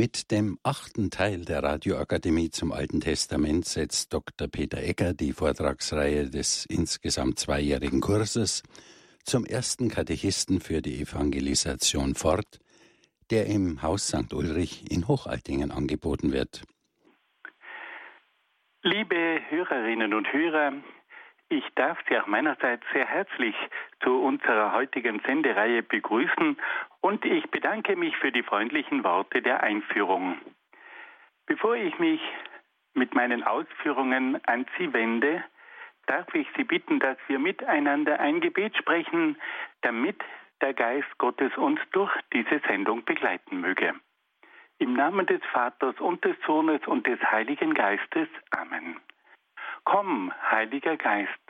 Mit 0.00 0.30
dem 0.30 0.58
achten 0.62 1.10
Teil 1.10 1.44
der 1.44 1.62
Radioakademie 1.62 2.48
zum 2.48 2.72
Alten 2.72 3.02
Testament 3.02 3.66
setzt 3.66 4.14
Dr. 4.14 4.48
Peter 4.48 4.78
Egger 4.78 5.12
die 5.12 5.34
Vortragsreihe 5.34 6.30
des 6.30 6.64
insgesamt 6.64 7.38
zweijährigen 7.38 8.00
Kurses 8.00 8.62
zum 9.24 9.44
ersten 9.44 9.90
Katechisten 9.90 10.62
für 10.62 10.80
die 10.80 11.02
Evangelisation 11.02 12.14
fort, 12.14 12.60
der 13.30 13.44
im 13.44 13.82
Haus 13.82 14.08
St. 14.08 14.32
Ulrich 14.32 14.90
in 14.90 15.06
Hochaltingen 15.06 15.70
angeboten 15.70 16.32
wird. 16.32 16.62
Liebe 18.82 19.38
Hörerinnen 19.50 20.14
und 20.14 20.32
Hörer, 20.32 20.72
ich 21.50 21.64
darf 21.74 21.98
Sie 22.08 22.16
auch 22.16 22.26
meinerseits 22.26 22.84
sehr 22.94 23.04
herzlich 23.04 23.54
zu 24.02 24.20
unserer 24.20 24.72
heutigen 24.72 25.20
Sendereihe 25.20 25.82
begrüßen 25.82 26.56
und 27.00 27.24
ich 27.24 27.50
bedanke 27.50 27.96
mich 27.96 28.16
für 28.16 28.32
die 28.32 28.42
freundlichen 28.42 29.04
Worte 29.04 29.42
der 29.42 29.62
Einführung. 29.62 30.38
Bevor 31.46 31.76
ich 31.76 31.98
mich 31.98 32.20
mit 32.94 33.14
meinen 33.14 33.42
Ausführungen 33.42 34.40
an 34.46 34.66
Sie 34.78 34.92
wende, 34.92 35.44
darf 36.06 36.34
ich 36.34 36.48
Sie 36.56 36.64
bitten, 36.64 36.98
dass 36.98 37.16
wir 37.28 37.38
miteinander 37.38 38.20
ein 38.20 38.40
Gebet 38.40 38.76
sprechen, 38.76 39.36
damit 39.82 40.20
der 40.60 40.74
Geist 40.74 41.18
Gottes 41.18 41.56
uns 41.56 41.80
durch 41.92 42.12
diese 42.32 42.60
Sendung 42.66 43.04
begleiten 43.04 43.60
möge. 43.60 43.94
Im 44.78 44.94
Namen 44.94 45.26
des 45.26 45.40
Vaters 45.52 45.98
und 46.00 46.24
des 46.24 46.36
Sohnes 46.46 46.80
und 46.86 47.06
des 47.06 47.20
Heiligen 47.20 47.74
Geistes. 47.74 48.28
Amen. 48.50 48.96
Komm, 49.84 50.32
Heiliger 50.50 50.96
Geist, 50.96 51.49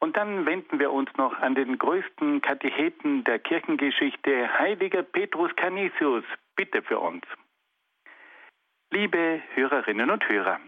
Und 0.00 0.16
dann 0.16 0.44
wenden 0.46 0.78
wir 0.78 0.92
uns 0.92 1.10
noch 1.16 1.38
an 1.38 1.54
den 1.54 1.78
größten 1.78 2.42
Katecheten 2.42 3.24
der 3.24 3.38
Kirchengeschichte, 3.38 4.58
heiliger 4.58 5.02
Petrus 5.02 5.54
Canisius. 5.56 6.24
Bitte 6.56 6.82
für 6.82 6.98
uns. 6.98 7.24
Liebe 8.90 9.42
Hörerinnen 9.54 10.10
und 10.10 10.28
Hörer, 10.28 10.60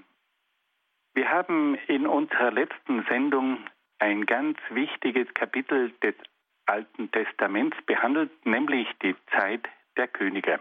wir 1.14 1.30
haben 1.30 1.77
in 1.86 2.06
unserer 2.06 2.50
letzten 2.50 3.04
Sendung 3.04 3.58
ein 3.98 4.27
ganz 4.27 4.58
wichtiges 4.70 5.32
Kapitel 5.34 5.92
des 6.02 6.14
Alten 6.66 7.10
Testaments 7.10 7.76
behandelt, 7.86 8.31
nämlich 8.44 8.88
die 9.03 9.15
Zeit 9.31 9.69
der 9.97 10.09
Könige. 10.09 10.60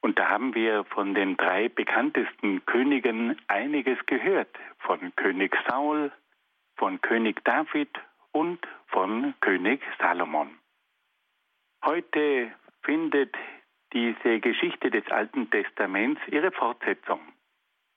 Und 0.00 0.18
da 0.18 0.28
haben 0.28 0.54
wir 0.54 0.84
von 0.84 1.14
den 1.14 1.36
drei 1.36 1.68
bekanntesten 1.68 2.64
Königen 2.64 3.36
einiges 3.48 3.98
gehört. 4.06 4.48
Von 4.78 5.14
König 5.14 5.54
Saul, 5.68 6.10
von 6.80 6.98
König 7.02 7.44
David 7.44 7.90
und 8.32 8.58
von 8.86 9.34
König 9.42 9.82
Salomon. 9.98 10.48
Heute 11.84 12.52
findet 12.82 13.36
diese 13.92 14.40
Geschichte 14.40 14.90
des 14.90 15.06
Alten 15.10 15.50
Testaments 15.50 16.22
ihre 16.28 16.50
Fortsetzung. 16.50 17.20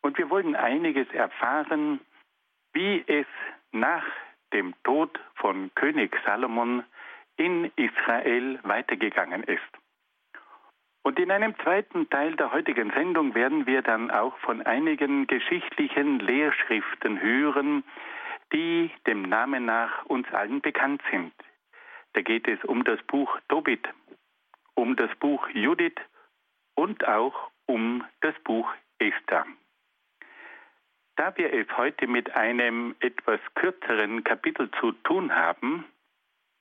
Und 0.01 0.17
wir 0.17 0.29
wollen 0.29 0.57
einiges 0.57 1.07
erfahren, 1.13 2.01
wie 2.73 3.01
es 3.07 3.25
nach 3.71 4.03
dem 4.51 4.75
Tod 4.83 5.17
von 5.35 5.73
König 5.75 6.13
Salomon 6.25 6.83
in 7.38 7.71
Israel 7.77 8.59
weitergegangen 8.63 9.44
ist. 9.44 9.61
Und 11.03 11.19
in 11.19 11.31
einem 11.31 11.57
zweiten 11.59 12.09
Teil 12.09 12.35
der 12.35 12.51
heutigen 12.51 12.91
Sendung 12.91 13.33
werden 13.33 13.65
wir 13.65 13.81
dann 13.81 14.11
auch 14.11 14.38
von 14.39 14.61
einigen 14.61 15.25
geschichtlichen 15.27 16.19
Lehrschriften 16.19 17.21
hören, 17.21 17.85
die 18.53 18.91
dem 19.07 19.23
Namen 19.23 19.65
nach 19.65 20.05
uns 20.05 20.31
allen 20.31 20.61
bekannt 20.61 21.01
sind. 21.11 21.33
Da 22.13 22.21
geht 22.21 22.47
es 22.47 22.63
um 22.63 22.83
das 22.83 23.01
Buch 23.03 23.39
Tobit, 23.49 23.87
um 24.75 24.95
das 24.95 25.09
Buch 25.19 25.47
Judith 25.49 25.99
und 26.75 27.07
auch 27.07 27.49
um 27.65 28.03
das 28.21 28.35
Buch 28.43 28.71
Esther. 28.99 29.45
Da 31.15 31.35
wir 31.37 31.53
es 31.53 31.67
heute 31.77 32.07
mit 32.07 32.35
einem 32.35 32.95
etwas 32.99 33.39
kürzeren 33.55 34.23
Kapitel 34.23 34.69
zu 34.79 34.91
tun 35.03 35.33
haben, 35.33 35.85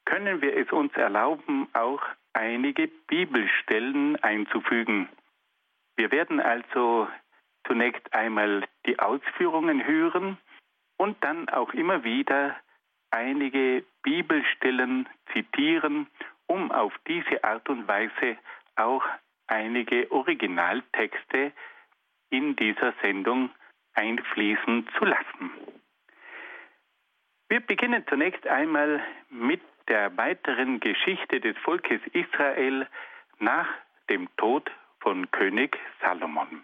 können 0.05 0.43
wir 0.43 0.57
es 0.57 0.71
uns 0.73 0.93
erlauben, 0.95 1.69
auch 1.73 2.03
einige 2.33 2.89
Bibelstellen 3.07 4.17
einzufügen. 4.23 5.09
Wir 5.97 6.11
werden 6.11 6.41
also 6.41 7.09
zunächst 7.67 8.13
einmal 8.13 8.65
die 8.87 8.99
Ausführungen 8.99 9.87
hören 9.87 10.39
und 11.03 11.17
dann 11.25 11.49
auch 11.49 11.75
immer 11.75 12.05
wieder 12.05 12.55
einige 13.11 13.85
Bibelstellen 14.05 15.09
zitieren, 15.33 16.07
um 16.47 16.71
auf 16.71 16.93
diese 17.09 17.43
Art 17.43 17.69
und 17.69 17.89
Weise 17.89 18.39
auch 18.77 19.03
einige 19.49 20.13
Originaltexte 20.13 21.51
in 22.31 22.55
dieser 22.55 22.95
Sendung 23.03 23.51
einfließen 23.95 24.89
zu 24.97 25.05
lassen. 25.05 25.51
Wir 27.49 27.59
beginnen 27.59 28.05
zunächst 28.09 28.47
einmal 28.47 29.03
mit 29.29 29.61
der 29.89 30.17
weiteren 30.17 30.79
Geschichte 30.79 31.41
des 31.41 31.59
Volkes 31.65 32.01
Israel 32.13 32.87
nach 33.41 33.67
dem 34.09 34.29
Tod 34.37 34.71
von 35.01 35.29
König 35.33 35.77
Salomon. 36.01 36.63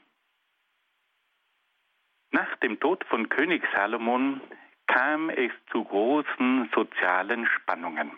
Nach 2.31 2.57
dem 2.57 2.79
Tod 2.79 3.05
von 3.05 3.29
König 3.29 3.63
Salomon 3.73 4.41
kam 4.87 5.31
es 5.31 5.53
zu 5.71 5.85
großen 5.85 6.71
sozialen 6.75 7.47
Spannungen. 7.47 8.11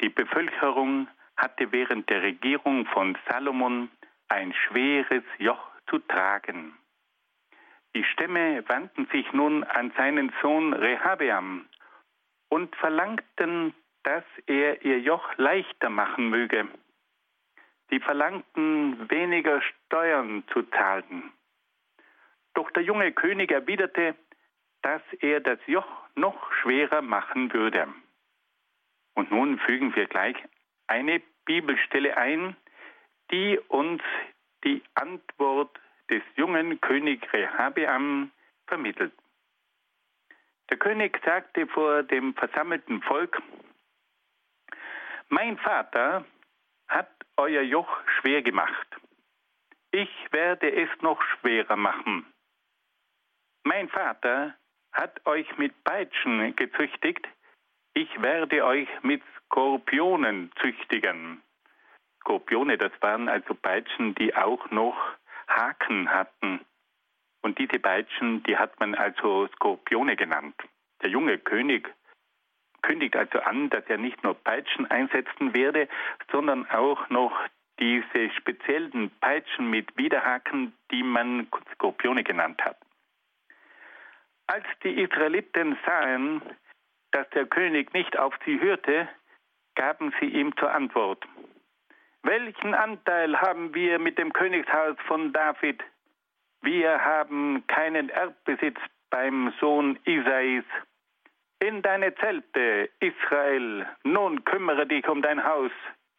Die 0.00 0.08
Bevölkerung 0.08 1.08
hatte 1.36 1.72
während 1.72 2.08
der 2.08 2.22
Regierung 2.22 2.86
von 2.86 3.16
Salomon 3.28 3.90
ein 4.28 4.54
schweres 4.54 5.24
Joch 5.38 5.70
zu 5.88 5.98
tragen. 5.98 6.74
Die 7.94 8.04
Stämme 8.04 8.62
wandten 8.68 9.06
sich 9.06 9.32
nun 9.32 9.64
an 9.64 9.92
seinen 9.96 10.32
Sohn 10.40 10.72
Rehabeam 10.72 11.66
und 12.48 12.74
verlangten, 12.76 13.74
dass 14.04 14.24
er 14.46 14.82
ihr 14.84 15.00
Joch 15.00 15.36
leichter 15.36 15.90
machen 15.90 16.30
möge. 16.30 16.68
Sie 17.90 18.00
verlangten 18.00 19.10
weniger 19.10 19.60
Steuern 19.62 20.44
zu 20.52 20.62
zahlen. 20.62 21.32
Doch 22.54 22.70
der 22.72 22.82
junge 22.82 23.12
König 23.12 23.50
erwiderte, 23.50 24.14
dass 24.82 25.02
er 25.20 25.40
das 25.40 25.58
Joch 25.66 25.86
noch 26.14 26.52
schwerer 26.54 27.02
machen 27.02 27.52
würde. 27.52 27.88
Und 29.14 29.30
nun 29.30 29.58
fügen 29.60 29.94
wir 29.94 30.06
gleich 30.06 30.36
eine 30.86 31.20
Bibelstelle 31.44 32.16
ein, 32.16 32.56
die 33.30 33.58
uns 33.68 34.02
die 34.64 34.82
Antwort 34.94 35.78
des 36.08 36.22
jungen 36.36 36.80
König 36.80 37.32
Rehabeam 37.32 38.30
vermittelt. 38.66 39.12
Der 40.70 40.78
König 40.78 41.20
sagte 41.24 41.66
vor 41.66 42.02
dem 42.02 42.34
versammelten 42.34 43.02
Volk, 43.02 43.40
mein 45.28 45.58
Vater 45.58 46.24
hat 46.88 47.10
euer 47.36 47.62
Joch 47.62 48.00
schwer 48.18 48.42
gemacht. 48.42 48.88
Ich 49.92 50.10
werde 50.30 50.72
es 50.72 50.88
noch 51.02 51.20
schwerer 51.22 51.76
machen. 51.76 52.26
Mein 53.62 53.88
Vater 53.88 54.54
hat 54.92 55.26
euch 55.26 55.58
mit 55.58 55.84
Peitschen 55.84 56.56
gezüchtigt, 56.56 57.28
ich 57.92 58.22
werde 58.22 58.64
euch 58.64 58.88
mit 59.02 59.22
Skorpionen 59.36 60.50
züchtigen. 60.60 61.42
Skorpione, 62.20 62.78
das 62.78 62.92
waren 63.00 63.28
also 63.28 63.54
Peitschen, 63.54 64.14
die 64.14 64.34
auch 64.34 64.70
noch 64.70 64.96
Haken 65.48 66.10
hatten. 66.10 66.60
Und 67.42 67.58
diese 67.58 67.78
Peitschen, 67.78 68.42
die 68.44 68.56
hat 68.56 68.78
man 68.80 68.94
also 68.94 69.48
Skorpione 69.48 70.16
genannt. 70.16 70.54
Der 71.02 71.10
junge 71.10 71.38
König 71.38 71.92
kündigt 72.82 73.16
also 73.16 73.40
an, 73.40 73.68
dass 73.70 73.84
er 73.88 73.98
nicht 73.98 74.22
nur 74.22 74.34
Peitschen 74.34 74.90
einsetzen 74.90 75.54
werde, 75.54 75.88
sondern 76.30 76.68
auch 76.70 77.08
noch 77.10 77.32
diese 77.78 78.30
speziellen 78.36 79.10
Peitschen 79.20 79.68
mit 79.68 79.96
Widerhaken, 79.96 80.72
die 80.90 81.02
man 81.02 81.48
Skorpione 81.74 82.24
genannt 82.24 82.62
hat. 82.64 82.78
Als 84.50 84.66
die 84.82 85.00
Israeliten 85.00 85.78
sahen, 85.86 86.42
dass 87.12 87.30
der 87.30 87.46
König 87.46 87.92
nicht 87.92 88.18
auf 88.18 88.34
sie 88.44 88.60
hörte, 88.60 89.08
gaben 89.76 90.12
sie 90.18 90.26
ihm 90.26 90.56
zur 90.56 90.72
Antwort, 90.72 91.24
welchen 92.24 92.74
Anteil 92.74 93.40
haben 93.40 93.72
wir 93.74 94.00
mit 94.00 94.18
dem 94.18 94.32
Königshaus 94.32 94.96
von 95.06 95.32
David? 95.32 95.80
Wir 96.62 97.00
haben 97.04 97.64
keinen 97.68 98.08
Erbbesitz 98.08 98.80
beim 99.10 99.54
Sohn 99.60 100.00
Isais. 100.04 100.64
In 101.60 101.80
deine 101.82 102.12
Zelte, 102.16 102.90
Israel, 102.98 103.86
nun 104.02 104.44
kümmere 104.44 104.84
dich 104.84 105.06
um 105.06 105.22
dein 105.22 105.44
Haus, 105.44 105.70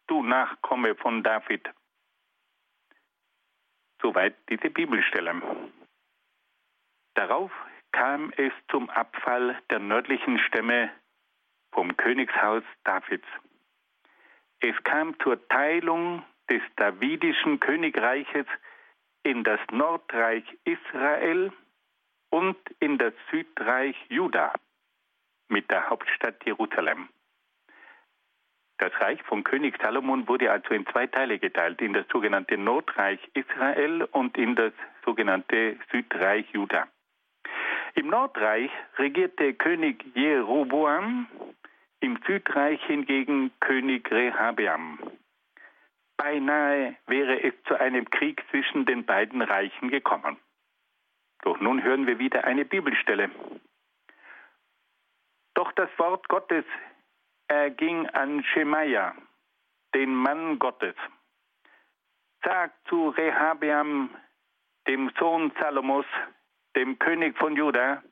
du 0.06 0.22
Nachkomme 0.22 0.94
von 0.94 1.22
David. 1.22 1.68
Soweit 4.00 4.34
diese 4.48 4.70
Bibelstelle. 4.70 5.42
Darauf 7.12 7.52
kam 7.92 8.32
es 8.36 8.52
zum 8.70 8.90
Abfall 8.90 9.56
der 9.70 9.78
nördlichen 9.78 10.38
Stämme 10.38 10.90
vom 11.72 11.96
Königshaus 11.96 12.64
Davids. 12.84 13.26
Es 14.60 14.74
kam 14.84 15.18
zur 15.20 15.46
Teilung 15.48 16.24
des 16.50 16.62
davidischen 16.76 17.60
Königreiches 17.60 18.46
in 19.22 19.44
das 19.44 19.60
Nordreich 19.70 20.44
Israel 20.64 21.52
und 22.30 22.56
in 22.80 22.98
das 22.98 23.14
Südreich 23.30 23.96
Juda 24.08 24.52
mit 25.48 25.70
der 25.70 25.88
Hauptstadt 25.88 26.44
Jerusalem. 26.44 27.08
Das 28.78 28.92
Reich 29.00 29.22
von 29.22 29.44
König 29.44 29.78
Salomon 29.80 30.26
wurde 30.26 30.50
also 30.50 30.74
in 30.74 30.86
zwei 30.86 31.06
Teile 31.06 31.38
geteilt, 31.38 31.80
in 31.80 31.92
das 31.92 32.06
sogenannte 32.08 32.56
Nordreich 32.56 33.20
Israel 33.34 34.02
und 34.10 34.36
in 34.36 34.56
das 34.56 34.72
sogenannte 35.04 35.78
Südreich 35.92 36.50
Juda. 36.52 36.88
Im 37.94 38.08
Nordreich 38.08 38.70
regierte 38.96 39.52
König 39.54 40.04
Jeroboam, 40.14 41.28
im 42.00 42.18
Südreich 42.26 42.82
hingegen 42.86 43.52
König 43.60 44.10
Rehabeam. 44.10 44.98
Beinahe 46.16 46.96
wäre 47.06 47.42
es 47.42 47.54
zu 47.64 47.78
einem 47.78 48.08
Krieg 48.08 48.42
zwischen 48.50 48.86
den 48.86 49.04
beiden 49.04 49.42
Reichen 49.42 49.90
gekommen. 49.90 50.38
Doch 51.42 51.60
nun 51.60 51.82
hören 51.82 52.06
wir 52.06 52.18
wieder 52.18 52.44
eine 52.44 52.64
Bibelstelle. 52.64 53.30
Doch 55.54 55.72
das 55.72 55.90
Wort 55.98 56.28
Gottes 56.28 56.64
erging 57.48 58.08
an 58.08 58.42
Schemaja, 58.44 59.14
den 59.94 60.14
Mann 60.14 60.58
Gottes. 60.58 60.94
Sag 62.42 62.72
zu 62.88 63.10
Rehabeam, 63.10 64.10
dem 64.86 65.10
Sohn 65.18 65.52
Salomos, 65.58 66.06
dem 66.76 66.98
König 66.98 67.36
von 67.38 67.56
Juda, 67.56 68.02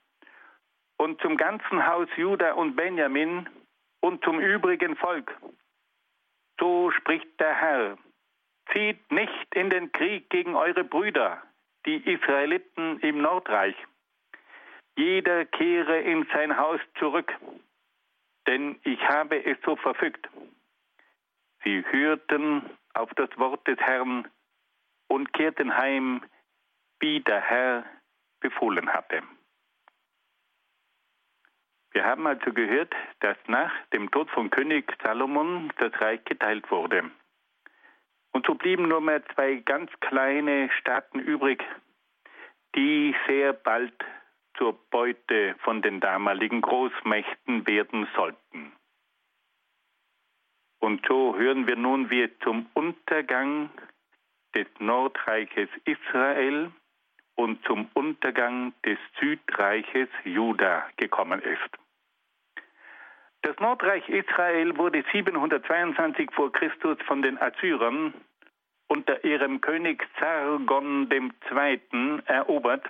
und 1.01 1.19
zum 1.23 1.39
ganzen 1.39 1.87
Haus 1.87 2.09
Juda 2.17 2.53
und 2.53 2.77
Benjamin 2.77 3.49
und 4.01 4.23
zum 4.23 4.39
übrigen 4.39 4.97
Volk. 4.97 5.35
So 6.59 6.91
spricht 6.91 7.41
der 7.41 7.55
Herr, 7.55 7.99
zieht 8.71 9.11
nicht 9.11 9.55
in 9.55 9.71
den 9.71 9.91
Krieg 9.93 10.29
gegen 10.29 10.55
eure 10.55 10.85
Brüder, 10.85 11.43
die 11.87 11.97
Israeliten 11.97 13.01
im 13.01 13.23
Nordreich. 13.23 13.75
Jeder 14.95 15.47
kehre 15.47 16.01
in 16.01 16.27
sein 16.35 16.59
Haus 16.59 16.81
zurück, 16.99 17.35
denn 18.47 18.79
ich 18.85 19.01
habe 19.09 19.43
es 19.43 19.57
so 19.65 19.77
verfügt. 19.77 20.29
Sie 21.65 21.83
hörten 21.91 22.69
auf 22.93 23.09
das 23.15 23.31
Wort 23.39 23.67
des 23.67 23.79
Herrn 23.79 24.29
und 25.09 25.33
kehrten 25.33 25.75
heim, 25.75 26.23
wie 27.01 27.21
der 27.21 27.41
Herr 27.41 27.85
befohlen 28.41 28.93
hatte. 28.93 29.23
Wir 31.93 32.05
haben 32.05 32.27
also 32.27 32.53
gehört, 32.53 32.95
dass 33.21 33.37
nach 33.47 33.73
dem 33.93 34.11
Tod 34.11 34.31
von 34.31 34.51
König 34.51 34.93
Salomon 35.03 35.73
das 35.79 35.93
Reich 36.01 36.25
geteilt 36.25 36.71
wurde. 36.71 37.11
Und 38.33 38.47
so 38.47 38.55
blieben 38.55 38.89
nur 38.89 39.01
mehr 39.01 39.25
zwei 39.35 39.57
ganz 39.57 39.91
kleine 40.01 40.71
Staaten 40.79 41.19
übrig, 41.19 41.65
die 42.77 43.15
sehr 43.27 43.53
bald 43.53 43.93
zur 44.57 44.75
Beute 44.91 45.57
von 45.65 45.83
den 45.83 46.01
damaligen 46.01 46.61
Großmächten 46.61 47.67
werden 47.67 48.07
sollten. 48.15 48.73
Und 50.79 51.05
so 51.07 51.37
hören 51.37 51.67
wir 51.67 51.77
nun, 51.77 52.11
wie 52.11 52.23
es 52.23 52.31
zum 52.43 52.67
Untergang 52.75 53.71
des 54.55 54.67
Nordreiches 54.79 55.69
Israel 55.85 56.73
und 57.41 57.65
zum 57.65 57.89
Untergang 57.95 58.75
des 58.85 58.99
Südreiches 59.19 60.09
Juda 60.25 60.87
gekommen 60.99 61.41
ist. 61.41 61.71
Das 63.43 63.59
Nordreich 63.59 64.07
Israel 64.11 64.77
wurde 64.77 65.03
722 65.11 66.31
vor 66.33 66.53
Christus 66.53 66.99
von 67.07 67.23
den 67.23 67.41
Assyrern 67.41 68.13
unter 68.89 69.25
ihrem 69.25 69.63
König 69.63 70.07
Sargon 70.19 71.09
II. 71.11 72.21
erobert 72.27 72.85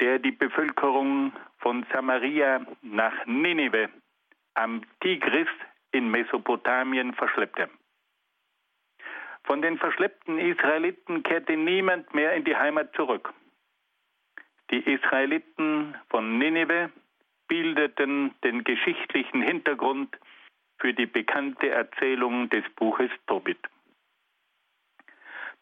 der 0.00 0.20
die 0.20 0.30
Bevölkerung 0.30 1.32
von 1.58 1.84
Samaria 1.92 2.64
nach 2.82 3.26
Ninive 3.26 3.88
am 4.54 4.82
Tigris 5.00 5.48
in 5.90 6.08
Mesopotamien 6.10 7.12
verschleppte. 7.14 7.68
Von 9.48 9.62
den 9.62 9.78
verschleppten 9.78 10.38
Israeliten 10.38 11.22
kehrte 11.22 11.56
niemand 11.56 12.12
mehr 12.12 12.34
in 12.34 12.44
die 12.44 12.54
Heimat 12.54 12.94
zurück. 12.94 13.32
Die 14.70 14.80
Israeliten 14.80 15.96
von 16.10 16.36
Ninive 16.36 16.90
bildeten 17.48 18.34
den 18.44 18.62
geschichtlichen 18.62 19.40
Hintergrund 19.40 20.14
für 20.78 20.92
die 20.92 21.06
bekannte 21.06 21.70
Erzählung 21.70 22.50
des 22.50 22.62
Buches 22.76 23.10
Tobit. 23.26 23.56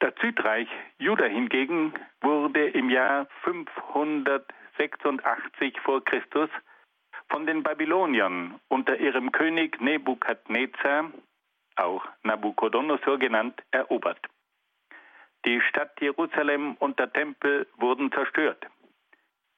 Das 0.00 0.12
Südreich 0.20 0.66
Juda 0.98 1.26
hingegen 1.26 1.94
wurde 2.22 2.68
im 2.70 2.90
Jahr 2.90 3.28
586 3.44 5.78
vor 5.84 6.04
Christus 6.04 6.50
von 7.28 7.46
den 7.46 7.62
Babyloniern 7.62 8.58
unter 8.66 8.98
ihrem 8.98 9.30
König 9.30 9.80
Nebukadnezar, 9.80 11.12
auch 11.76 12.04
Nabuchodonosor 12.22 13.18
genannt, 13.18 13.62
erobert. 13.70 14.20
Die 15.44 15.60
Stadt 15.60 16.00
Jerusalem 16.00 16.74
und 16.80 16.98
der 16.98 17.12
Tempel 17.12 17.66
wurden 17.76 18.10
zerstört. 18.10 18.66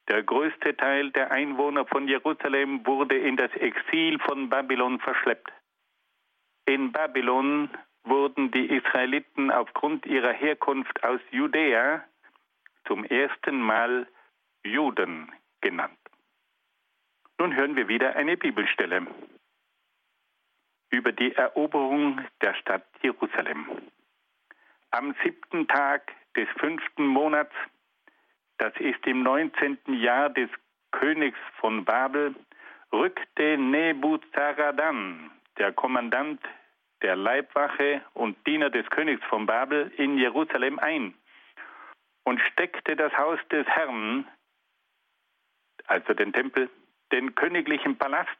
Der 0.07 0.23
größte 0.23 0.75
Teil 0.75 1.11
der 1.11 1.31
Einwohner 1.31 1.85
von 1.85 2.07
Jerusalem 2.07 2.85
wurde 2.85 3.17
in 3.17 3.37
das 3.37 3.51
Exil 3.53 4.19
von 4.19 4.49
Babylon 4.49 4.99
verschleppt. 4.99 5.51
In 6.65 6.91
Babylon 6.91 7.69
wurden 8.03 8.51
die 8.51 8.67
Israeliten 8.67 9.51
aufgrund 9.51 10.05
ihrer 10.05 10.33
Herkunft 10.33 11.03
aus 11.03 11.19
Judäa 11.31 12.03
zum 12.85 13.03
ersten 13.05 13.61
Mal 13.61 14.07
Juden 14.63 15.31
genannt. 15.61 15.97
Nun 17.39 17.55
hören 17.55 17.75
wir 17.75 17.87
wieder 17.87 18.15
eine 18.15 18.35
Bibelstelle 18.35 19.07
über 20.89 21.11
die 21.11 21.35
Eroberung 21.35 22.21
der 22.41 22.53
Stadt 22.55 22.85
Jerusalem. 23.01 23.67
Am 24.91 25.15
siebten 25.23 25.67
Tag 25.67 26.11
des 26.35 26.47
fünften 26.57 27.05
Monats, 27.05 27.53
das 28.57 28.73
ist 28.79 29.05
im 29.05 29.23
neunzehnten 29.23 29.93
Jahr 29.93 30.29
des 30.29 30.49
Königs 30.91 31.37
von 31.59 31.85
Babel, 31.85 32.35
rückte 32.91 33.57
Nebuzaradan, 33.57 35.31
der 35.57 35.71
Kommandant 35.73 36.41
der 37.01 37.15
Leibwache 37.15 38.01
und 38.13 38.35
Diener 38.45 38.69
des 38.69 38.89
Königs 38.89 39.23
von 39.27 39.45
Babel 39.45 39.91
in 39.97 40.17
Jerusalem 40.17 40.79
ein 40.79 41.13
und 42.23 42.41
steckte 42.51 42.95
das 42.95 43.15
Haus 43.17 43.39
des 43.51 43.65
Herrn, 43.67 44.27
also 45.87 46.13
den 46.13 46.33
Tempel, 46.33 46.69
den 47.11 47.35
königlichen 47.35 47.97
Palast 47.97 48.37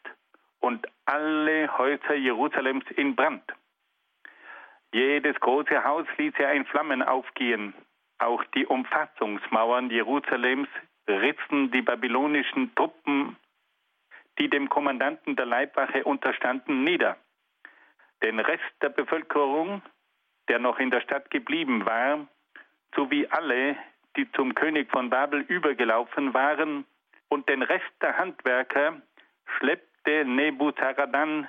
und 0.60 0.88
alle 1.06 1.78
Häuser 1.78 2.16
Jerusalems 2.16 2.86
in 2.96 3.16
Brand. 3.16 3.44
Jedes 4.94 5.40
große 5.40 5.84
Haus 5.84 6.08
ließ 6.18 6.34
er 6.40 6.54
in 6.54 6.66
Flammen 6.66 7.02
aufgehen. 7.04 7.74
Auch 8.18 8.44
die 8.56 8.66
Umfassungsmauern 8.66 9.90
Jerusalems 9.90 10.68
rissen 11.08 11.72
die 11.72 11.82
babylonischen 11.82 12.74
Truppen, 12.76 13.38
die 14.40 14.50
dem 14.50 14.70
Kommandanten 14.70 15.36
der 15.36 15.46
Leibwache 15.46 16.04
unterstanden, 16.04 16.84
nieder. 16.84 17.18
Den 18.24 18.40
Rest 18.40 18.64
der 18.82 18.90
Bevölkerung, 18.90 19.82
der 20.48 20.60
noch 20.60 20.80
in 20.80 20.92
der 20.92 21.02
Stadt 21.02 21.30
geblieben 21.30 21.86
war, 21.86 22.28
sowie 22.96 23.28
alle, 23.28 23.78
die 24.18 24.30
zum 24.32 24.56
König 24.56 24.90
von 24.92 25.10
Babel 25.10 25.42
übergelaufen 25.42 26.34
waren, 26.34 26.86
und 27.30 27.48
den 27.48 27.62
Rest 27.62 27.94
der 28.02 28.18
Handwerker 28.18 29.02
schleppte 30.00 30.26
Nebuzaradan, 30.26 31.48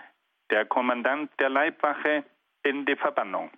der 0.50 0.64
Kommandant 0.66 1.30
der 1.38 1.48
Leibwache, 1.48 2.24
in 2.62 2.84
die 2.84 2.96
Verbannung. 2.96 3.50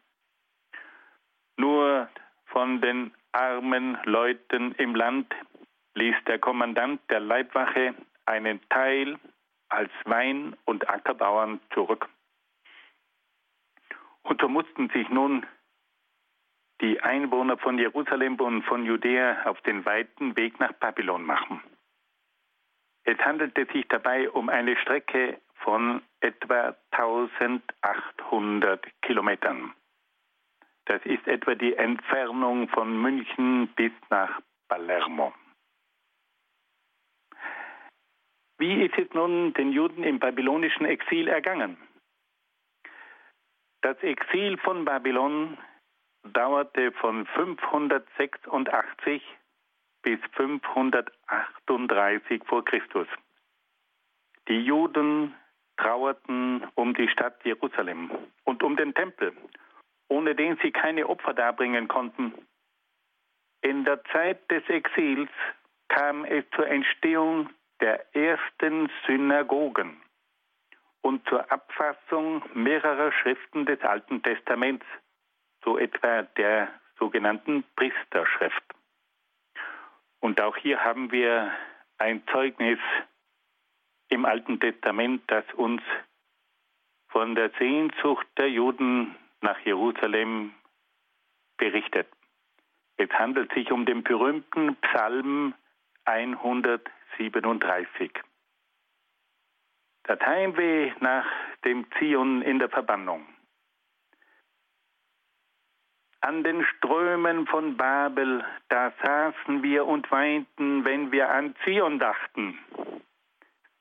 Nur 1.57 2.09
von 2.47 2.81
den 2.81 3.13
armen 3.33 3.99
Leuten 4.05 4.73
im 4.73 4.95
Land 4.95 5.35
ließ 5.95 6.15
der 6.27 6.39
Kommandant 6.39 7.01
der 7.11 7.21
Leibwache 7.21 7.95
einen 8.27 8.61
Teil 8.69 9.19
als 9.69 9.91
Wein- 10.05 10.57
und 10.67 10.89
Ackerbauern 10.89 11.61
zurück. 11.75 12.09
Und 14.23 14.41
so 14.41 14.49
mussten 14.49 14.89
sich 14.91 15.09
nun 15.09 15.45
die 16.81 17.01
Einwohner 17.01 17.59
von 17.59 17.79
Jerusalem 17.79 18.37
und 18.37 18.63
von 18.63 18.85
Judäa 18.85 19.43
auf 19.47 19.61
den 19.63 19.85
weiten 19.85 20.37
Weg 20.37 20.61
nach 20.61 20.73
Babylon 20.75 21.25
machen. 21.25 21.61
Es 23.05 23.19
handelte 23.19 23.67
sich 23.73 23.87
dabei 23.89 24.31
um 24.31 24.49
eine 24.49 24.77
Strecke 24.77 25.41
von 25.57 26.03
etwa 26.21 26.77
1800 26.93 28.87
Kilometern. 29.03 29.75
Das 30.87 31.05
ist 31.05 31.27
etwa 31.27 31.55
die 31.55 31.75
Entfernung 31.75 32.69
von 32.69 33.01
München 33.01 33.69
bis 33.69 33.93
nach 34.11 34.41
Palermo. 34.69 35.33
Wie 38.59 38.85
ist 38.85 38.97
es 38.97 39.13
nun 39.13 39.53
den 39.55 39.73
Juden 39.73 40.05
im 40.05 40.19
babylonischen 40.21 40.87
Exil 40.87 41.29
ergangen? 41.29 41.77
Das 43.81 44.01
Exil 44.03 44.59
von 44.59 44.85
Babylon 44.85 45.59
dauerte 46.23 46.93
von 46.93 47.27
586 47.27 49.23
bis 50.03 50.19
538 50.33 52.43
vor 52.45 52.65
Christus. 52.65 53.09
Die 54.49 54.61
Juden 54.61 55.35
trauerten 55.77 56.67
um 56.75 56.95
die 56.95 57.09
Stadt 57.09 57.45
Jerusalem 57.45 58.11
und 58.45 58.63
um 58.63 58.77
den 58.77 58.95
Tempel, 58.95 59.33
ohne 60.09 60.35
den 60.35 60.59
sie 60.63 60.73
keine 60.73 61.09
Opfer 61.09 61.35
darbringen 61.35 61.89
konnten. 61.89 62.35
In 63.63 63.85
der 63.85 64.03
Zeit 64.05 64.51
des 64.51 64.69
Exils 64.69 65.31
kam 65.89 66.25
es 66.25 66.45
zur 66.55 66.67
Entstehung 66.67 67.51
der 67.81 68.15
ersten 68.15 68.91
Synagogen 69.07 70.01
und 71.03 71.27
zur 71.29 71.51
Abfassung 71.51 72.43
mehrerer 72.55 73.13
Schriften 73.13 73.67
des 73.67 73.81
Alten 73.83 74.23
Testaments, 74.23 74.87
so 75.65 75.79
etwa 75.79 76.23
der 76.23 76.69
sogenannten 76.99 77.65
Priesterschrift. 77.77 78.63
Und 80.23 80.41
auch 80.41 80.57
hier 80.57 80.83
haben 80.85 81.11
wir 81.11 81.53
ein 81.99 82.23
Zeugnis 82.29 82.79
im 84.09 84.25
Alten 84.25 84.61
Testament, 84.61 85.21
das 85.27 85.45
uns 85.55 85.83
von 87.09 87.35
der 87.35 87.51
Sehnsucht 87.59 88.29
der 88.39 88.49
Juden 88.49 89.17
nach 89.41 89.59
Jerusalem 89.61 90.55
berichtet. 91.57 92.07
Es 92.99 93.11
handelt 93.11 93.53
sich 93.53 93.73
um 93.73 93.85
den 93.85 94.05
berühmten 94.05 94.77
Psalm 94.77 95.55
137. 96.05 98.13
Das 100.05 100.21
Heimweh 100.21 100.93
nach 101.01 101.27
dem 101.65 101.85
Zion 101.99 102.43
in 102.43 102.61
der 102.61 102.69
Verbannung. 102.69 103.27
An 106.25 106.45
den 106.45 106.65
Strömen 106.65 107.49
von 107.49 107.77
Babel, 107.77 108.45
da 108.69 108.93
saßen 109.03 109.65
wir 109.65 109.87
und 109.87 110.09
weinten, 110.13 110.85
wenn 110.85 111.11
wir 111.11 111.29
an 111.29 111.57
Zion 111.65 111.99
dachten. 111.99 112.57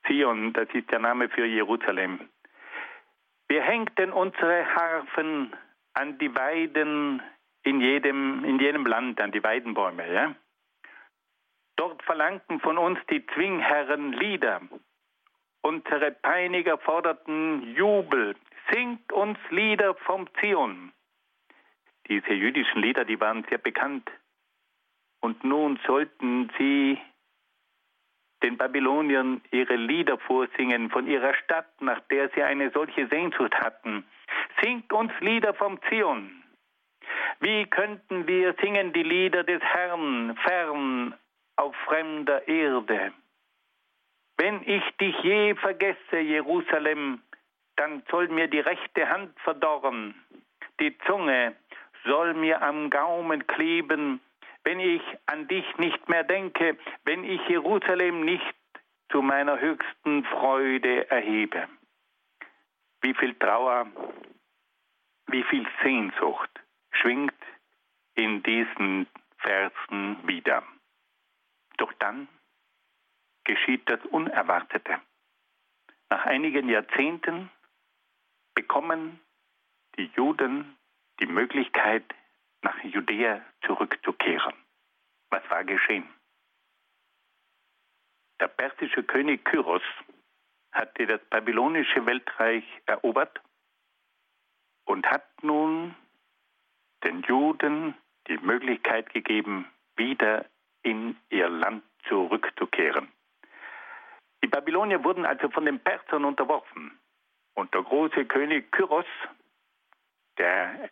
Zion, 0.06 0.52
das 0.52 0.68
ist 0.74 0.90
der 0.90 0.98
Name 0.98 1.28
für 1.28 1.46
Jerusalem. 1.46 2.28
Wir 3.46 3.62
hängten 3.62 4.12
unsere 4.12 4.66
Harfen 4.74 5.52
an 5.94 6.18
die 6.18 6.34
Weiden 6.34 7.22
in 7.62 7.80
jedem, 7.80 8.44
in 8.44 8.58
jedem 8.58 8.86
Land, 8.86 9.20
an 9.20 9.30
die 9.30 9.44
Weidenbäume. 9.44 10.12
Ja? 10.12 10.34
Dort 11.76 12.02
verlangten 12.02 12.58
von 12.58 12.76
uns 12.76 12.98
die 13.08 13.24
Zwingherren 13.26 14.14
Lieder. 14.14 14.62
Unsere 15.60 16.10
Peiniger 16.10 16.76
forderten 16.78 17.76
Jubel. 17.76 18.34
Singt 18.72 19.12
uns 19.12 19.38
Lieder 19.50 19.94
vom 19.94 20.26
Zion. 20.40 20.92
Diese 22.08 22.32
jüdischen 22.32 22.82
Lieder, 22.82 23.04
die 23.04 23.20
waren 23.20 23.44
sehr 23.48 23.58
bekannt. 23.58 24.10
Und 25.20 25.44
nun 25.44 25.78
sollten 25.86 26.50
sie 26.58 26.98
den 28.42 28.56
Babyloniern 28.56 29.40
ihre 29.52 29.76
Lieder 29.76 30.18
vorsingen 30.18 30.90
von 30.90 31.06
ihrer 31.06 31.34
Stadt, 31.34 31.80
nach 31.80 32.00
der 32.10 32.28
sie 32.30 32.42
eine 32.42 32.70
solche 32.70 33.06
Sehnsucht 33.06 33.54
hatten. 33.54 34.04
Singt 34.60 34.92
uns 34.92 35.12
Lieder 35.20 35.54
vom 35.54 35.80
Zion. 35.88 36.42
Wie 37.40 37.66
könnten 37.66 38.26
wir 38.26 38.54
singen 38.60 38.92
die 38.92 39.02
Lieder 39.02 39.44
des 39.44 39.62
Herrn 39.62 40.36
fern 40.36 41.14
auf 41.56 41.74
fremder 41.86 42.46
Erde? 42.48 43.12
Wenn 44.36 44.62
ich 44.66 44.84
dich 45.00 45.16
je 45.22 45.54
vergesse, 45.54 46.18
Jerusalem, 46.18 47.22
dann 47.76 48.02
soll 48.10 48.28
mir 48.28 48.48
die 48.48 48.60
rechte 48.60 49.08
Hand 49.08 49.38
verdorren, 49.40 50.14
die 50.80 50.96
Zunge 51.06 51.54
soll 52.04 52.34
mir 52.34 52.62
am 52.62 52.90
Gaumen 52.90 53.46
kleben, 53.46 54.20
wenn 54.64 54.80
ich 54.80 55.02
an 55.26 55.48
dich 55.48 55.64
nicht 55.78 56.08
mehr 56.08 56.24
denke, 56.24 56.78
wenn 57.04 57.24
ich 57.24 57.40
Jerusalem 57.48 58.24
nicht 58.24 58.54
zu 59.10 59.22
meiner 59.22 59.60
höchsten 59.60 60.24
Freude 60.24 61.10
erhebe. 61.10 61.68
Wie 63.02 63.14
viel 63.14 63.34
Trauer, 63.34 63.86
wie 65.26 65.42
viel 65.44 65.66
Sehnsucht 65.82 66.50
schwingt 66.92 67.34
in 68.14 68.42
diesen 68.42 69.06
Versen 69.38 70.16
wieder. 70.26 70.62
Doch 71.78 71.92
dann 71.94 72.28
geschieht 73.44 73.88
das 73.88 74.00
Unerwartete. 74.06 75.00
Nach 76.10 76.24
einigen 76.26 76.68
Jahrzehnten 76.68 77.50
bekommen 78.54 79.20
die 79.96 80.10
Juden 80.14 80.76
die 81.20 81.26
Möglichkeit, 81.26 82.04
nach 82.62 82.82
Judäa 82.84 83.44
zurückzukehren. 83.66 84.54
Was 85.30 85.48
war 85.50 85.64
geschehen? 85.64 86.08
Der 88.40 88.48
persische 88.48 89.02
König 89.02 89.44
Kyros 89.44 89.82
hatte 90.72 91.06
das 91.06 91.20
babylonische 91.30 92.04
Weltreich 92.06 92.64
erobert 92.86 93.40
und 94.84 95.06
hat 95.06 95.26
nun 95.42 95.94
den 97.04 97.22
Juden 97.22 97.94
die 98.28 98.38
Möglichkeit 98.38 99.10
gegeben, 99.12 99.66
wieder 99.96 100.46
in 100.82 101.16
ihr 101.30 101.48
Land 101.48 101.84
zurückzukehren. 102.08 103.08
Die 104.42 104.48
Babylonier 104.48 105.04
wurden 105.04 105.24
also 105.24 105.48
von 105.50 105.64
den 105.64 105.78
Persern 105.78 106.24
unterworfen. 106.24 106.98
Und 107.54 107.72
der 107.74 107.82
große 107.82 108.24
König 108.24 108.72
Kyros, 108.72 109.06
der 110.38 110.90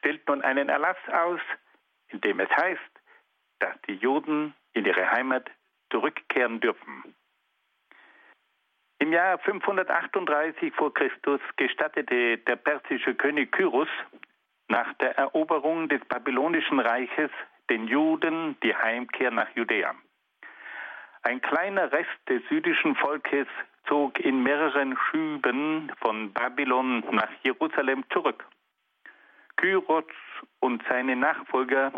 stellt 0.00 0.26
nun 0.26 0.42
einen 0.42 0.68
Erlass 0.68 0.96
aus, 1.12 1.40
in 2.08 2.20
dem 2.22 2.40
es 2.40 2.50
heißt, 2.50 2.92
dass 3.60 3.80
die 3.86 3.94
Juden 3.94 4.54
in 4.72 4.84
ihre 4.84 5.10
Heimat 5.10 5.48
zurückkehren 5.90 6.60
dürfen. 6.60 7.14
Im 8.98 9.12
Jahr 9.12 9.38
538 9.38 10.74
vor 10.74 10.92
Christus 10.92 11.40
gestattete 11.56 12.38
der 12.38 12.56
persische 12.56 13.14
König 13.14 13.52
Kyros 13.52 13.88
nach 14.68 14.92
der 14.94 15.16
Eroberung 15.16 15.88
des 15.88 16.04
babylonischen 16.06 16.80
Reiches 16.80 17.30
den 17.70 17.86
Juden 17.86 18.58
die 18.62 18.74
Heimkehr 18.74 19.30
nach 19.30 19.48
Judäa. 19.54 19.94
Ein 21.22 21.40
kleiner 21.40 21.92
Rest 21.92 22.28
des 22.28 22.42
jüdischen 22.50 22.94
Volkes 22.96 23.46
zog 23.86 24.18
in 24.20 24.42
mehreren 24.42 24.96
Schüben 24.96 25.92
von 26.00 26.32
Babylon 26.32 27.04
nach 27.10 27.30
Jerusalem 27.42 28.04
zurück. 28.10 28.44
Kyros 29.60 30.04
und 30.60 30.82
seine 30.88 31.16
Nachfolger 31.16 31.92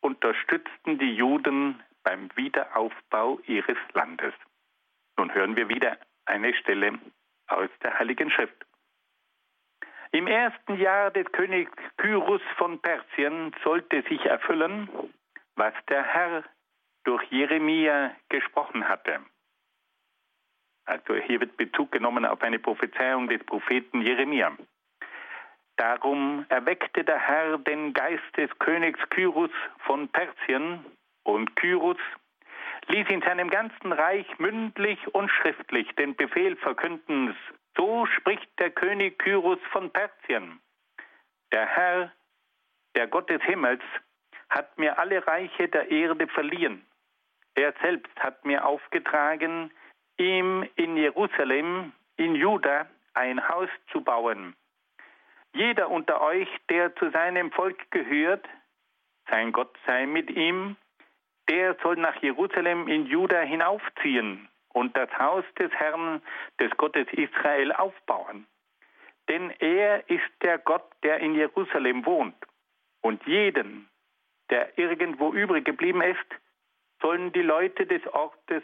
unterstützten 0.00 0.98
die 0.98 1.14
Juden 1.14 1.82
beim 2.02 2.30
Wiederaufbau 2.34 3.40
ihres 3.46 3.76
Landes. 3.92 4.32
Nun 5.18 5.32
hören 5.34 5.54
wir 5.54 5.68
wieder 5.68 5.98
eine 6.24 6.54
Stelle 6.54 6.98
aus 7.48 7.68
der 7.82 7.98
Heiligen 7.98 8.30
Schrift. 8.30 8.56
Im 10.12 10.26
ersten 10.26 10.78
Jahr 10.78 11.10
des 11.10 11.30
Königs 11.32 11.72
Kyros 11.98 12.40
von 12.56 12.80
Persien 12.80 13.54
sollte 13.62 14.02
sich 14.08 14.24
erfüllen, 14.24 14.88
was 15.56 15.74
der 15.90 16.04
Herr 16.04 16.44
durch 17.04 17.22
Jeremia 17.30 18.16
gesprochen 18.30 18.88
hatte. 18.88 19.20
Also 20.86 21.16
hier 21.16 21.40
wird 21.40 21.58
Bezug 21.58 21.92
genommen 21.92 22.24
auf 22.24 22.40
eine 22.42 22.58
Prophezeiung 22.58 23.28
des 23.28 23.44
Propheten 23.44 24.00
Jeremia. 24.00 24.56
Darum 25.76 26.46
erweckte 26.48 27.04
der 27.04 27.18
Herr 27.18 27.58
den 27.58 27.92
Geist 27.92 28.36
des 28.36 28.50
Königs 28.58 29.00
Kyrus 29.10 29.50
von 29.78 30.08
Persien 30.08 30.84
und 31.24 31.56
Kyrus 31.56 31.98
ließ 32.88 33.08
in 33.08 33.22
seinem 33.22 33.50
ganzen 33.50 33.92
Reich 33.92 34.26
mündlich 34.38 34.98
und 35.14 35.30
schriftlich 35.30 35.88
den 35.96 36.14
Befehl 36.14 36.56
verkünden, 36.56 37.36
so 37.76 38.06
spricht 38.06 38.48
der 38.58 38.70
König 38.70 39.18
Kyrus 39.18 39.58
von 39.72 39.90
Persien. 39.90 40.60
Der 41.52 41.66
Herr, 41.66 42.12
der 42.94 43.06
Gott 43.08 43.28
des 43.30 43.42
Himmels, 43.42 43.82
hat 44.50 44.78
mir 44.78 44.98
alle 44.98 45.26
Reiche 45.26 45.68
der 45.68 45.90
Erde 45.90 46.28
verliehen. 46.28 46.84
Er 47.54 47.72
selbst 47.82 48.14
hat 48.20 48.44
mir 48.44 48.64
aufgetragen, 48.64 49.72
ihm 50.18 50.68
in 50.76 50.96
Jerusalem, 50.96 51.92
in 52.16 52.34
Juda, 52.34 52.86
ein 53.14 53.48
Haus 53.48 53.68
zu 53.90 54.00
bauen. 54.00 54.54
Jeder 55.54 55.88
unter 55.88 56.20
euch, 56.20 56.48
der 56.68 56.94
zu 56.96 57.10
seinem 57.10 57.52
Volk 57.52 57.90
gehört, 57.92 58.44
sein 59.30 59.52
Gott 59.52 59.74
sei 59.86 60.04
mit 60.04 60.28
ihm, 60.30 60.76
der 61.48 61.76
soll 61.80 61.96
nach 61.96 62.20
Jerusalem 62.22 62.88
in 62.88 63.06
Juda 63.06 63.40
hinaufziehen 63.40 64.48
und 64.72 64.96
das 64.96 65.08
Haus 65.16 65.44
des 65.58 65.70
Herrn, 65.72 66.20
des 66.58 66.70
Gottes 66.76 67.06
Israel, 67.12 67.72
aufbauen. 67.72 68.46
Denn 69.28 69.50
er 69.60 70.08
ist 70.10 70.28
der 70.42 70.58
Gott, 70.58 70.84
der 71.04 71.20
in 71.20 71.36
Jerusalem 71.36 72.04
wohnt. 72.04 72.36
Und 73.00 73.24
jeden, 73.26 73.88
der 74.50 74.76
irgendwo 74.76 75.32
übrig 75.32 75.64
geblieben 75.64 76.02
ist, 76.02 76.26
sollen 77.00 77.32
die 77.32 77.42
Leute 77.42 77.86
des 77.86 78.04
Ortes, 78.08 78.62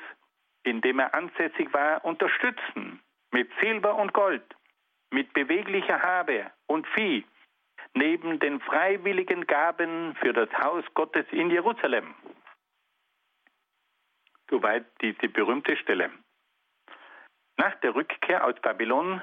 in 0.64 0.80
dem 0.80 0.99
er 0.99 1.14
ansässig 1.14 1.73
war, 1.73 2.04
unterstützen 2.04 3.00
mit 3.30 3.49
Silber 3.61 3.94
und 3.94 4.12
Gold, 4.12 4.42
mit 5.11 5.33
beweglicher 5.33 6.00
Habe 6.02 6.50
und 6.67 6.87
Vieh, 6.88 7.25
neben 7.95 8.38
den 8.38 8.61
freiwilligen 8.61 9.47
Gaben 9.47 10.14
für 10.17 10.33
das 10.33 10.49
Haus 10.62 10.85
Gottes 10.95 11.26
in 11.31 11.50
Jerusalem. 11.50 12.14
Soweit 14.49 14.85
diese 15.00 15.29
berühmte 15.29 15.76
Stelle. 15.76 16.11
Nach 17.57 17.75
der 17.76 17.95
Rückkehr 17.95 18.45
aus 18.45 18.55
Babylon 18.62 19.23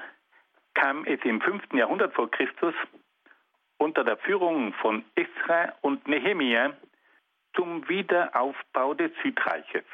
kam 0.74 1.04
es 1.04 1.20
im 1.24 1.40
5. 1.40 1.72
Jahrhundert 1.72 2.14
vor 2.14 2.30
Christus 2.30 2.74
unter 3.78 4.04
der 4.04 4.16
Führung 4.18 4.72
von 4.74 5.04
Esra 5.14 5.74
und 5.80 6.06
Nehemia 6.06 6.76
zum 7.54 7.88
Wiederaufbau 7.88 8.94
des 8.94 9.10
Südreiches. 9.22 9.84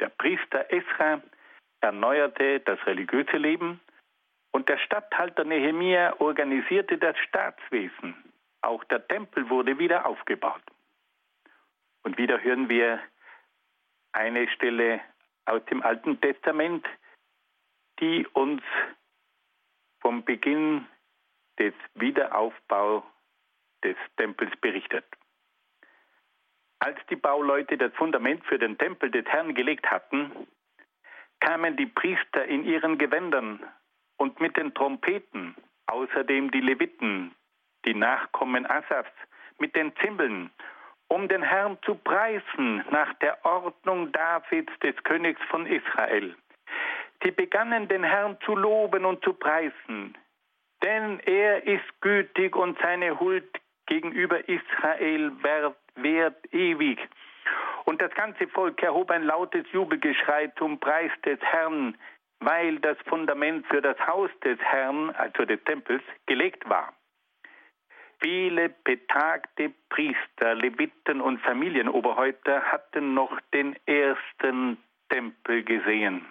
Der 0.00 0.08
Priester 0.08 0.72
Esra 0.72 1.22
erneuerte 1.80 2.60
das 2.60 2.84
religiöse 2.86 3.36
Leben 3.36 3.80
und 4.58 4.68
der 4.68 4.78
Statthalter 4.78 5.44
Nehemia 5.44 6.18
organisierte 6.18 6.98
das 6.98 7.16
Staatswesen. 7.18 8.16
Auch 8.60 8.82
der 8.82 9.06
Tempel 9.06 9.48
wurde 9.48 9.78
wieder 9.78 10.04
aufgebaut. 10.04 10.64
Und 12.02 12.18
wieder 12.18 12.42
hören 12.42 12.68
wir 12.68 12.98
eine 14.10 14.48
Stelle 14.48 15.00
aus 15.44 15.64
dem 15.66 15.80
Alten 15.84 16.20
Testament, 16.20 16.84
die 18.00 18.26
uns 18.32 18.60
vom 20.00 20.24
Beginn 20.24 20.88
des 21.60 21.74
Wiederaufbaus 21.94 23.04
des 23.84 23.96
Tempels 24.16 24.50
berichtet. 24.60 25.04
Als 26.80 26.98
die 27.10 27.16
Bauleute 27.16 27.78
das 27.78 27.94
Fundament 27.94 28.44
für 28.46 28.58
den 28.58 28.76
Tempel 28.76 29.12
des 29.12 29.24
Herrn 29.26 29.54
gelegt 29.54 29.88
hatten, 29.88 30.48
kamen 31.38 31.76
die 31.76 31.86
Priester 31.86 32.44
in 32.44 32.64
ihren 32.64 32.98
Gewändern 32.98 33.64
und 34.18 34.40
mit 34.40 34.56
den 34.56 34.74
Trompeten, 34.74 35.56
außerdem 35.86 36.50
die 36.50 36.60
Leviten, 36.60 37.34
die 37.86 37.94
Nachkommen 37.94 38.66
Asafs, 38.66 39.10
mit 39.58 39.74
den 39.74 39.94
Zimbeln 39.96 40.50
um 41.08 41.26
den 41.28 41.42
Herrn 41.42 41.78
zu 41.84 41.94
preisen 41.94 42.84
nach 42.90 43.12
der 43.14 43.44
Ordnung 43.44 44.12
Davids 44.12 44.72
des 44.80 44.94
Königs 45.04 45.40
von 45.50 45.66
Israel. 45.66 46.34
Sie 47.22 47.30
begannen 47.30 47.88
den 47.88 48.04
Herrn 48.04 48.36
zu 48.44 48.54
loben 48.54 49.04
und 49.04 49.24
zu 49.24 49.32
preisen, 49.32 50.16
denn 50.82 51.18
er 51.20 51.66
ist 51.66 52.00
gütig 52.00 52.54
und 52.54 52.78
seine 52.80 53.18
Huld 53.18 53.48
gegenüber 53.86 54.46
Israel 54.48 55.32
wert, 55.96 56.36
ewig. 56.52 57.00
Und 57.86 58.02
das 58.02 58.14
ganze 58.14 58.46
Volk 58.48 58.82
erhob 58.82 59.10
ein 59.10 59.22
lautes 59.22 59.64
Jubelgeschrei 59.72 60.48
zum 60.58 60.78
Preis 60.78 61.10
des 61.24 61.40
Herrn, 61.40 61.96
weil 62.40 62.78
das 62.80 62.96
Fundament 63.06 63.66
für 63.66 63.82
das 63.82 63.98
Haus 64.06 64.30
des 64.44 64.58
Herrn, 64.60 65.10
also 65.10 65.44
des 65.44 65.62
Tempels, 65.64 66.02
gelegt 66.26 66.68
war. 66.68 66.92
Viele 68.20 68.68
betagte 68.68 69.72
Priester, 69.90 70.54
Leviten 70.54 71.20
und 71.20 71.38
Familienoberhäupter 71.40 72.62
hatten 72.62 73.14
noch 73.14 73.40
den 73.52 73.76
ersten 73.86 74.78
Tempel 75.08 75.62
gesehen. 75.62 76.26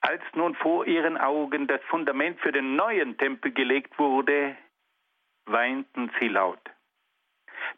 Als 0.00 0.22
nun 0.34 0.54
vor 0.54 0.86
ihren 0.86 1.18
Augen 1.18 1.66
das 1.66 1.82
Fundament 1.84 2.40
für 2.40 2.52
den 2.52 2.74
neuen 2.74 3.18
Tempel 3.18 3.52
gelegt 3.52 3.98
wurde, 3.98 4.56
weinten 5.44 6.10
sie 6.18 6.28
laut. 6.28 6.60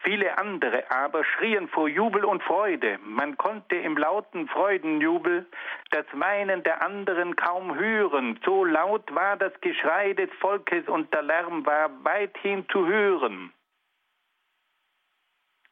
Viele 0.02 0.36
andere 0.36 0.90
aber 0.90 1.24
schrien 1.24 1.68
vor 1.68 1.88
Jubel 1.88 2.24
und 2.24 2.42
Freude. 2.42 2.98
Man 3.04 3.36
konnte 3.36 3.76
im 3.76 3.96
lauten 3.96 4.48
Freudenjubel 4.48 5.46
das 5.90 6.06
Weinen 6.12 6.64
der 6.64 6.82
anderen 6.82 7.36
kaum 7.36 7.76
hören. 7.76 8.40
So 8.44 8.64
laut 8.64 9.14
war 9.14 9.36
das 9.36 9.52
Geschrei 9.60 10.12
des 10.14 10.30
Volkes 10.40 10.88
und 10.88 11.12
der 11.14 11.22
Lärm 11.22 11.64
war 11.64 11.88
weithin 12.04 12.68
zu 12.70 12.86
hören. 12.86 13.52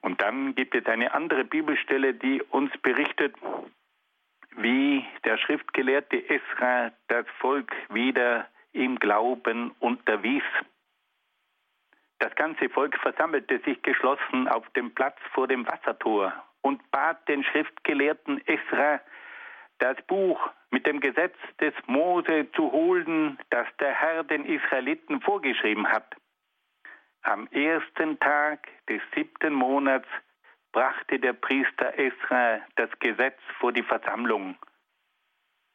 Und 0.02 0.22
dann 0.22 0.54
gibt 0.54 0.74
es 0.76 0.86
eine 0.86 1.12
andere 1.12 1.44
Bibelstelle, 1.44 2.14
die 2.14 2.40
uns 2.42 2.70
berichtet, 2.78 3.34
wie 4.56 5.04
der 5.24 5.38
Schriftgelehrte 5.38 6.28
Esra 6.28 6.92
das 7.08 7.26
Volk 7.38 7.72
wieder 7.88 8.46
im 8.72 8.98
Glauben 8.98 9.72
unterwies. 9.80 10.44
Das 12.20 12.34
ganze 12.34 12.68
Volk 12.68 12.96
versammelte 12.98 13.60
sich 13.60 13.82
geschlossen 13.82 14.46
auf 14.46 14.68
dem 14.70 14.94
Platz 14.94 15.18
vor 15.32 15.48
dem 15.48 15.66
Wassertor 15.66 16.32
und 16.60 16.90
bat 16.90 17.26
den 17.28 17.42
Schriftgelehrten 17.42 18.46
Esra, 18.46 19.00
das 19.78 19.96
Buch 20.02 20.38
mit 20.70 20.86
dem 20.86 21.00
Gesetz 21.00 21.36
des 21.60 21.72
Mose 21.86 22.46
zu 22.52 22.70
holen, 22.70 23.38
das 23.48 23.66
der 23.80 23.94
Herr 23.94 24.22
den 24.22 24.44
Israeliten 24.44 25.22
vorgeschrieben 25.22 25.90
hat. 25.90 26.14
Am 27.22 27.46
ersten 27.48 28.18
Tag 28.20 28.68
des 28.86 29.00
siebten 29.14 29.54
Monats 29.54 30.08
brachte 30.72 31.18
der 31.18 31.32
Priester 31.32 31.98
Esra 31.98 32.60
das 32.76 32.90
Gesetz 32.98 33.38
vor 33.58 33.72
die 33.72 33.82
Versammlung. 33.82 34.56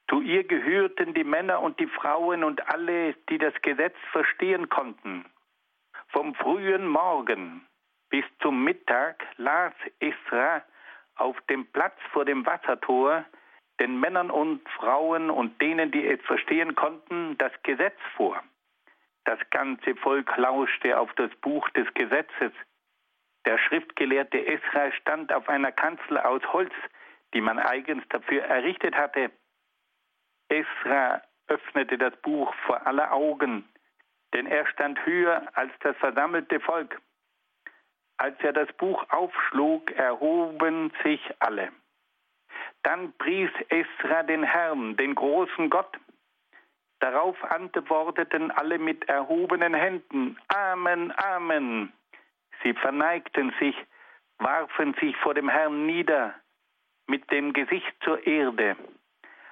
Zu 0.07 0.21
ihr 0.21 0.43
gehörten 0.43 1.15
die 1.15 1.23
Männer 1.23 1.61
und 1.61 1.79
die 1.79 1.87
Frauen 1.87 2.43
und 2.43 2.67
alle, 2.69 3.15
die 3.29 3.39
das 3.39 3.53
Gesetz 3.63 3.95
verstehen 4.11 4.69
konnten. 4.69 5.25
Vom 6.09 6.33
frühen 6.35 6.87
Morgen 6.87 7.65
bis 8.09 8.25
zum 8.41 8.63
Mittag 8.63 9.25
las 9.37 9.73
Isra 9.99 10.63
auf 11.15 11.39
dem 11.49 11.65
Platz 11.71 11.97
vor 12.11 12.25
dem 12.25 12.45
Wassertor 12.45 13.25
den 13.79 13.99
Männern 13.99 14.31
und 14.31 14.67
Frauen 14.69 15.29
und 15.29 15.61
denen, 15.61 15.91
die 15.91 16.05
es 16.05 16.21
verstehen 16.21 16.75
konnten, 16.75 17.37
das 17.37 17.51
Gesetz 17.63 17.99
vor. 18.15 18.41
Das 19.25 19.39
ganze 19.49 19.95
Volk 19.95 20.35
lauschte 20.37 20.97
auf 20.99 21.11
das 21.15 21.31
Buch 21.41 21.67
des 21.71 21.91
Gesetzes. 21.93 22.51
Der 23.45 23.57
Schriftgelehrte 23.57 24.45
Esra 24.45 24.91
stand 24.93 25.33
auf 25.33 25.49
einer 25.49 25.71
Kanzel 25.71 26.19
aus 26.19 26.41
Holz, 26.53 26.73
die 27.33 27.41
man 27.41 27.59
eigens 27.59 28.03
dafür 28.09 28.43
errichtet 28.43 28.95
hatte. 28.95 29.31
Esra 30.49 31.21
öffnete 31.47 31.97
das 31.97 32.15
Buch 32.21 32.53
vor 32.65 32.85
aller 32.87 33.11
Augen 33.11 33.67
denn 34.35 34.47
er 34.47 34.67
stand 34.67 35.03
höher 35.05 35.47
als 35.53 35.71
das 35.79 35.95
versammelte 35.97 36.59
Volk. 36.59 36.99
Als 38.17 38.37
er 38.41 38.51
das 38.51 38.71
Buch 38.73 39.03
aufschlug, 39.09 39.91
erhoben 39.91 40.91
sich 41.03 41.21
alle. 41.39 41.71
Dann 42.83 43.13
pries 43.13 43.49
Esra 43.69 44.23
den 44.23 44.43
Herrn, 44.43 44.97
den 44.97 45.15
großen 45.15 45.69
Gott. 45.69 45.97
Darauf 46.99 47.41
antworteten 47.43 48.51
alle 48.51 48.77
mit 48.77 49.07
erhobenen 49.07 49.73
Händen, 49.73 50.37
Amen, 50.49 51.13
Amen. 51.17 51.93
Sie 52.63 52.73
verneigten 52.73 53.53
sich, 53.59 53.75
warfen 54.37 54.93
sich 54.95 55.15
vor 55.17 55.33
dem 55.33 55.49
Herrn 55.49 55.85
nieder, 55.85 56.33
mit 57.07 57.29
dem 57.31 57.53
Gesicht 57.53 57.93
zur 58.03 58.25
Erde. 58.25 58.75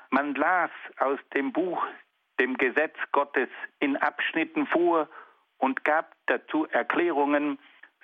Man 0.10 0.36
las 0.36 0.72
aus 0.98 1.20
dem 1.34 1.52
Buch 1.52 1.86
dem 2.40 2.58
Gesetz 2.58 2.96
Gottes 3.12 3.50
in 3.80 3.98
Abschnitten 3.98 4.68
vor 4.68 5.08
und 5.58 5.84
gab 5.84 6.16
dazu 6.26 6.66
Erklärungen, 6.68 7.60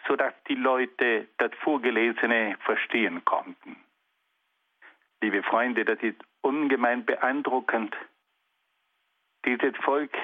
sodass 0.07 0.33
die 0.47 0.55
Leute 0.55 1.27
das 1.37 1.51
Vorgelesene 1.61 2.57
verstehen 2.63 3.23
konnten. 3.25 3.75
Liebe 5.21 5.43
Freunde, 5.43 5.83
das 5.83 5.99
ist 6.01 6.21
ungemein 6.41 7.05
beeindruckend. 7.05 7.95
Dieses 9.45 9.75
Volk 9.77 10.15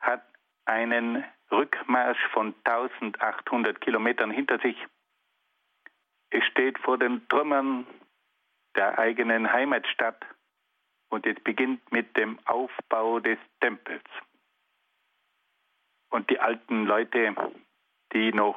hat 0.00 0.22
einen 0.66 1.24
Rückmarsch 1.50 2.22
von 2.32 2.54
1800 2.64 3.80
Kilometern 3.80 4.30
hinter 4.30 4.58
sich. 4.58 4.76
Es 6.30 6.44
steht 6.44 6.78
vor 6.78 6.98
den 6.98 7.26
Trümmern 7.28 7.86
der 8.74 8.98
eigenen 8.98 9.52
Heimatstadt 9.52 10.24
und 11.12 11.26
es 11.26 11.38
beginnt 11.44 11.92
mit 11.92 12.16
dem 12.16 12.38
Aufbau 12.46 13.20
des 13.20 13.38
Tempels. 13.60 14.02
Und 16.08 16.30
die 16.30 16.40
alten 16.40 16.86
Leute, 16.86 17.34
die 18.14 18.32
noch 18.32 18.56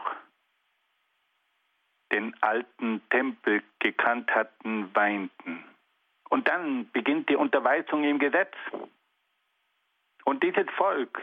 den 2.14 2.34
alten 2.42 3.02
Tempel 3.10 3.62
gekannt 3.80 4.34
hatten, 4.34 4.90
weinten. 4.96 5.66
Und 6.30 6.48
dann 6.48 6.90
beginnt 6.92 7.28
die 7.28 7.36
Unterweisung 7.36 8.06
im 8.06 8.20
Gesetz. 8.20 8.56
Und 10.24 10.42
dieses 10.42 10.70
Volk 10.78 11.22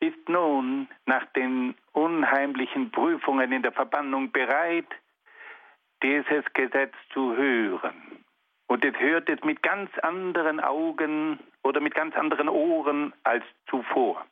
ist 0.00 0.26
nun 0.26 0.88
nach 1.04 1.26
den 1.32 1.74
unheimlichen 1.92 2.90
Prüfungen 2.90 3.52
in 3.52 3.62
der 3.62 3.72
Verbannung 3.72 4.32
bereit, 4.32 4.88
dieses 6.02 6.44
Gesetz 6.54 6.94
zu 7.12 7.36
hören. 7.36 8.24
Und 8.70 8.84
es 8.84 8.94
hört 9.00 9.28
es 9.28 9.42
mit 9.42 9.64
ganz 9.64 9.90
anderen 9.98 10.60
Augen 10.60 11.40
oder 11.64 11.80
mit 11.80 11.92
ganz 11.92 12.14
anderen 12.14 12.48
Ohren 12.48 13.12
als 13.24 13.44
zuvor. 13.68 14.24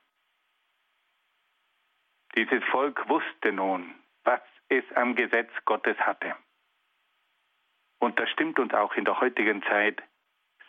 Dieses 2.37 2.63
Volk 2.71 3.09
wusste 3.09 3.51
nun, 3.51 3.97
was 4.23 4.41
es 4.69 4.85
am 4.95 5.17
Gesetz 5.17 5.51
Gottes 5.65 5.99
hatte. 5.99 6.37
Und 7.99 8.21
das 8.21 8.31
stimmt 8.31 8.61
uns 8.61 8.73
auch 8.75 8.95
in 8.95 9.05
der 9.05 9.21
heutigen 9.21 9.61
Zeit 9.65 10.01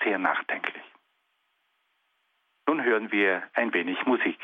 sehr 0.04 0.18
nachdenklich. 0.18 0.84
Nun 2.66 2.84
hören 2.84 3.12
wir 3.12 3.48
ein 3.54 3.72
wenig 3.72 4.04
Musik. 4.08 4.40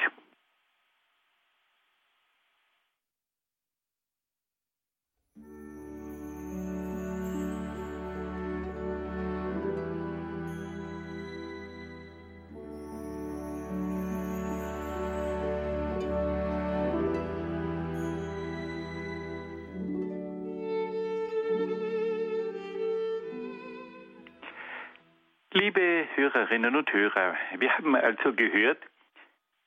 Liebe 25.58 26.06
Hörerinnen 26.16 26.76
und 26.76 26.92
Hörer, 26.92 27.34
wir 27.58 27.78
haben 27.78 27.96
also 27.96 28.34
gehört, 28.34 28.84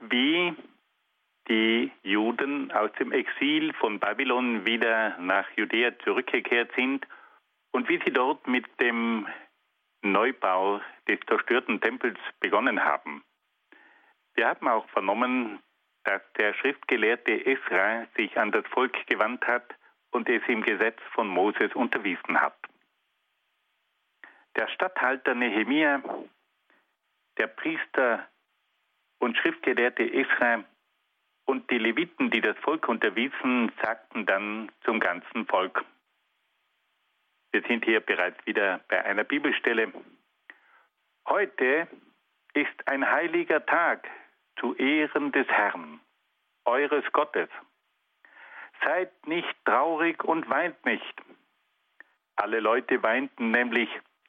wie 0.00 0.54
die 1.48 1.90
Juden 2.02 2.70
aus 2.72 2.92
dem 3.00 3.10
Exil 3.10 3.72
von 3.72 3.98
Babylon 3.98 4.66
wieder 4.66 5.16
nach 5.16 5.48
Judäa 5.56 5.98
zurückgekehrt 6.00 6.72
sind 6.76 7.06
und 7.70 7.88
wie 7.88 7.98
sie 8.04 8.12
dort 8.12 8.46
mit 8.46 8.66
dem 8.82 9.26
Neubau 10.02 10.82
des 11.08 11.20
zerstörten 11.26 11.80
Tempels 11.80 12.18
begonnen 12.38 12.84
haben. 12.84 13.24
Wir 14.34 14.46
haben 14.46 14.68
auch 14.68 14.86
vernommen, 14.90 15.58
dass 16.04 16.20
der 16.36 16.52
Schriftgelehrte 16.52 17.46
Esra 17.46 18.04
sich 18.14 18.38
an 18.38 18.52
das 18.52 18.66
Volk 18.66 19.06
gewandt 19.06 19.46
hat 19.46 19.74
und 20.10 20.28
es 20.28 20.42
im 20.48 20.60
Gesetz 20.60 21.00
von 21.14 21.28
Moses 21.28 21.74
unterwiesen 21.74 22.38
hat 22.38 22.58
der 24.58 24.68
Statthalter 24.68 25.34
Nehemia, 25.36 26.02
der 27.38 27.46
Priester 27.46 28.28
und 29.20 29.36
Schriftgelehrte 29.38 30.02
Israel 30.02 30.64
und 31.44 31.70
die 31.70 31.78
Leviten, 31.78 32.30
die 32.30 32.40
das 32.40 32.56
Volk 32.58 32.88
unterwiesen, 32.88 33.70
sagten 33.80 34.26
dann 34.26 34.70
zum 34.84 34.98
ganzen 34.98 35.46
Volk. 35.46 35.84
Wir 37.52 37.62
sind 37.62 37.84
hier 37.84 38.00
bereits 38.00 38.44
wieder 38.46 38.80
bei 38.88 39.04
einer 39.04 39.24
Bibelstelle. 39.24 39.92
Heute 41.28 41.86
ist 42.54 42.88
ein 42.88 43.08
heiliger 43.08 43.64
Tag 43.64 44.08
zu 44.58 44.74
Ehren 44.74 45.30
des 45.30 45.46
Herrn, 45.46 46.00
eures 46.64 47.04
Gottes. 47.12 47.48
Seid 48.82 49.12
nicht 49.26 49.54
traurig 49.64 50.24
und 50.24 50.50
weint 50.50 50.84
nicht. 50.84 51.22
Alle 52.34 52.58
Leute 52.60 53.02
weinten 53.02 53.52
nämlich, 53.52 53.88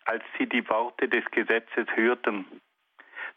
als 0.10 0.24
sie 0.40 0.48
die 0.48 0.68
Worte 0.70 1.08
des 1.08 1.24
Gesetzes 1.30 1.88
hörten. 1.94 2.44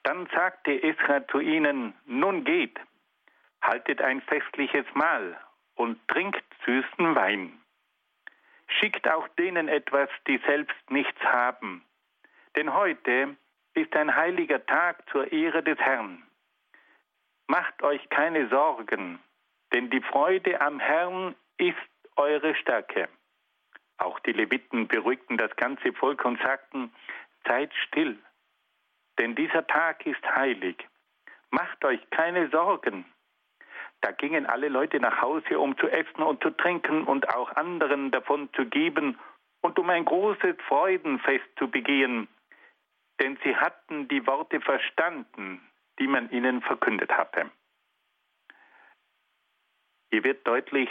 Dann 0.04 0.26
sagte 0.34 0.82
Esra 0.82 1.28
zu 1.28 1.38
ihnen, 1.38 1.92
nun 2.06 2.44
geht, 2.44 2.80
haltet 3.60 4.00
ein 4.00 4.22
festliches 4.22 4.86
Mahl 4.94 5.38
und 5.74 5.98
trinkt 6.08 6.42
süßen 6.64 7.14
Wein. 7.14 7.60
Schickt 8.68 9.06
auch 9.06 9.28
denen 9.38 9.68
etwas, 9.68 10.08
die 10.26 10.38
selbst 10.46 10.90
nichts 10.90 11.20
haben. 11.20 11.84
Denn 12.56 12.72
heute 12.72 13.36
ist 13.74 13.94
ein 13.94 14.16
heiliger 14.16 14.64
Tag 14.64 15.06
zur 15.10 15.30
Ehre 15.30 15.62
des 15.62 15.78
Herrn. 15.78 16.22
Macht 17.48 17.82
euch 17.82 18.08
keine 18.08 18.48
Sorgen, 18.48 19.18
denn 19.74 19.90
die 19.90 20.00
Freude 20.00 20.58
am 20.62 20.80
Herrn 20.80 21.34
ist 21.58 21.76
eure 22.16 22.54
Stärke. 22.54 23.10
Auch 24.02 24.18
die 24.18 24.32
Leviten 24.32 24.88
beruhigten 24.88 25.36
das 25.36 25.54
ganze 25.54 25.92
Volk 25.92 26.24
und 26.24 26.40
sagten, 26.42 26.92
seid 27.46 27.72
still, 27.86 28.18
denn 29.18 29.36
dieser 29.36 29.64
Tag 29.68 30.04
ist 30.06 30.24
heilig. 30.24 30.88
Macht 31.50 31.84
euch 31.84 32.00
keine 32.10 32.48
Sorgen. 32.50 33.04
Da 34.00 34.10
gingen 34.10 34.46
alle 34.46 34.68
Leute 34.68 34.98
nach 34.98 35.22
Hause, 35.22 35.60
um 35.60 35.78
zu 35.78 35.86
essen 35.88 36.20
und 36.22 36.42
zu 36.42 36.50
trinken 36.50 37.04
und 37.04 37.28
auch 37.28 37.54
anderen 37.54 38.10
davon 38.10 38.52
zu 38.54 38.64
geben 38.66 39.20
und 39.60 39.78
um 39.78 39.88
ein 39.88 40.04
großes 40.04 40.56
Freudenfest 40.66 41.46
zu 41.56 41.70
begehen, 41.70 42.26
denn 43.20 43.38
sie 43.44 43.54
hatten 43.54 44.08
die 44.08 44.26
Worte 44.26 44.60
verstanden, 44.60 45.60
die 46.00 46.08
man 46.08 46.28
ihnen 46.30 46.60
verkündet 46.62 47.12
hatte. 47.12 47.48
Hier 50.10 50.24
wird 50.24 50.44
deutlich, 50.44 50.88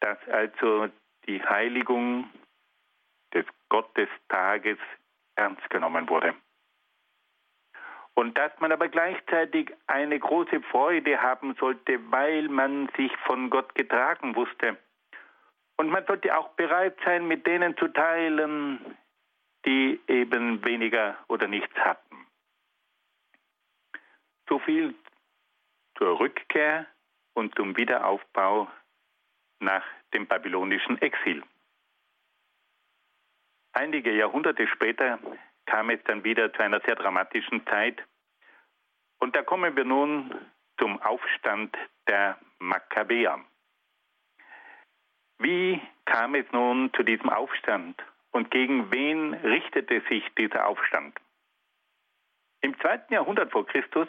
dass 0.00 0.18
also 0.28 0.90
die 1.26 1.42
Heiligung 1.42 2.28
des 3.32 3.46
Gottestages 3.68 4.78
ernst 5.36 5.68
genommen 5.70 6.08
wurde. 6.08 6.34
Und 8.14 8.36
dass 8.36 8.52
man 8.60 8.72
aber 8.72 8.88
gleichzeitig 8.88 9.72
eine 9.86 10.18
große 10.18 10.60
Freude 10.62 11.22
haben 11.22 11.54
sollte, 11.54 11.98
weil 12.10 12.48
man 12.48 12.88
sich 12.96 13.16
von 13.26 13.48
Gott 13.48 13.74
getragen 13.74 14.36
wusste. 14.36 14.76
Und 15.78 15.88
man 15.88 16.04
sollte 16.06 16.36
auch 16.36 16.50
bereit 16.50 16.96
sein, 17.04 17.26
mit 17.26 17.46
denen 17.46 17.76
zu 17.78 17.88
teilen, 17.88 18.96
die 19.64 19.98
eben 20.06 20.62
weniger 20.64 21.16
oder 21.28 21.48
nichts 21.48 21.74
hatten. 21.76 22.26
So 24.48 24.58
viel 24.58 24.94
zur 25.96 26.20
Rückkehr 26.20 26.86
und 27.34 27.54
zum 27.54 27.76
Wiederaufbau 27.76 28.70
nach 29.60 29.84
dem 30.12 30.26
babylonischen 30.26 31.00
Exil. 31.00 31.42
Einige 33.72 34.12
Jahrhunderte 34.12 34.66
später 34.68 35.18
kam 35.66 35.90
es 35.90 36.02
dann 36.04 36.24
wieder 36.24 36.52
zu 36.52 36.62
einer 36.62 36.80
sehr 36.80 36.96
dramatischen 36.96 37.64
Zeit. 37.66 38.02
Und 39.18 39.34
da 39.34 39.42
kommen 39.42 39.76
wir 39.76 39.84
nun 39.84 40.34
zum 40.78 41.00
Aufstand 41.00 41.76
der 42.08 42.38
Makkabäer. 42.58 43.40
Wie 45.38 45.80
kam 46.04 46.34
es 46.34 46.44
nun 46.52 46.92
zu 46.94 47.02
diesem 47.02 47.30
Aufstand 47.30 48.02
und 48.32 48.50
gegen 48.50 48.90
wen 48.92 49.34
richtete 49.34 50.02
sich 50.08 50.24
dieser 50.36 50.66
Aufstand? 50.66 51.18
Im 52.60 52.78
zweiten 52.80 53.12
Jahrhundert 53.14 53.50
vor 53.50 53.66
Christus 53.66 54.08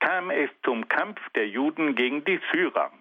kam 0.00 0.30
es 0.30 0.50
zum 0.64 0.88
Kampf 0.88 1.20
der 1.34 1.48
Juden 1.48 1.94
gegen 1.94 2.24
die 2.24 2.40
Syrer 2.52 2.92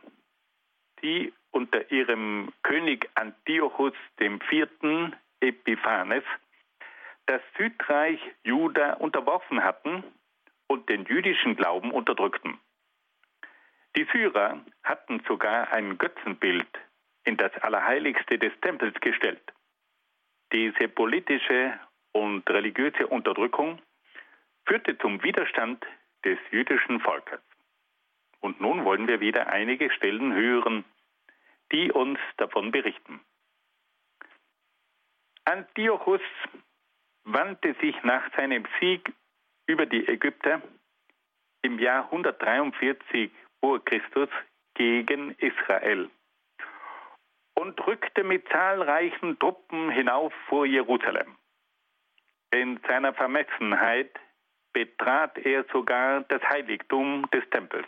die 1.05 1.33
unter 1.55 1.89
ihrem 1.89 2.51
König 2.63 3.09
Antiochus 3.15 3.93
IV. 4.19 4.67
Epiphanes 5.39 6.23
das 7.27 7.41
Südreich 7.57 8.19
Juda 8.43 8.93
unterworfen 8.95 9.63
hatten 9.63 10.03
und 10.67 10.89
den 10.89 11.05
jüdischen 11.05 11.55
Glauben 11.55 11.91
unterdrückten. 11.91 12.59
Die 13.95 14.05
Syrer 14.11 14.59
hatten 14.83 15.21
sogar 15.27 15.71
ein 15.71 15.97
Götzenbild 15.97 16.67
in 17.23 17.37
das 17.37 17.55
Allerheiligste 17.63 18.37
des 18.37 18.51
Tempels 18.61 18.99
gestellt. 18.99 19.41
Diese 20.51 20.87
politische 20.89 21.79
und 22.11 22.47
religiöse 22.49 23.07
Unterdrückung 23.07 23.81
führte 24.65 24.97
zum 24.97 25.23
Widerstand 25.23 25.85
des 26.25 26.37
jüdischen 26.51 26.99
Volkes. 26.99 27.39
Und 28.41 28.59
nun 28.61 28.83
wollen 28.83 29.07
wir 29.07 29.21
wieder 29.21 29.47
einige 29.47 29.89
Stellen 29.91 30.33
hören, 30.33 30.83
die 31.71 31.91
uns 31.91 32.19
davon 32.37 32.71
berichten. 32.71 33.21
Antiochus 35.45 36.21
wandte 37.23 37.75
sich 37.81 37.95
nach 38.03 38.23
seinem 38.35 38.65
Sieg 38.79 39.13
über 39.67 39.85
die 39.85 40.07
Ägypter 40.07 40.61
im 41.61 41.79
Jahr 41.79 42.05
143 42.05 43.31
vor 43.59 43.83
Christus 43.83 44.29
gegen 44.75 45.31
Israel 45.39 46.09
und 47.55 47.87
rückte 47.87 48.23
mit 48.23 48.47
zahlreichen 48.49 49.39
Truppen 49.39 49.89
hinauf 49.89 50.33
vor 50.47 50.65
Jerusalem. 50.65 51.35
In 52.51 52.79
seiner 52.87 53.13
Vermessenheit 53.13 54.11
betrat 54.73 55.37
er 55.39 55.65
sogar 55.71 56.21
das 56.21 56.41
Heiligtum 56.43 57.29
des 57.31 57.49
Tempels. 57.49 57.87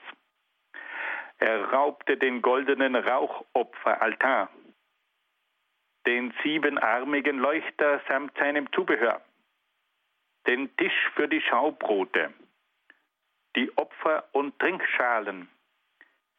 Er 1.39 1.65
raubte 1.65 2.17
den 2.17 2.41
goldenen 2.41 2.95
Rauchopferaltar, 2.95 4.49
den 6.07 6.33
siebenarmigen 6.41 7.37
Leuchter 7.37 8.01
samt 8.07 8.35
seinem 8.37 8.71
Zubehör, 8.71 9.21
den 10.47 10.75
Tisch 10.77 11.11
für 11.15 11.27
die 11.27 11.41
Schaubrote, 11.41 12.33
die 13.55 13.75
Opfer- 13.77 14.27
und 14.31 14.57
Trinkschalen, 14.59 15.49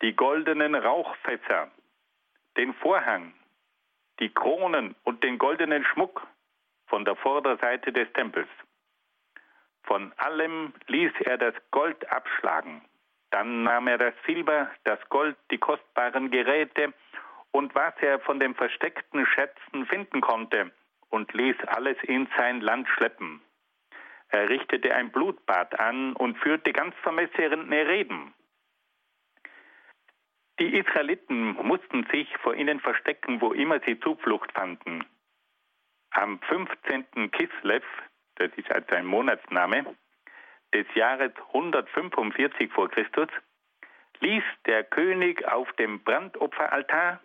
die 0.02 0.14
goldenen 0.14 0.74
Rauchfässer, 0.74 1.70
den 2.56 2.74
Vorhang, 2.74 3.34
die 4.20 4.32
Kronen 4.32 4.96
und 5.04 5.22
den 5.22 5.38
goldenen 5.38 5.84
Schmuck 5.84 6.26
von 6.86 7.04
der 7.04 7.16
Vorderseite 7.16 7.92
des 7.92 8.12
Tempels. 8.14 8.48
Von 9.84 10.12
allem 10.16 10.72
ließ 10.86 11.12
er 11.20 11.38
das 11.38 11.54
Gold 11.70 12.10
abschlagen. 12.10 12.82
Dann 13.30 13.64
nahm 13.64 13.88
er 13.88 13.98
das 13.98 14.14
Silber, 14.26 14.70
das 14.84 14.98
Gold, 15.08 15.36
die 15.50 15.58
kostbaren 15.58 16.30
Geräte 16.30 16.94
und 17.50 17.74
was 17.74 17.94
er 18.00 18.20
von 18.20 18.40
den 18.40 18.54
versteckten 18.54 19.26
Schätzen 19.26 19.86
finden 19.86 20.20
konnte 20.20 20.72
und 21.10 21.32
ließ 21.32 21.56
alles 21.66 21.96
in 22.02 22.28
sein 22.36 22.60
Land 22.60 22.88
schleppen. 22.88 23.40
Er 24.28 24.48
richtete 24.48 24.94
ein 24.94 25.10
Blutbad 25.10 25.78
an 25.78 26.12
und 26.14 26.38
führte 26.38 26.72
ganz 26.72 26.94
vermessene 27.02 27.88
Reden. 27.88 28.34
Die 30.60 30.76
Israeliten 30.76 31.52
mussten 31.52 32.04
sich 32.12 32.28
vor 32.38 32.54
ihnen 32.54 32.80
verstecken, 32.80 33.40
wo 33.40 33.52
immer 33.52 33.80
sie 33.86 33.98
Zuflucht 34.00 34.52
fanden. 34.52 35.04
Am 36.10 36.40
15. 36.40 37.30
Kislev, 37.30 37.84
das 38.36 38.50
ist 38.56 38.70
also 38.70 38.94
ein 38.94 39.06
Monatsname, 39.06 39.96
des 40.74 40.86
Jahres 40.94 41.32
145 41.48 42.72
vor 42.72 42.90
Christus, 42.90 43.28
ließ 44.20 44.44
der 44.66 44.84
König 44.84 45.46
auf 45.46 45.72
dem 45.74 46.02
Brandopferaltar 46.02 47.20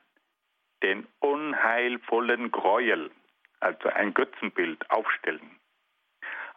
den 0.84 1.08
unheilvollen 1.20 2.52
Gräuel, 2.52 3.12
also 3.60 3.90
ein 3.90 4.14
Götzenbild, 4.14 4.90
aufstellen. 4.92 5.60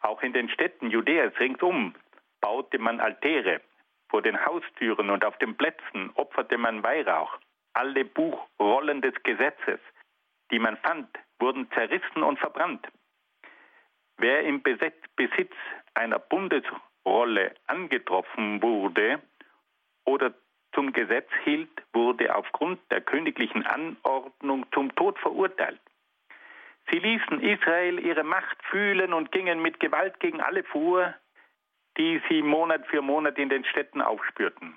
Auch 0.02 0.22
in 0.22 0.32
den 0.32 0.48
Städten 0.48 0.90
Judäas 0.90 1.32
ringsum 1.38 1.94
baute 2.40 2.78
man 2.78 3.00
Altäre 3.00 3.60
vor 4.08 4.22
den 4.22 4.44
Haustüren 4.44 5.10
und 5.10 5.24
auf 5.24 5.36
den 5.38 5.56
Plätzen 5.56 6.10
opferte 6.14 6.58
man 6.58 6.82
Weihrauch. 6.82 7.38
Alle 7.72 8.04
Buchrollen 8.04 9.00
des 9.02 9.14
Gesetzes, 9.22 9.80
die 10.50 10.58
man 10.58 10.76
fand, 10.78 11.08
wurden 11.38 11.70
zerrissen 11.72 12.22
und 12.22 12.38
verbrannt. 12.38 12.86
Wer 14.18 14.44
im 14.44 14.62
Besitz 14.62 15.52
einer 15.94 16.18
Bundesrolle 16.18 17.54
angetroffen 17.66 18.62
wurde 18.62 19.20
oder 20.04 20.32
zum 20.74 20.92
Gesetz 20.92 21.28
hielt, 21.44 21.70
wurde 21.92 22.34
aufgrund 22.34 22.80
der 22.90 23.00
königlichen 23.00 23.66
Anordnung 23.66 24.66
zum 24.72 24.94
Tod 24.94 25.18
verurteilt. 25.18 25.80
Sie 26.90 26.98
ließen 26.98 27.40
Israel 27.40 27.98
ihre 27.98 28.22
Macht 28.22 28.62
fühlen 28.70 29.12
und 29.12 29.32
gingen 29.32 29.60
mit 29.60 29.80
Gewalt 29.80 30.20
gegen 30.20 30.40
alle 30.40 30.62
vor, 30.64 31.14
die 31.98 32.22
sie 32.28 32.42
Monat 32.42 32.86
für 32.86 33.02
Monat 33.02 33.38
in 33.38 33.48
den 33.48 33.64
Städten 33.64 34.00
aufspürten. 34.00 34.74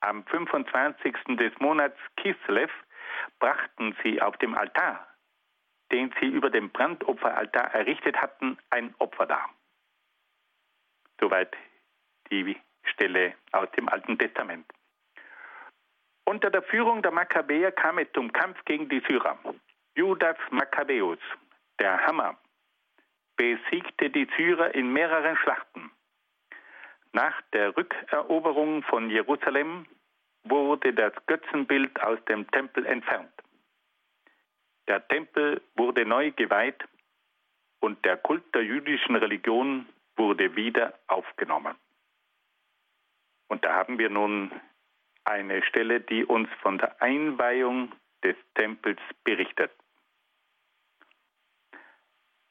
Am 0.00 0.24
25. 0.26 1.14
des 1.36 1.52
Monats 1.58 1.98
Kislev 2.16 2.70
brachten 3.38 3.96
sie 4.02 4.20
auf 4.22 4.36
dem 4.38 4.54
Altar, 4.54 5.06
den 5.92 6.12
sie 6.20 6.26
über 6.26 6.50
dem 6.50 6.70
Brandopferaltar 6.70 7.74
errichtet 7.74 8.16
hatten, 8.16 8.58
ein 8.70 8.94
Opfer 8.98 9.26
dar. 9.26 9.50
Soweit 11.20 11.54
die 12.30 12.56
Stelle 12.84 13.34
aus 13.52 13.70
dem 13.72 13.88
Alten 13.88 14.18
Testament. 14.18 14.66
Unter 16.24 16.50
der 16.50 16.62
Führung 16.62 17.02
der 17.02 17.10
Makkabäer 17.10 17.72
kam 17.72 17.98
es 17.98 18.08
zum 18.12 18.32
Kampf 18.32 18.64
gegen 18.64 18.88
die 18.88 19.02
Syrer. 19.08 19.38
Judas 19.96 20.36
Makkabäus, 20.50 21.18
der 21.80 22.06
Hammer, 22.06 22.38
besiegte 23.36 24.10
die 24.10 24.28
Syrer 24.36 24.74
in 24.74 24.92
mehreren 24.92 25.36
Schlachten. 25.36 25.90
Nach 27.12 27.42
der 27.52 27.76
Rückeroberung 27.76 28.82
von 28.84 29.10
Jerusalem 29.10 29.86
wurde 30.44 30.92
das 30.94 31.12
Götzenbild 31.26 32.00
aus 32.02 32.24
dem 32.26 32.48
Tempel 32.50 32.86
entfernt. 32.86 33.32
Der 34.90 35.06
Tempel 35.06 35.62
wurde 35.76 36.04
neu 36.04 36.32
geweiht 36.32 36.84
und 37.78 38.04
der 38.04 38.16
Kult 38.16 38.42
der 38.54 38.64
jüdischen 38.64 39.14
Religion 39.14 39.86
wurde 40.16 40.56
wieder 40.56 40.98
aufgenommen. 41.06 41.76
Und 43.46 43.64
da 43.64 43.72
haben 43.74 43.98
wir 43.98 44.10
nun 44.10 44.50
eine 45.22 45.62
Stelle, 45.62 46.00
die 46.00 46.24
uns 46.24 46.48
von 46.60 46.76
der 46.78 47.00
Einweihung 47.00 47.92
des 48.24 48.34
Tempels 48.56 49.00
berichtet. 49.22 49.70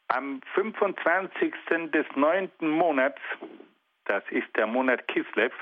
Am 0.08 0.42
25. 0.56 1.54
des 1.92 2.08
neunten 2.16 2.70
Monats 2.70 3.22
das 4.10 4.24
ist 4.32 4.48
der 4.56 4.66
Monat 4.66 5.08
Kislev, 5.08 5.54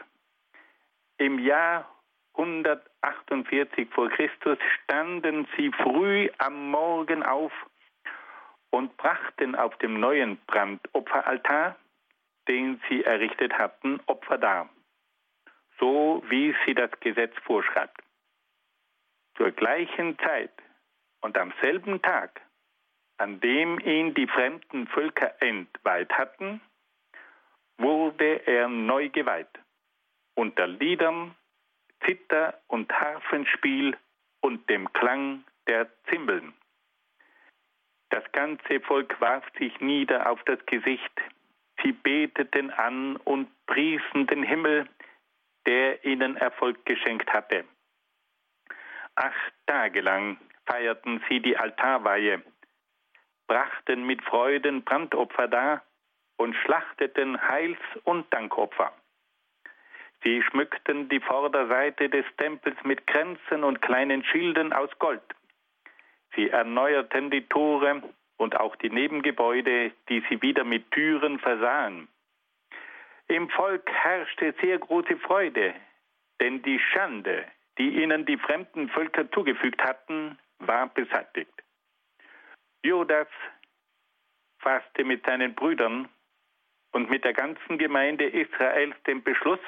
im 1.18 1.38
Jahr 1.40 1.86
148 2.38 3.90
vor 3.90 4.10
Christus 4.10 4.58
standen 4.84 5.48
sie 5.58 5.72
früh 5.72 6.30
am 6.38 6.70
Morgen 6.70 7.24
auf 7.24 7.52
und 8.70 8.96
brachten 8.98 9.56
auf 9.56 9.76
dem 9.78 10.00
neuen 10.00 10.38
Brandopferaltar, 10.46 11.76
den 12.48 12.80
sie 12.88 13.04
errichtet 13.04 13.54
hatten, 13.58 14.00
Opfer 14.06 14.38
dar, 14.38 14.70
so 15.80 16.24
wie 16.30 16.56
sie 16.66 16.74
das 16.74 16.92
Gesetz 17.00 17.34
vorschreibt. 17.44 18.02
Zur 19.36 19.52
gleichen 19.52 20.18
Zeit 20.20 20.54
und 21.22 21.38
am 21.38 21.54
selben 21.62 22.02
Tag, 22.02 22.42
an 23.18 23.40
dem 23.40 23.80
ihn 23.80 24.14
die 24.14 24.28
fremden 24.28 24.88
Völker 24.88 25.42
entweiht 25.42 26.12
hatten, 26.14 26.62
wurde 27.78 28.48
er 28.48 28.68
neu 28.68 29.10
geweiht, 29.10 29.60
unter 30.36 30.68
Liedern, 30.68 31.36
Zither- 32.06 32.60
und 32.68 32.92
Harfenspiel 32.92 33.98
und 34.42 34.70
dem 34.70 34.92
Klang 34.94 35.44
der 35.68 35.88
Zimbeln. 36.10 36.54
Das 38.10 38.24
ganze 38.32 38.80
Volk 38.82 39.20
warf 39.20 39.44
sich 39.60 39.80
nieder 39.82 40.30
auf 40.30 40.42
das 40.46 40.66
Gesicht, 40.66 41.12
sie 41.84 41.92
beteten 41.92 42.72
an 42.72 43.18
und 43.18 43.50
priesen 43.66 44.28
den 44.28 44.44
Himmel, 44.44 44.88
der 45.66 46.04
ihnen 46.06 46.38
Erfolg 46.38 46.86
geschenkt 46.86 47.32
hatte. 47.34 47.66
Acht 49.16 49.54
Tage 49.66 50.02
lang 50.02 50.38
feierten 50.66 51.24
sie 51.28 51.42
die 51.42 51.58
Altarweihe, 51.58 52.42
brachten 53.48 54.06
mit 54.06 54.24
Freuden 54.24 54.84
Brandopfer 54.84 55.48
dar 55.48 55.84
und 56.38 56.56
schlachteten 56.56 57.42
Heils- 57.42 57.98
und 58.04 58.32
Dankopfer. 58.34 58.94
Sie 60.24 60.42
schmückten 60.44 61.10
die 61.10 61.20
Vorderseite 61.20 62.10
des 62.10 62.26
Tempels 62.38 62.78
mit 62.84 63.06
Kränzen 63.08 63.64
und 63.64 63.82
kleinen 63.82 64.24
Schilden 64.24 64.74
aus 64.74 64.90
Gold. 65.00 65.22
Sie 66.36 66.50
erneuerten 66.50 67.30
die 67.32 67.48
Tore 67.48 68.02
und 68.38 68.56
auch 68.60 68.76
die 68.76 68.90
Nebengebäude, 68.90 69.92
die 70.10 70.24
sie 70.30 70.42
wieder 70.42 70.64
mit 70.64 70.92
Türen 70.92 71.40
versahen. 71.40 72.08
Im 73.28 73.50
Volk 73.50 73.90
herrschte 73.92 74.54
sehr 74.62 74.78
große 74.80 75.18
Freude, 75.18 75.74
denn 76.40 76.62
die 76.62 76.80
Schande, 76.80 77.46
die 77.78 78.02
ihnen 78.02 78.26
die 78.26 78.38
fremden 78.38 78.90
Völker 78.90 79.30
zugefügt 79.32 79.84
hatten, 79.84 80.38
war 80.60 80.88
beseitigt. 80.88 81.52
Judas 82.84 83.28
fasste 84.60 85.04
mit 85.04 85.26
seinen 85.26 85.56
Brüdern 85.56 86.08
und 86.92 87.10
mit 87.10 87.24
der 87.24 87.34
ganzen 87.34 87.78
Gemeinde 87.78 88.26
Israels 88.26 88.96
den 89.06 89.24
Beschluss, 89.24 89.60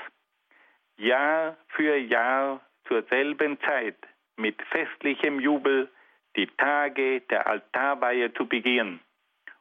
Jahr 1.00 1.56
für 1.70 1.96
Jahr 1.96 2.60
zur 2.86 3.04
selben 3.04 3.58
Zeit 3.62 3.96
mit 4.36 4.62
festlichem 4.64 5.40
Jubel 5.40 5.90
die 6.36 6.48
Tage 6.58 7.22
der 7.22 7.48
Altarweihe 7.48 8.34
zu 8.34 8.46
begehen, 8.46 9.00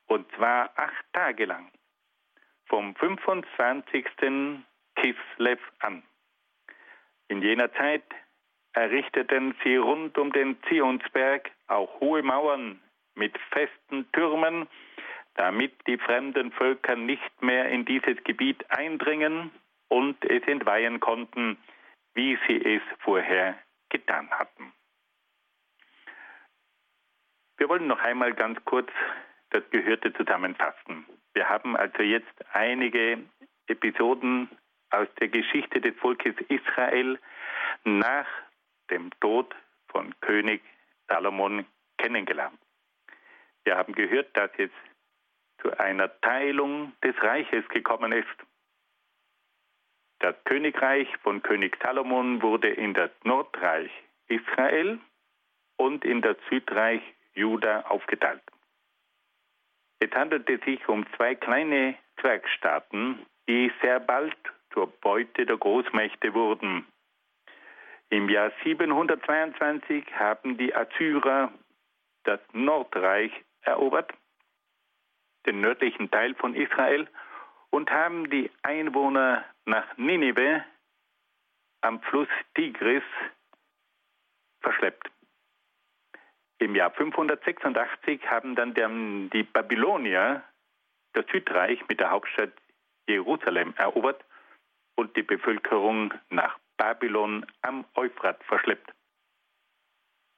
und 0.07 0.31
zwar 0.33 0.73
acht 0.77 1.05
Tage 1.13 1.45
lang, 1.45 1.71
vom 2.67 2.95
25. 2.97 4.05
Kislev 4.97 5.61
an. 5.79 6.03
In 7.29 7.41
jener 7.41 7.73
Zeit 7.75 8.05
errichteten 8.73 9.55
sie 9.63 9.77
rund 9.77 10.19
um 10.19 10.33
den 10.33 10.61
Zionsberg 10.69 11.53
auch 11.69 12.01
hohe 12.01 12.23
Mauern 12.25 12.81
mit 13.15 13.39
festen 13.53 14.11
Türmen, 14.11 14.67
damit 15.37 15.73
die 15.87 15.99
fremden 15.99 16.51
Völker 16.51 16.97
nicht 16.97 17.43
mehr 17.43 17.69
in 17.69 17.85
dieses 17.85 18.23
Gebiet 18.25 18.69
eindringen 18.71 19.53
und 19.89 20.23
es 20.25 20.43
entweihen 20.47 21.01
konnten, 21.01 21.57
wie 22.15 22.39
sie 22.47 22.65
es 22.65 22.83
vorher 23.01 23.59
getan 23.89 24.31
hatten. 24.31 24.73
Wir 27.57 27.69
wollen 27.69 27.87
noch 27.87 28.01
einmal 28.01 28.35
ganz 28.35 28.65
kurz 28.65 28.91
das 29.51 29.69
Gehörte 29.71 30.13
zusammenfassen. 30.13 31.07
Wir 31.35 31.49
haben 31.49 31.77
also 31.77 32.03
jetzt 32.03 32.45
einige 32.53 33.19
Episoden 33.67 34.49
aus 34.91 35.09
der 35.21 35.29
Geschichte 35.29 35.81
des 35.81 35.97
Volkes 35.97 36.35
Israel 36.49 37.19
nach 37.85 38.27
dem 38.91 39.11
Tod 39.21 39.55
von 39.89 40.15
König 40.21 40.63
Salomon 41.09 41.67
kennengelernt. 41.99 42.59
Wir 43.65 43.77
haben 43.77 43.93
gehört, 43.95 44.35
dass 44.37 44.51
es 44.57 44.71
zu 45.61 45.77
einer 45.79 46.21
Teilung 46.21 46.93
des 47.03 47.15
Reiches 47.23 47.69
gekommen 47.69 48.13
ist. 48.13 48.27
Das 50.21 50.35
Königreich 50.45 51.09
von 51.19 51.43
König 51.43 51.79
Salomon 51.81 52.43
wurde 52.43 52.69
in 52.69 52.93
das 52.93 53.11
Nordreich 53.23 53.91
Israel 54.27 54.99
und 55.77 56.05
in 56.05 56.23
das 56.23 56.37
Südreich 56.51 57.03
Juda 57.35 57.83
aufgeteilt. 57.83 58.43
Es 60.01 60.11
handelte 60.13 60.59
sich 60.65 60.89
um 60.89 61.07
zwei 61.17 61.35
kleine 61.35 61.95
Zwergstaaten, 62.21 63.25
die 63.49 63.73
sehr 63.81 64.01
bald 64.01 64.37
zur 64.73 64.89
Beute 65.01 65.47
der 65.47 65.57
Großmächte 65.57 66.35
wurden. 66.35 66.87
Im 68.11 68.29
Jahr 68.29 68.51
722 68.65 70.05
haben 70.15 70.57
die 70.57 70.75
Assyrer 70.75 71.53
das 72.25 72.41
Nordreich 72.53 73.33
erobert, 73.63 74.13
den 75.47 75.61
nördlichen 75.61 76.11
Teil 76.11 76.35
von 76.35 76.55
Israel, 76.55 77.07
und 77.71 77.91
haben 77.91 78.31
die 78.31 78.51
Einwohner 78.63 79.45
nach 79.69 79.97
Ninive 79.99 80.65
am 81.83 82.01
Fluss 82.01 82.29
Tigris 82.55 83.05
verschleppt. 84.61 85.11
Im 86.59 86.75
Jahr 86.75 86.91
586 86.91 88.27
haben 88.29 88.57
dann 88.57 88.75
die 89.31 89.45
Babylonier 89.45 90.43
das 91.13 91.27
Südreich 91.31 91.87
mit 91.89 92.01
der 92.01 92.11
Hauptstadt 92.11 92.53
Jerusalem 93.09 93.75
erobert 93.77 94.25
und 94.97 95.17
die 95.17 95.23
Bevölkerung 95.23 96.13
nach 96.31 96.59
Babylon 96.77 97.47
am 97.63 97.85
Euphrat 97.95 98.43
verschleppt. 98.45 98.93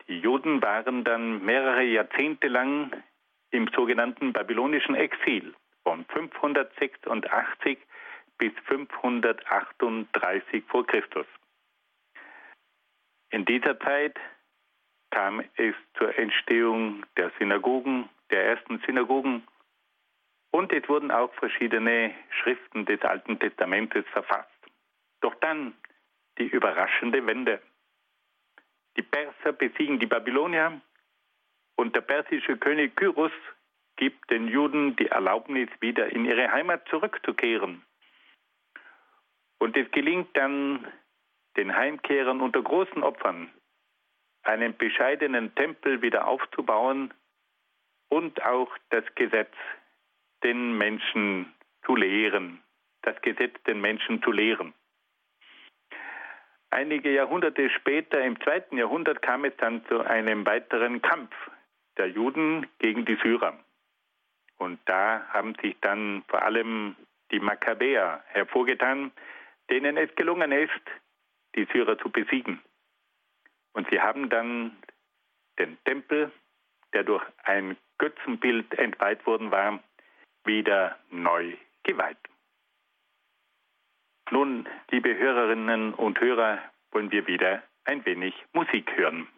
Die 0.08 0.18
Juden 0.18 0.60
waren 0.60 1.04
dann 1.04 1.42
mehrere 1.44 1.84
Jahrzehnte 1.84 2.48
lang 2.48 3.02
im 3.50 3.68
sogenannten 3.68 4.32
babylonischen 4.32 4.94
Exil 4.94 5.54
von 5.84 6.04
586 6.06 7.78
bis 8.40 8.52
538 8.64 10.64
vor 10.66 10.84
Christus. 10.86 11.26
In 13.30 13.44
dieser 13.44 13.78
Zeit 13.78 14.18
kam 15.10 15.44
es 15.56 15.74
zur 15.98 16.18
Entstehung 16.18 17.04
der 17.18 17.30
Synagogen, 17.38 18.08
der 18.30 18.46
ersten 18.46 18.78
Synagogen 18.86 19.46
und 20.52 20.72
es 20.72 20.88
wurden 20.88 21.10
auch 21.10 21.32
verschiedene 21.34 22.14
Schriften 22.30 22.86
des 22.86 23.02
Alten 23.02 23.38
Testamentes 23.38 24.06
verfasst. 24.08 24.48
Doch 25.20 25.34
dann 25.36 25.74
die 26.38 26.46
überraschende 26.46 27.26
Wende. 27.26 27.60
Die 28.96 29.02
Perser 29.02 29.52
besiegen 29.52 30.00
die 30.00 30.06
Babylonier 30.06 30.80
und 31.76 31.94
der 31.94 32.00
persische 32.00 32.56
König 32.56 32.96
Kyros 32.96 33.32
gibt 33.96 34.30
den 34.30 34.48
Juden 34.48 34.96
die 34.96 35.08
Erlaubnis, 35.08 35.68
wieder 35.80 36.10
in 36.10 36.24
ihre 36.24 36.50
Heimat 36.50 36.88
zurückzukehren. 36.88 37.84
Und 39.60 39.76
es 39.76 39.90
gelingt 39.92 40.34
dann 40.36 40.86
den 41.56 41.76
Heimkehrern 41.76 42.40
unter 42.40 42.62
großen 42.62 43.02
Opfern, 43.02 43.52
einen 44.42 44.76
bescheidenen 44.76 45.54
Tempel 45.54 46.00
wieder 46.00 46.26
aufzubauen 46.26 47.12
und 48.08 48.42
auch 48.42 48.74
das 48.88 49.04
Gesetz 49.14 49.52
den 50.42 50.78
Menschen 50.78 51.54
zu 51.84 51.94
lehren, 51.94 52.62
das 53.02 53.20
Gesetz 53.20 53.54
den 53.64 53.82
Menschen 53.82 54.22
zu 54.22 54.32
lehren. 54.32 54.72
Einige 56.70 57.12
Jahrhunderte 57.12 57.68
später, 57.68 58.24
im 58.24 58.40
zweiten 58.40 58.78
Jahrhundert, 58.78 59.20
kam 59.20 59.44
es 59.44 59.54
dann 59.58 59.84
zu 59.86 60.00
einem 60.00 60.46
weiteren 60.46 61.02
Kampf 61.02 61.34
der 61.98 62.06
Juden 62.06 62.66
gegen 62.78 63.04
die 63.04 63.16
Syrer. 63.16 63.58
Und 64.56 64.78
da 64.86 65.26
haben 65.28 65.54
sich 65.56 65.76
dann 65.80 66.22
vor 66.28 66.42
allem 66.42 66.96
die 67.30 67.40
Makkabäer 67.40 68.24
hervorgetan, 68.28 69.10
denen 69.70 69.96
es 69.96 70.14
gelungen 70.16 70.52
ist, 70.52 70.70
die 71.54 71.66
Syrer 71.72 71.98
zu 71.98 72.10
besiegen. 72.10 72.60
Und 73.72 73.88
sie 73.90 74.00
haben 74.00 74.28
dann 74.28 74.76
den 75.58 75.78
Tempel, 75.84 76.32
der 76.92 77.04
durch 77.04 77.24
ein 77.44 77.76
Götzenbild 77.98 78.72
entweiht 78.78 79.24
worden 79.26 79.50
war, 79.50 79.80
wieder 80.44 80.98
neu 81.10 81.56
geweiht. 81.84 82.18
Nun, 84.30 84.68
liebe 84.90 85.16
Hörerinnen 85.16 85.94
und 85.94 86.20
Hörer, 86.20 86.58
wollen 86.92 87.10
wir 87.10 87.26
wieder 87.26 87.62
ein 87.84 88.04
wenig 88.04 88.34
Musik 88.52 88.90
hören. 88.96 89.28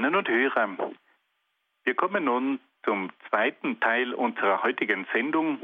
Hörerinnen 0.00 0.14
und 0.14 0.28
Hörer, 0.28 0.92
wir 1.84 1.94
kommen 1.94 2.24
nun 2.24 2.58
zum 2.84 3.10
zweiten 3.28 3.80
Teil 3.80 4.14
unserer 4.14 4.62
heutigen 4.62 5.06
Sendung 5.12 5.58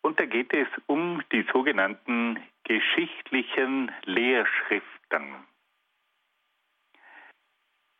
und 0.00 0.18
da 0.18 0.24
geht 0.24 0.54
es 0.54 0.66
um 0.86 1.22
die 1.30 1.44
sogenannten 1.52 2.38
geschichtlichen 2.64 3.92
Lehrschriften. 4.04 5.34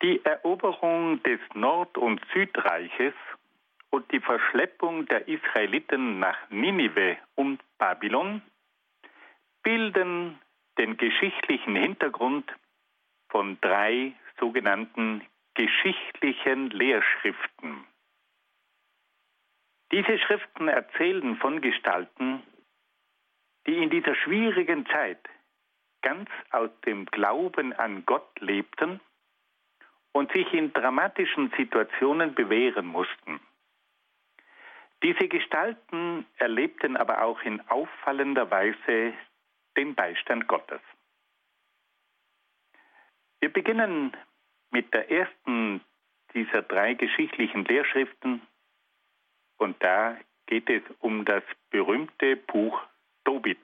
Die 0.01 0.25
Eroberung 0.25 1.21
des 1.21 1.39
Nord- 1.53 1.99
und 1.99 2.25
Südreiches 2.33 3.13
und 3.91 4.11
die 4.11 4.19
Verschleppung 4.19 5.05
der 5.05 5.27
Israeliten 5.27 6.17
nach 6.17 6.37
Ninive 6.49 7.17
und 7.35 7.61
Babylon 7.77 8.41
bilden 9.61 10.39
den 10.79 10.97
geschichtlichen 10.97 11.75
Hintergrund 11.75 12.51
von 13.29 13.59
drei 13.61 14.13
sogenannten 14.39 15.21
geschichtlichen 15.57 16.69
Lehrschriften. 16.69 17.83
Diese 19.91 20.19
Schriften 20.19 20.67
erzählen 20.67 21.35
von 21.37 21.61
Gestalten, 21.61 22.43
die 23.65 23.81
in 23.81 23.89
dieser 23.89 24.13
schwierigen 24.13 24.85
Zeit 24.85 25.19
ganz 26.03 26.29
aus 26.51 26.69
dem 26.85 27.07
Glauben 27.07 27.73
an 27.73 28.05
Gott 28.05 28.39
lebten 28.39 29.01
und 30.11 30.31
sich 30.31 30.53
in 30.53 30.73
dramatischen 30.73 31.51
Situationen 31.57 32.35
bewähren 32.35 32.85
mussten. 32.85 33.39
Diese 35.01 35.27
Gestalten 35.27 36.27
erlebten 36.37 36.95
aber 36.95 37.23
auch 37.23 37.41
in 37.41 37.61
auffallender 37.67 38.51
Weise 38.51 39.13
den 39.75 39.95
Beistand 39.95 40.47
Gottes. 40.47 40.81
Wir 43.39 43.51
beginnen 43.51 44.15
mit 44.71 44.93
der 44.93 45.09
ersten 45.09 45.81
dieser 46.33 46.61
drei 46.61 46.93
geschichtlichen 46.93 47.65
Lehrschriften 47.65 48.41
und 49.57 49.81
da 49.83 50.17
geht 50.45 50.69
es 50.69 50.83
um 50.99 51.25
das 51.25 51.43
berühmte 51.69 52.35
Buch 52.35 52.81
Tobit. 53.25 53.59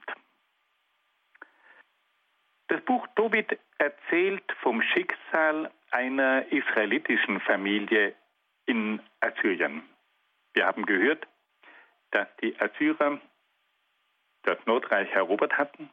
Das 2.68 2.80
Buch 2.82 3.06
Tobit 3.14 3.58
erzählt 3.78 4.44
vom 4.60 4.82
Schicksal 4.82 5.70
einer 5.90 6.50
israelitischen 6.50 7.40
Familie 7.40 8.14
in 8.66 9.00
Assyrien. 9.20 9.82
Wir 10.54 10.66
haben 10.66 10.86
gehört, 10.86 11.26
dass 12.10 12.28
die 12.40 12.58
Assyrer 12.60 13.20
das 14.42 14.58
Nordreich 14.66 15.10
erobert 15.12 15.56
hatten 15.56 15.90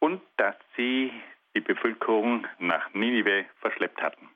und 0.00 0.22
dass 0.36 0.56
sie 0.76 1.12
die 1.56 1.60
Bevölkerung 1.62 2.46
nach 2.58 2.92
Ninive 2.92 3.46
verschleppt 3.60 4.02
hatten. 4.02 4.28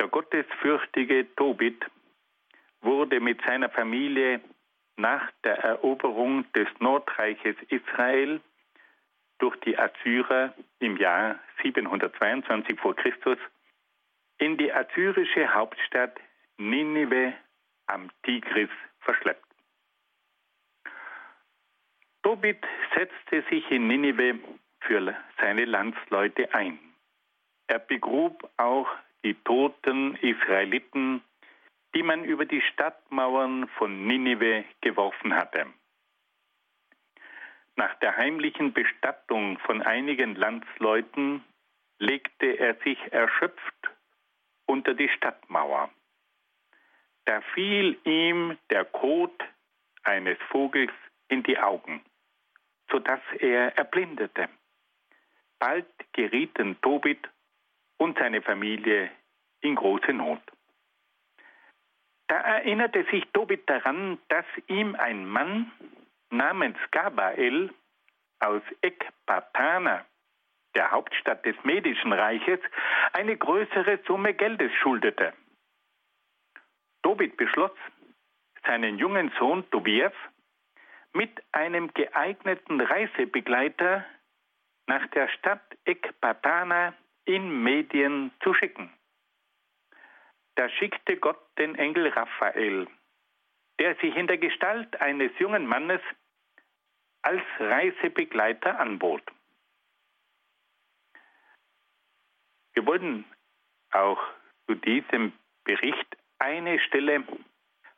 Der 0.00 0.08
gottesfürchtige 0.08 1.26
Tobit 1.36 1.84
wurde 2.80 3.20
mit 3.20 3.42
seiner 3.42 3.68
Familie 3.68 4.40
nach 4.96 5.30
der 5.44 5.58
Eroberung 5.58 6.50
des 6.52 6.68
Nordreiches 6.78 7.54
Israel 7.68 8.40
durch 9.38 9.56
die 9.60 9.78
Assyrer 9.78 10.54
im 10.78 10.96
Jahr 10.96 11.38
722 11.62 12.80
vor 12.80 12.96
Christus 12.96 13.38
in 14.38 14.56
die 14.56 14.72
assyrische 14.72 15.52
Hauptstadt 15.52 16.18
Ninive 16.56 17.34
am 17.86 18.10
Tigris 18.22 18.70
verschleppt. 19.00 19.44
Tobit 22.22 22.64
setzte 22.94 23.42
sich 23.50 23.70
in 23.70 23.86
Ninive 23.86 24.38
für 24.80 25.14
seine 25.38 25.64
Landsleute 25.64 26.52
ein. 26.54 26.78
Er 27.66 27.78
begrub 27.78 28.50
auch 28.56 28.88
die 29.24 29.34
toten 29.34 30.16
Israeliten, 30.16 31.22
die 31.94 32.02
man 32.02 32.24
über 32.24 32.44
die 32.44 32.62
Stadtmauern 32.72 33.68
von 33.78 34.06
Ninive 34.06 34.64
geworfen 34.80 35.34
hatte. 35.34 35.66
Nach 37.76 37.94
der 38.00 38.16
heimlichen 38.16 38.72
Bestattung 38.72 39.58
von 39.60 39.82
einigen 39.82 40.34
Landsleuten 40.34 41.42
legte 41.98 42.58
er 42.58 42.74
sich 42.84 42.98
erschöpft 43.12 43.90
unter 44.66 44.94
die 44.94 45.08
Stadtmauer. 45.08 45.90
Da 47.24 47.40
fiel 47.54 47.98
ihm 48.04 48.58
der 48.70 48.84
Kot 48.84 49.44
eines 50.02 50.38
Vogels 50.50 50.92
in 51.28 51.42
die 51.42 51.58
Augen, 51.58 52.02
sodass 52.90 53.20
er 53.38 53.76
erblindete. 53.76 54.48
Bald 55.60 55.86
gerieten 56.12 56.80
Tobit 56.80 57.28
und 57.98 58.18
seine 58.18 58.42
Familie 58.42 59.10
in 59.60 59.76
große 59.76 60.12
Not. 60.12 60.40
Da 62.28 62.40
erinnerte 62.40 63.04
sich 63.10 63.24
Tobit 63.32 63.68
daran, 63.68 64.18
dass 64.28 64.46
ihm 64.68 64.94
ein 64.94 65.26
Mann 65.28 65.70
namens 66.30 66.78
Gabael 66.90 67.70
aus 68.38 68.62
Ekbatana, 68.80 70.06
der 70.74 70.90
Hauptstadt 70.90 71.44
des 71.44 71.56
Medischen 71.64 72.12
Reiches, 72.12 72.60
eine 73.12 73.36
größere 73.36 73.98
Summe 74.06 74.32
Geldes 74.34 74.72
schuldete. 74.80 75.34
Tobit 77.02 77.36
beschloss, 77.36 77.72
seinen 78.64 78.98
jungen 78.98 79.30
Sohn 79.38 79.68
Tobias 79.70 80.12
mit 81.12 81.30
einem 81.52 81.92
geeigneten 81.92 82.80
Reisebegleiter 82.80 84.06
nach 84.90 85.06
der 85.10 85.28
Stadt 85.28 85.62
Ekbatana 85.84 86.92
in 87.24 87.62
Medien 87.62 88.32
zu 88.42 88.52
schicken. 88.54 88.92
Da 90.56 90.68
schickte 90.68 91.16
Gott 91.16 91.40
den 91.58 91.76
Engel 91.76 92.08
Raphael, 92.08 92.88
der 93.78 93.94
sich 94.00 94.16
in 94.16 94.26
der 94.26 94.38
Gestalt 94.38 95.00
eines 95.00 95.30
jungen 95.38 95.64
Mannes 95.64 96.00
als 97.22 97.42
Reisebegleiter 97.60 98.80
anbot. 98.80 99.22
Wir 102.72 102.84
wollen 102.84 103.24
auch 103.92 104.20
zu 104.66 104.74
diesem 104.74 105.32
Bericht 105.62 106.16
eine 106.40 106.80
Stelle 106.80 107.22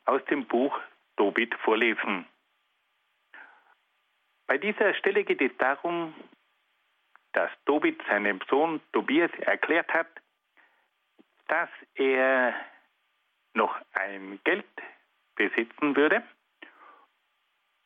aus 0.05 0.23
dem 0.27 0.45
Buch 0.45 0.79
Tobit 1.17 1.55
vorlesen. 1.65 2.27
Bei 4.47 4.59
dieser 4.59 4.93
Stelle 4.93 5.25
geht 5.25 5.41
es 5.41 5.57
darum, 5.57 6.15
dass 7.33 7.51
Tobit 7.65 8.01
seinem 8.09 8.41
Sohn 8.49 8.81
Tobias 8.93 9.31
erklärt 9.41 9.93
hat, 9.93 10.09
dass 11.49 11.69
er 11.95 12.55
noch 13.55 13.77
ein 13.93 14.41
Geld 14.45 14.67
besitzen 15.35 15.97
würde 15.97 16.23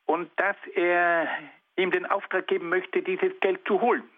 und 0.06 0.30
dass 0.38 0.56
er 0.74 1.28
ihm 1.76 1.90
den 1.90 2.06
Auftrag 2.06 2.46
geben 2.46 2.68
möchte, 2.68 3.02
dieses 3.02 3.38
Geld 3.40 3.60
zu 3.66 3.80
holen. 3.80 4.08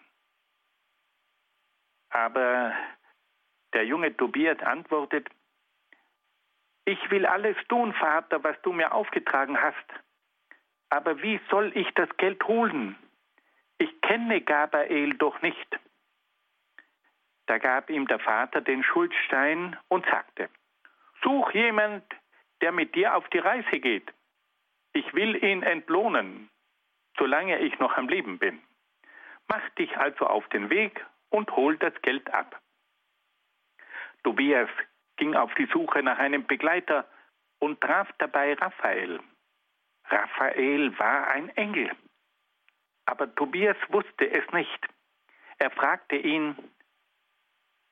Aber 2.10 2.72
der 3.74 3.84
junge 3.84 4.16
Tobias 4.16 4.58
antwortet, 4.60 5.28
ich 6.84 7.10
will 7.10 7.26
alles 7.26 7.56
tun, 7.68 7.92
Vater, 7.92 8.42
was 8.42 8.60
du 8.62 8.72
mir 8.72 8.92
aufgetragen 8.92 9.60
hast. 9.60 9.76
Aber 10.88 11.20
wie 11.22 11.38
soll 11.50 11.70
ich 11.76 11.88
das 11.94 12.08
Geld 12.16 12.42
holen? 12.44 12.96
Ich 13.78 14.00
kenne 14.00 14.40
Gabriel 14.40 15.14
doch 15.14 15.40
nicht. 15.42 15.78
Da 17.46 17.58
gab 17.58 17.88
ihm 17.88 18.06
der 18.06 18.18
Vater 18.18 18.60
den 18.60 18.82
Schuldstein 18.82 19.76
und 19.88 20.04
sagte, 20.06 20.50
Such 21.22 21.52
jemand, 21.52 22.04
der 22.60 22.72
mit 22.72 22.94
dir 22.94 23.14
auf 23.16 23.28
die 23.30 23.38
Reise 23.38 23.80
geht. 23.80 24.12
Ich 24.92 25.14
will 25.14 25.42
ihn 25.42 25.62
entlohnen, 25.62 26.50
solange 27.16 27.58
ich 27.60 27.78
noch 27.78 27.96
am 27.96 28.08
Leben 28.08 28.38
bin. 28.38 28.60
Mach 29.46 29.66
dich 29.70 29.96
also 29.96 30.26
auf 30.26 30.48
den 30.48 30.70
Weg 30.70 31.04
und 31.30 31.50
hol 31.56 31.76
das 31.78 31.94
Geld 32.02 32.32
ab. 32.32 32.60
Tobias 34.24 34.68
ging 35.16 35.34
auf 35.34 35.54
die 35.54 35.66
Suche 35.72 36.02
nach 36.02 36.18
einem 36.18 36.46
Begleiter 36.46 37.08
und 37.60 37.80
traf 37.80 38.10
dabei 38.18 38.54
Raphael. 38.54 39.20
Raphael 40.04 40.98
war 40.98 41.28
ein 41.28 41.48
Engel. 41.50 41.90
Aber 43.08 43.34
Tobias 43.34 43.78
wusste 43.88 44.30
es 44.30 44.44
nicht. 44.52 44.86
Er 45.56 45.70
fragte 45.70 46.16
ihn, 46.16 46.54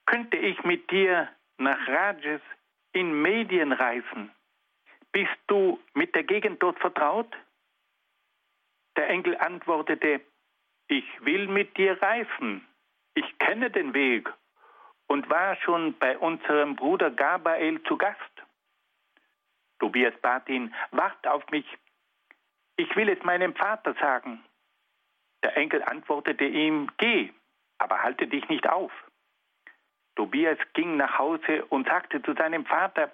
könnte 0.04 0.36
ich 0.36 0.62
mit 0.62 0.90
dir 0.90 1.30
nach 1.56 1.88
Rajes 1.88 2.42
in 2.92 3.22
Medien 3.22 3.72
reisen? 3.72 4.30
Bist 5.12 5.38
du 5.46 5.80
mit 5.94 6.14
der 6.14 6.22
Gegend 6.22 6.62
dort 6.62 6.78
vertraut? 6.80 7.34
Der 8.98 9.08
Engel 9.08 9.38
antwortete, 9.38 10.20
ich 10.88 11.06
will 11.24 11.48
mit 11.48 11.78
dir 11.78 12.00
reisen. 12.02 12.68
Ich 13.14 13.38
kenne 13.38 13.70
den 13.70 13.94
Weg 13.94 14.30
und 15.06 15.30
war 15.30 15.56
schon 15.56 15.96
bei 15.98 16.18
unserem 16.18 16.76
Bruder 16.76 17.10
Gabriel 17.10 17.82
zu 17.84 17.96
Gast. 17.96 18.20
Tobias 19.78 20.14
bat 20.20 20.46
ihn, 20.50 20.74
wart 20.90 21.26
auf 21.26 21.48
mich. 21.48 21.66
Ich 22.76 22.94
will 22.96 23.08
es 23.08 23.22
meinem 23.22 23.54
Vater 23.54 23.94
sagen. 23.94 24.44
Der 25.46 25.56
Enkel 25.56 25.80
antwortete 25.84 26.44
ihm, 26.44 26.90
geh, 26.98 27.32
aber 27.78 28.02
halte 28.02 28.26
dich 28.26 28.48
nicht 28.48 28.68
auf. 28.68 28.90
Tobias 30.16 30.58
ging 30.72 30.96
nach 30.96 31.20
Hause 31.20 31.64
und 31.66 31.86
sagte 31.86 32.20
zu 32.20 32.34
seinem 32.34 32.66
Vater, 32.66 33.12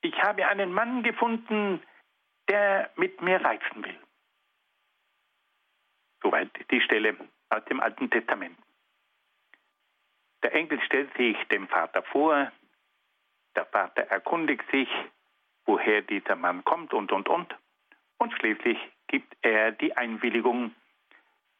ich 0.00 0.14
habe 0.22 0.46
einen 0.46 0.72
Mann 0.72 1.02
gefunden, 1.02 1.82
der 2.48 2.90
mit 2.96 3.20
mir 3.20 3.44
reisen 3.44 3.84
will. 3.84 3.98
Soweit 6.22 6.48
die 6.70 6.80
Stelle 6.80 7.18
aus 7.50 7.62
dem 7.66 7.80
Alten 7.80 8.08
Testament. 8.08 8.56
Der 10.42 10.54
Enkel 10.54 10.80
stellt 10.80 11.14
sich 11.18 11.36
dem 11.48 11.68
Vater 11.68 12.02
vor, 12.02 12.50
der 13.56 13.66
Vater 13.66 14.04
erkundigt 14.04 14.64
sich, 14.70 14.88
woher 15.66 16.00
dieser 16.00 16.34
Mann 16.34 16.64
kommt 16.64 16.94
und, 16.94 17.12
und, 17.12 17.28
und. 17.28 17.54
Und 18.16 18.32
schließlich 18.38 18.78
gibt 19.06 19.36
er 19.42 19.72
die 19.72 19.94
Einwilligung, 19.94 20.74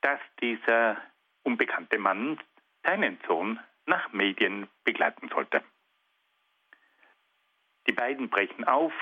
dass 0.02 0.20
dieser 0.40 1.00
unbekannte 1.42 1.98
Mann 1.98 2.38
seinen 2.84 3.18
Sohn 3.26 3.58
nach 3.86 4.12
Medien 4.12 4.68
begleiten 4.84 5.28
sollte. 5.28 5.62
Die 7.86 7.92
beiden 7.92 8.28
brechen 8.28 8.64
auf 8.64 8.92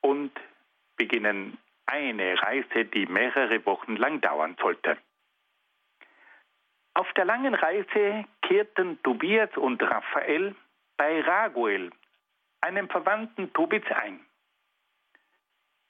und 0.00 0.32
beginnen 0.96 1.58
eine 1.86 2.40
Reise, 2.42 2.84
die 2.84 3.06
mehrere 3.06 3.64
Wochen 3.66 3.96
lang 3.96 4.20
dauern 4.20 4.56
sollte. 4.60 4.98
Auf 6.94 7.12
der 7.14 7.24
langen 7.24 7.54
Reise 7.54 8.24
kehrten 8.42 9.00
Tobias 9.02 9.56
und 9.56 9.82
Raphael 9.82 10.56
bei 10.96 11.20
Raguel, 11.20 11.92
einem 12.60 12.88
Verwandten 12.88 13.52
Tobits, 13.52 13.90
ein. 13.92 14.20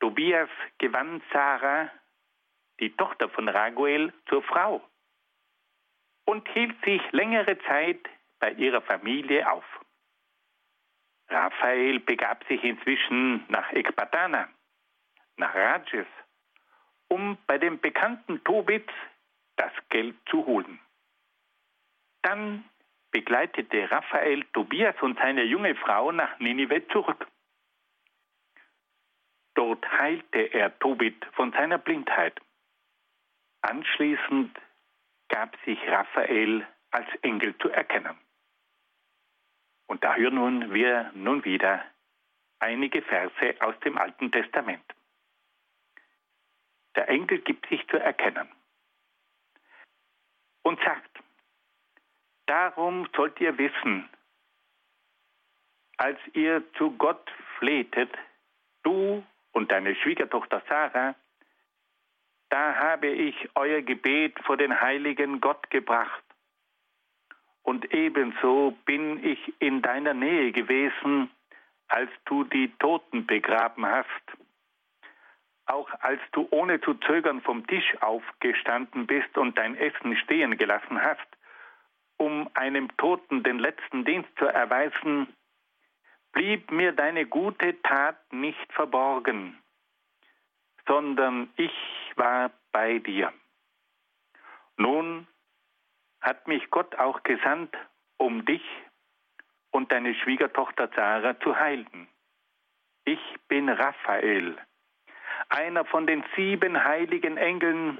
Tobias 0.00 0.50
gewann 0.76 1.22
Sarah 1.32 1.90
die 2.80 2.94
Tochter 2.96 3.28
von 3.28 3.48
Raguel, 3.48 4.12
zur 4.28 4.42
Frau 4.42 4.82
und 6.24 6.46
hielt 6.50 6.76
sich 6.84 7.00
längere 7.12 7.58
Zeit 7.60 8.00
bei 8.38 8.52
ihrer 8.52 8.82
Familie 8.82 9.50
auf. 9.50 9.64
Raphael 11.28 12.00
begab 12.00 12.44
sich 12.48 12.62
inzwischen 12.62 13.44
nach 13.48 13.72
Ekbatana, 13.72 14.48
nach 15.36 15.54
Rajes, 15.54 16.06
um 17.08 17.38
bei 17.46 17.58
dem 17.58 17.80
bekannten 17.80 18.42
Tobit 18.44 18.90
das 19.56 19.72
Geld 19.88 20.16
zu 20.30 20.44
holen. 20.46 20.78
Dann 22.22 22.64
begleitete 23.10 23.90
Raphael 23.90 24.44
Tobias 24.52 24.96
und 25.00 25.18
seine 25.18 25.44
junge 25.44 25.74
Frau 25.76 26.12
nach 26.12 26.38
Ninive 26.38 26.86
zurück. 26.88 27.26
Dort 29.54 29.90
heilte 29.98 30.38
er 30.38 30.78
Tobit 30.78 31.24
von 31.32 31.52
seiner 31.52 31.78
Blindheit. 31.78 32.40
Anschließend 33.62 34.58
gab 35.28 35.56
sich 35.64 35.78
Raphael 35.88 36.66
als 36.90 37.08
Engel 37.22 37.56
zu 37.58 37.68
erkennen. 37.70 38.16
Und 39.86 40.04
da 40.04 40.14
hören 40.14 40.72
wir 40.72 41.10
nun 41.14 41.44
wieder 41.44 41.84
einige 42.60 43.02
Verse 43.02 43.56
aus 43.60 43.78
dem 43.80 43.98
Alten 43.98 44.30
Testament. 44.30 44.84
Der 46.96 47.08
Engel 47.08 47.40
gibt 47.40 47.68
sich 47.68 47.86
zu 47.88 47.96
erkennen 47.96 48.48
und 50.62 50.80
sagt, 50.80 51.18
darum 52.46 53.08
sollt 53.14 53.40
ihr 53.40 53.56
wissen, 53.56 54.08
als 55.96 56.18
ihr 56.32 56.62
zu 56.74 56.90
Gott 56.96 57.30
flehtet, 57.58 58.10
du 58.82 59.24
und 59.52 59.70
deine 59.70 59.94
Schwiegertochter 59.96 60.62
Sarah, 60.68 61.14
da 62.50 62.76
habe 62.76 63.08
ich 63.08 63.48
euer 63.54 63.82
Gebet 63.82 64.38
vor 64.44 64.56
den 64.56 64.80
heiligen 64.80 65.40
Gott 65.40 65.70
gebracht. 65.70 66.24
Und 67.62 67.92
ebenso 67.92 68.76
bin 68.86 69.22
ich 69.24 69.54
in 69.60 69.82
deiner 69.82 70.14
Nähe 70.14 70.52
gewesen, 70.52 71.30
als 71.88 72.10
du 72.24 72.44
die 72.44 72.72
Toten 72.78 73.26
begraben 73.26 73.84
hast. 73.86 74.08
Auch 75.66 75.90
als 76.00 76.20
du 76.32 76.48
ohne 76.50 76.80
zu 76.80 76.94
zögern 76.94 77.42
vom 77.42 77.66
Tisch 77.66 77.96
aufgestanden 78.00 79.06
bist 79.06 79.36
und 79.36 79.58
dein 79.58 79.76
Essen 79.76 80.16
stehen 80.16 80.56
gelassen 80.56 81.02
hast, 81.02 81.26
um 82.16 82.48
einem 82.54 82.88
Toten 82.96 83.42
den 83.42 83.58
letzten 83.58 84.04
Dienst 84.04 84.30
zu 84.38 84.46
erweisen, 84.46 85.28
blieb 86.32 86.70
mir 86.70 86.92
deine 86.92 87.26
gute 87.26 87.80
Tat 87.82 88.32
nicht 88.32 88.72
verborgen, 88.72 89.58
sondern 90.88 91.50
ich 91.56 91.72
war 92.16 92.50
bei 92.72 92.98
dir. 92.98 93.32
Nun 94.76 95.28
hat 96.20 96.48
mich 96.48 96.68
Gott 96.70 96.96
auch 96.96 97.22
gesandt, 97.22 97.76
um 98.16 98.44
dich 98.44 98.64
und 99.70 99.92
deine 99.92 100.14
Schwiegertochter 100.14 100.90
Sarah 100.96 101.38
zu 101.40 101.54
heilen. 101.54 102.08
Ich 103.04 103.20
bin 103.48 103.68
Raphael, 103.68 104.56
einer 105.48 105.84
von 105.84 106.06
den 106.06 106.24
sieben 106.34 106.82
heiligen 106.82 107.36
Engeln, 107.36 107.98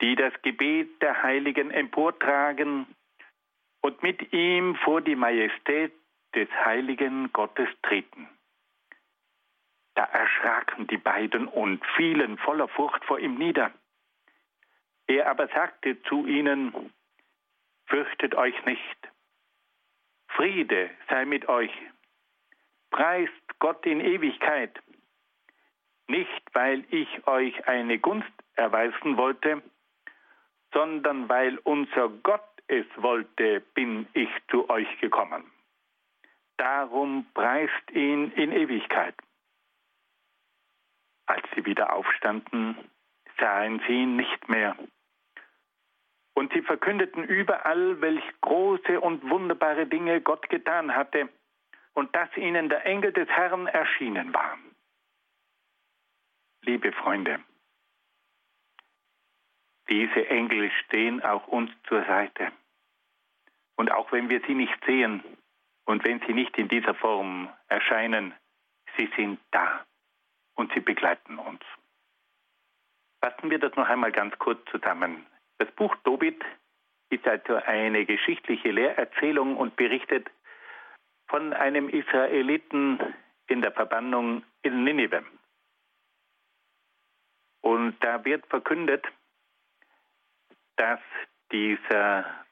die 0.00 0.14
das 0.14 0.32
Gebet 0.42 1.02
der 1.02 1.22
Heiligen 1.22 1.70
emportragen 1.70 2.86
und 3.80 4.02
mit 4.02 4.32
ihm 4.32 4.76
vor 4.76 5.00
die 5.00 5.16
Majestät 5.16 5.92
des 6.34 6.48
heiligen 6.64 7.32
Gottes 7.32 7.68
treten. 7.82 8.28
Da 9.94 10.04
erschraken 10.04 10.86
die 10.86 10.96
beiden 10.96 11.46
und 11.46 11.84
fielen 11.96 12.38
voller 12.38 12.68
Furcht 12.68 13.04
vor 13.04 13.18
ihm 13.18 13.36
nieder. 13.36 13.72
Er 15.06 15.28
aber 15.28 15.48
sagte 15.48 16.00
zu 16.02 16.26
ihnen, 16.26 16.92
Fürchtet 17.86 18.34
euch 18.34 18.64
nicht, 18.64 19.08
Friede 20.28 20.88
sei 21.10 21.26
mit 21.26 21.46
euch, 21.48 21.70
preist 22.90 23.58
Gott 23.58 23.84
in 23.84 24.00
Ewigkeit, 24.00 24.80
nicht 26.06 26.42
weil 26.54 26.84
ich 26.90 27.26
euch 27.26 27.68
eine 27.68 27.98
Gunst 27.98 28.32
erweisen 28.54 29.18
wollte, 29.18 29.62
sondern 30.72 31.28
weil 31.28 31.58
unser 31.58 32.08
Gott 32.08 32.48
es 32.66 32.86
wollte, 32.96 33.60
bin 33.74 34.06
ich 34.14 34.30
zu 34.50 34.70
euch 34.70 34.88
gekommen. 35.00 35.44
Darum 36.56 37.26
preist 37.34 37.90
ihn 37.90 38.30
in 38.32 38.52
Ewigkeit. 38.52 39.14
Als 41.26 41.42
sie 41.54 41.64
wieder 41.64 41.92
aufstanden, 41.92 42.76
sahen 43.38 43.82
sie 43.86 44.02
ihn 44.02 44.16
nicht 44.16 44.48
mehr. 44.48 44.76
Und 46.34 46.52
sie 46.52 46.62
verkündeten 46.62 47.24
überall, 47.24 48.00
welch 48.00 48.24
große 48.40 49.00
und 49.00 49.28
wunderbare 49.28 49.86
Dinge 49.86 50.20
Gott 50.20 50.48
getan 50.48 50.94
hatte 50.94 51.28
und 51.94 52.14
dass 52.16 52.34
ihnen 52.36 52.68
der 52.68 52.86
Engel 52.86 53.12
des 53.12 53.28
Herrn 53.28 53.66
erschienen 53.66 54.32
war. 54.32 54.58
Liebe 56.62 56.92
Freunde, 56.92 57.40
diese 59.88 60.28
Engel 60.28 60.70
stehen 60.84 61.22
auch 61.22 61.46
uns 61.48 61.70
zur 61.88 62.04
Seite. 62.04 62.52
Und 63.76 63.90
auch 63.90 64.12
wenn 64.12 64.30
wir 64.30 64.40
sie 64.46 64.54
nicht 64.54 64.78
sehen 64.86 65.22
und 65.84 66.04
wenn 66.04 66.20
sie 66.20 66.32
nicht 66.32 66.56
in 66.56 66.68
dieser 66.68 66.94
Form 66.94 67.52
erscheinen, 67.68 68.32
sie 68.96 69.10
sind 69.16 69.40
da 69.50 69.84
und 70.54 70.72
sie 70.72 70.80
begleiten 70.80 71.38
uns. 71.38 71.60
Fassen 73.20 73.50
wir 73.50 73.58
das 73.58 73.74
noch 73.76 73.88
einmal 73.88 74.12
ganz 74.12 74.36
kurz 74.38 74.60
zusammen. 74.70 75.26
Das 75.58 75.70
Buch 75.72 75.94
Tobit 76.04 76.42
ist 77.10 77.26
also 77.26 77.56
eine 77.56 78.04
geschichtliche 78.04 78.70
Lehrerzählung 78.70 79.56
und 79.56 79.76
berichtet 79.76 80.30
von 81.28 81.52
einem 81.52 81.88
Israeliten 81.88 82.98
in 83.46 83.62
der 83.62 83.72
Verbannung 83.72 84.44
in 84.62 84.84
Ninive. 84.84 85.24
Und 87.60 87.96
da 88.00 88.24
wird 88.24 88.44
verkündet, 88.46 89.06
dass 90.76 91.00
dieser 91.52 92.44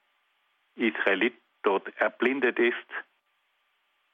Israelit 0.76 1.36
dort 1.62 1.88
erblindet 1.96 2.59
ist 2.59 2.76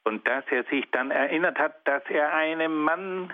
und 0.05 0.27
dass 0.27 0.43
er 0.49 0.63
sich 0.65 0.89
dann 0.91 1.11
erinnert 1.11 1.59
hat, 1.59 1.87
dass 1.87 2.03
er 2.09 2.33
einem 2.33 2.83
Mann 2.83 3.33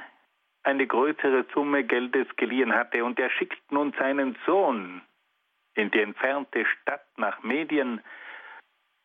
eine 0.64 0.88
größere 0.88 1.46
Summe 1.54 1.84
Geldes 1.84 2.28
geliehen 2.38 2.74
hatte 2.74 3.04
und 3.04 3.20
er 3.20 3.30
schickt 3.30 3.72
nun 3.72 3.94
seinen 3.94 4.38
Sohn 4.46 5.02
in 5.76 5.92
die 5.92 6.02
entfernte 6.02 6.66
Stadt 6.66 7.06
nach 7.18 7.44
Medien 7.44 8.02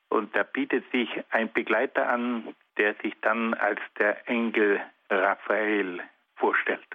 und 0.09 0.35
da 0.35 0.43
bietet 0.43 0.91
sich 0.91 1.09
ein 1.31 1.53
Begleiter 1.53 2.09
an, 2.09 2.55
der 2.77 2.95
sich 3.03 3.15
dann 3.21 3.55
als 3.55 3.81
der 3.99 4.29
Engel 4.29 4.81
Raphael 5.11 6.03
vorstellt. 6.37 6.87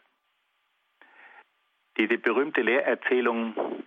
Diese 1.97 2.17
berühmte 2.17 2.61
Lehrerzählung, 2.61 3.83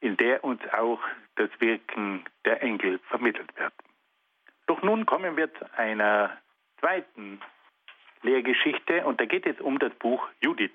in 0.00 0.16
der 0.16 0.42
uns 0.42 0.60
auch 0.72 1.00
das 1.36 1.50
Wirken 1.60 2.24
der 2.44 2.62
Engel 2.62 2.98
vermittelt 3.10 3.56
wird. 3.56 3.72
Doch 4.66 4.82
nun 4.82 5.06
kommen 5.06 5.36
wir 5.36 5.52
zu 5.54 5.78
einer 5.78 6.36
zweiten 6.80 7.40
Lehrgeschichte 8.24 9.04
und 9.04 9.20
da 9.20 9.26
geht 9.26 9.46
es 9.46 9.60
um 9.60 9.78
das 9.78 9.94
Buch 9.94 10.26
Judith. 10.42 10.74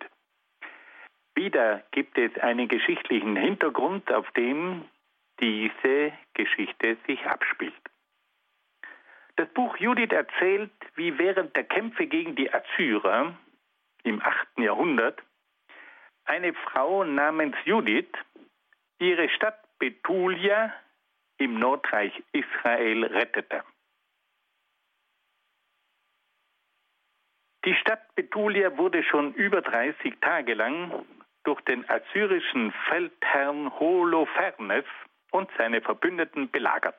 Wieder 1.36 1.84
gibt 1.92 2.18
es 2.18 2.38
einen 2.40 2.68
geschichtlichen 2.68 3.36
Hintergrund, 3.36 4.12
auf 4.12 4.30
dem 4.32 4.86
diese 5.40 6.14
Geschichte 6.34 6.98
sich 7.08 7.26
abspielt. 7.26 7.74
Das 9.38 9.48
Buch 9.54 9.78
Judith 9.78 10.12
erzählt, 10.12 10.72
wie 10.96 11.18
während 11.18 11.56
der 11.56 11.64
Kämpfe 11.64 12.08
gegen 12.08 12.36
die 12.36 12.54
Assyrer 12.54 13.38
im 14.04 14.22
8. 14.22 14.48
Jahrhundert 14.58 15.22
eine 16.26 16.54
Frau 16.54 17.04
namens 17.04 17.56
Judith 17.66 18.12
ihre 19.00 19.30
Stadt 19.30 19.58
Betulia 19.80 20.74
im 21.38 21.58
Nordreich 21.58 22.12
Israel 22.34 23.06
rettete. 23.06 23.64
Die 27.66 27.76
Stadt 27.76 28.16
Betulia 28.16 28.78
wurde 28.78 29.04
schon 29.04 29.34
über 29.34 29.62
30 29.62 30.16
Tage 30.22 30.54
lang 30.54 31.06
durch 31.44 31.60
den 31.62 31.90
assyrischen 31.90 32.72
Feldherrn 32.88 33.78
Holofernes 33.80 34.86
und 35.32 35.50
seine 35.58 35.82
Verbündeten 35.82 36.50
belagert. 36.50 36.96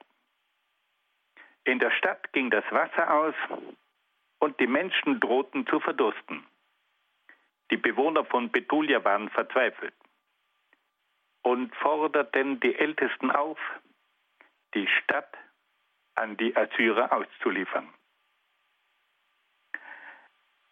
In 1.64 1.78
der 1.78 1.90
Stadt 1.90 2.32
ging 2.32 2.50
das 2.50 2.64
Wasser 2.70 3.12
aus 3.12 3.34
und 4.38 4.58
die 4.60 4.66
Menschen 4.66 5.20
drohten 5.20 5.66
zu 5.66 5.80
verdursten. 5.80 6.46
Die 7.70 7.76
Bewohner 7.76 8.24
von 8.24 8.50
Betulia 8.50 9.02
waren 9.04 9.30
verzweifelt 9.30 9.94
und 11.42 11.74
forderten 11.76 12.60
die 12.60 12.74
Ältesten 12.74 13.30
auf, 13.30 13.58
die 14.74 14.86
Stadt 14.86 15.36
an 16.16 16.36
die 16.36 16.54
Assyrer 16.56 17.12
auszuliefern. 17.12 17.88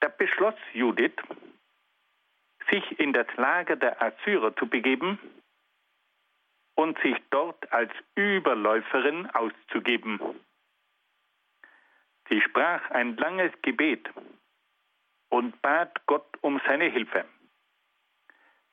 Da 0.00 0.08
beschloss 0.08 0.54
Judith, 0.72 1.16
sich 2.70 2.98
in 2.98 3.12
das 3.12 3.26
Lager 3.36 3.76
der 3.76 4.00
Assyrer 4.00 4.54
zu 4.56 4.66
begeben 4.66 5.18
und 6.74 6.98
sich 7.00 7.16
dort 7.30 7.72
als 7.72 7.92
Überläuferin 8.14 9.28
auszugeben. 9.30 10.20
Sie 12.28 12.40
sprach 12.42 12.90
ein 12.90 13.16
langes 13.16 13.52
Gebet 13.62 14.08
und 15.30 15.60
bat 15.62 16.06
Gott 16.06 16.28
um 16.42 16.60
seine 16.66 16.84
Hilfe. 16.84 17.24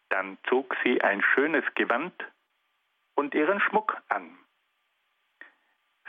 Dann 0.09 0.37
zog 0.47 0.75
sie 0.83 1.01
ein 1.01 1.21
schönes 1.21 1.63
Gewand 1.73 2.13
und 3.15 3.33
ihren 3.33 3.59
Schmuck 3.59 4.01
an. 4.09 4.37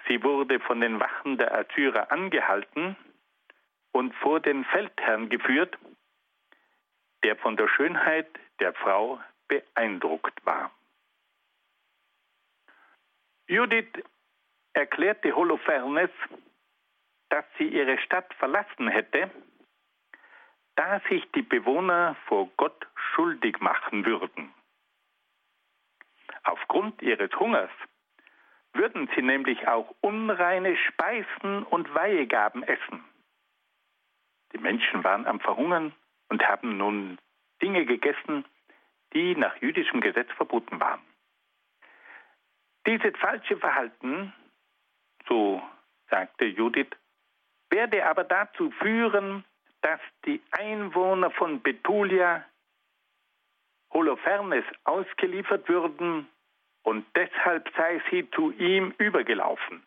Sie 0.07 0.23
wurde 0.23 0.61
von 0.61 0.81
den 0.81 1.01
Wachen 1.01 1.39
der 1.39 1.55
Assyrer 1.55 2.13
angehalten 2.13 2.97
und 3.97 4.15
vor 4.17 4.41
den 4.41 4.63
Feldherrn 4.67 5.31
geführt, 5.31 5.79
der 7.25 7.35
von 7.37 7.57
der 7.57 7.67
Schönheit 7.67 8.29
der 8.61 8.75
Frau 8.75 9.19
beeindruckt 9.49 10.45
war. 10.45 10.71
Judith 13.49 13.91
erklärte 14.75 15.35
Holofernes, 15.35 16.11
dass 17.31 17.47
sie 17.57 17.69
ihre 17.69 17.99
Stadt 17.99 18.35
verlassen 18.35 18.89
hätte, 18.89 19.31
da 20.75 21.01
sich 21.09 21.25
die 21.33 21.43
Bewohner 21.43 22.17
vor 22.27 22.51
Gott 22.59 22.87
schuldig 23.15 23.61
machen 23.61 24.05
würden. 24.05 24.53
Aufgrund 26.43 27.01
ihres 27.01 27.33
Hungers 27.41 27.71
würden 28.75 29.09
sie 29.17 29.23
nämlich 29.23 29.67
auch 29.67 29.95
unreine 30.03 30.77
Speisen 30.77 31.63
und 31.63 31.95
Weihegaben 31.95 32.63
essen. 32.63 33.03
Die 34.57 34.63
Menschen 34.63 35.05
waren 35.05 35.27
am 35.27 35.39
Verhungern 35.39 35.93
und 36.31 36.43
haben 36.49 36.79
nun 36.79 37.19
Dinge 37.61 37.85
gegessen, 37.85 38.43
die 39.13 39.37
nach 39.37 39.55
jüdischem 39.57 40.01
Gesetz 40.01 40.33
verboten 40.33 40.81
waren. 40.81 41.03
Dieses 42.87 43.15
falsche 43.19 43.59
Verhalten, 43.59 44.33
so 45.29 45.61
sagte 46.09 46.47
Judith, 46.47 46.89
werde 47.69 48.07
aber 48.07 48.25
dazu 48.25 48.71
führen, 48.71 49.45
dass 49.83 50.01
die 50.25 50.41
Einwohner 50.53 51.31
von 51.33 51.61
Betulia 51.61 52.43
Holofernes 53.93 54.65
ausgeliefert 54.85 55.69
würden 55.69 56.27
und 56.83 57.05
deshalb 57.15 57.71
sei 57.77 58.01
sie 58.11 58.31
zu 58.31 58.53
ihm 58.53 58.95
übergelaufen. 58.97 59.87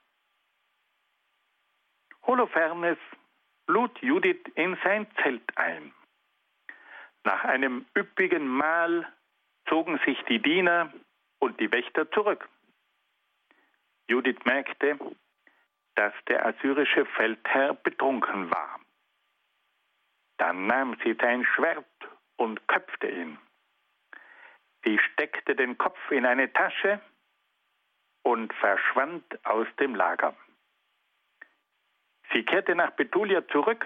Holofernes 2.28 2.99
lud 3.70 4.01
Judith 4.01 4.41
in 4.55 4.78
sein 4.84 5.07
Zelt 5.22 5.55
ein. 5.55 5.93
Nach 7.24 7.43
einem 7.43 7.86
üppigen 7.95 8.47
Mahl 8.47 9.07
zogen 9.67 9.99
sich 10.05 10.20
die 10.24 10.41
Diener 10.41 10.91
und 11.38 11.59
die 11.59 11.72
Wächter 11.72 12.09
zurück. 12.11 12.49
Judith 14.07 14.43
merkte, 14.45 14.97
dass 15.93 16.13
der 16.28 16.45
assyrische 16.47 17.05
Feldherr 17.05 17.76
betrunken 17.76 18.49
war. 18.49 18.80
Dann 20.38 20.65
nahm 20.65 20.97
sie 21.03 21.15
sein 21.22 21.45
Schwert 21.45 21.86
und 22.38 22.67
köpfte 22.67 23.07
ihn. 23.07 23.38
Sie 24.84 24.97
steckte 24.97 25.55
den 25.55 25.78
Kopf 25.78 25.99
in 26.09 26.26
eine 26.26 26.51
Tasche 26.51 26.99
und 28.24 28.51
verschwand 28.55 29.45
aus 29.45 29.67
dem 29.80 29.93
Lager. 29.93 30.36
Sie 32.34 32.44
kehrte 32.44 32.76
nach 32.76 32.92
Betulia 32.92 33.48
zurück 33.48 33.86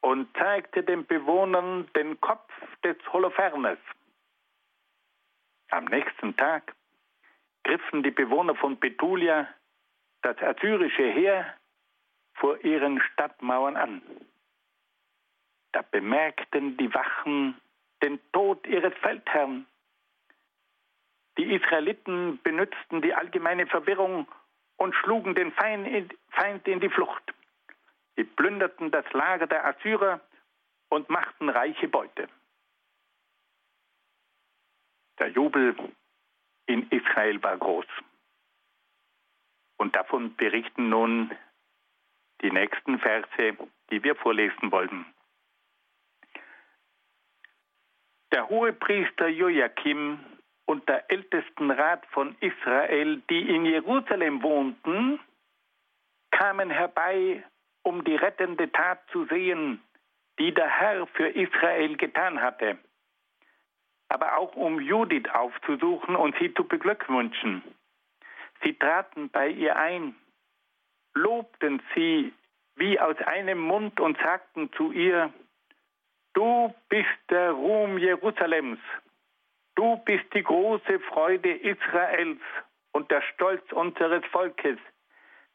und 0.00 0.34
zeigte 0.36 0.82
den 0.82 1.06
Bewohnern 1.06 1.88
den 1.94 2.20
Kopf 2.20 2.50
des 2.82 2.96
Holofernes. 3.12 3.78
Am 5.70 5.84
nächsten 5.86 6.36
Tag 6.36 6.74
griffen 7.64 8.02
die 8.02 8.10
Bewohner 8.10 8.54
von 8.54 8.78
Betulia 8.78 9.48
das 10.22 10.36
assyrische 10.38 11.04
Heer 11.10 11.56
vor 12.34 12.62
ihren 12.64 13.00
Stadtmauern 13.00 13.76
an. 13.76 14.02
Da 15.72 15.82
bemerkten 15.82 16.76
die 16.76 16.92
Wachen 16.92 17.60
den 18.02 18.20
Tod 18.32 18.66
ihres 18.66 18.94
Feldherrn. 18.98 19.66
Die 21.38 21.54
Israeliten 21.54 22.40
benützten 22.42 23.00
die 23.00 23.14
allgemeine 23.14 23.66
Verwirrung 23.66 24.26
und 24.76 24.94
schlugen 24.94 25.34
den 25.34 25.52
Feind 25.52 26.68
in 26.68 26.80
die 26.80 26.90
Flucht. 26.90 27.32
Sie 28.16 28.24
plünderten 28.24 28.90
das 28.90 29.10
Lager 29.12 29.46
der 29.46 29.64
Assyrer 29.64 30.20
und 30.88 31.08
machten 31.08 31.48
reiche 31.48 31.88
Beute. 31.88 32.28
Der 35.18 35.28
Jubel 35.28 35.74
in 36.66 36.88
Israel 36.90 37.42
war 37.42 37.56
groß. 37.56 37.86
Und 39.78 39.96
davon 39.96 40.36
berichten 40.36 40.88
nun 40.88 41.30
die 42.42 42.50
nächsten 42.50 42.98
Verse, 42.98 43.56
die 43.90 44.02
wir 44.02 44.16
vorlesen 44.16 44.70
wollen. 44.70 45.06
Der 48.32 48.48
Hohepriester 48.48 49.28
Joachim 49.28 50.18
und 50.66 50.88
der 50.88 51.10
Ältestenrat 51.10 52.06
von 52.06 52.36
Israel, 52.40 53.22
die 53.28 53.48
in 53.54 53.66
Jerusalem 53.66 54.42
wohnten, 54.42 55.20
kamen 56.30 56.70
herbei, 56.70 57.44
um 57.82 58.04
die 58.04 58.16
rettende 58.16 58.70
Tat 58.70 59.00
zu 59.10 59.24
sehen, 59.26 59.82
die 60.38 60.52
der 60.52 60.68
Herr 60.68 61.06
für 61.08 61.28
Israel 61.28 61.96
getan 61.96 62.40
hatte, 62.40 62.78
aber 64.08 64.36
auch 64.38 64.54
um 64.56 64.80
Judith 64.80 65.28
aufzusuchen 65.32 66.16
und 66.16 66.36
sie 66.38 66.52
zu 66.54 66.64
beglückwünschen. 66.64 67.62
Sie 68.62 68.74
traten 68.74 69.30
bei 69.30 69.48
ihr 69.48 69.76
ein, 69.76 70.14
lobten 71.14 71.82
sie 71.94 72.32
wie 72.76 72.98
aus 72.98 73.16
einem 73.18 73.58
Mund 73.58 74.00
und 74.00 74.18
sagten 74.18 74.72
zu 74.72 74.92
ihr, 74.92 75.32
Du 76.34 76.74
bist 76.88 77.18
der 77.28 77.52
Ruhm 77.52 77.98
Jerusalems, 77.98 78.78
du 79.74 79.98
bist 79.98 80.24
die 80.32 80.42
große 80.42 80.98
Freude 81.00 81.52
Israels 81.52 82.40
und 82.92 83.10
der 83.10 83.20
Stolz 83.34 83.70
unseres 83.72 84.24
Volkes. 84.26 84.78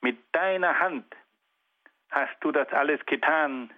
Mit 0.02 0.18
deiner 0.34 0.80
Hand 0.80 1.06
hast 2.10 2.36
du 2.42 2.52
das 2.52 2.70
alles 2.70 3.06
getan. 3.06 3.72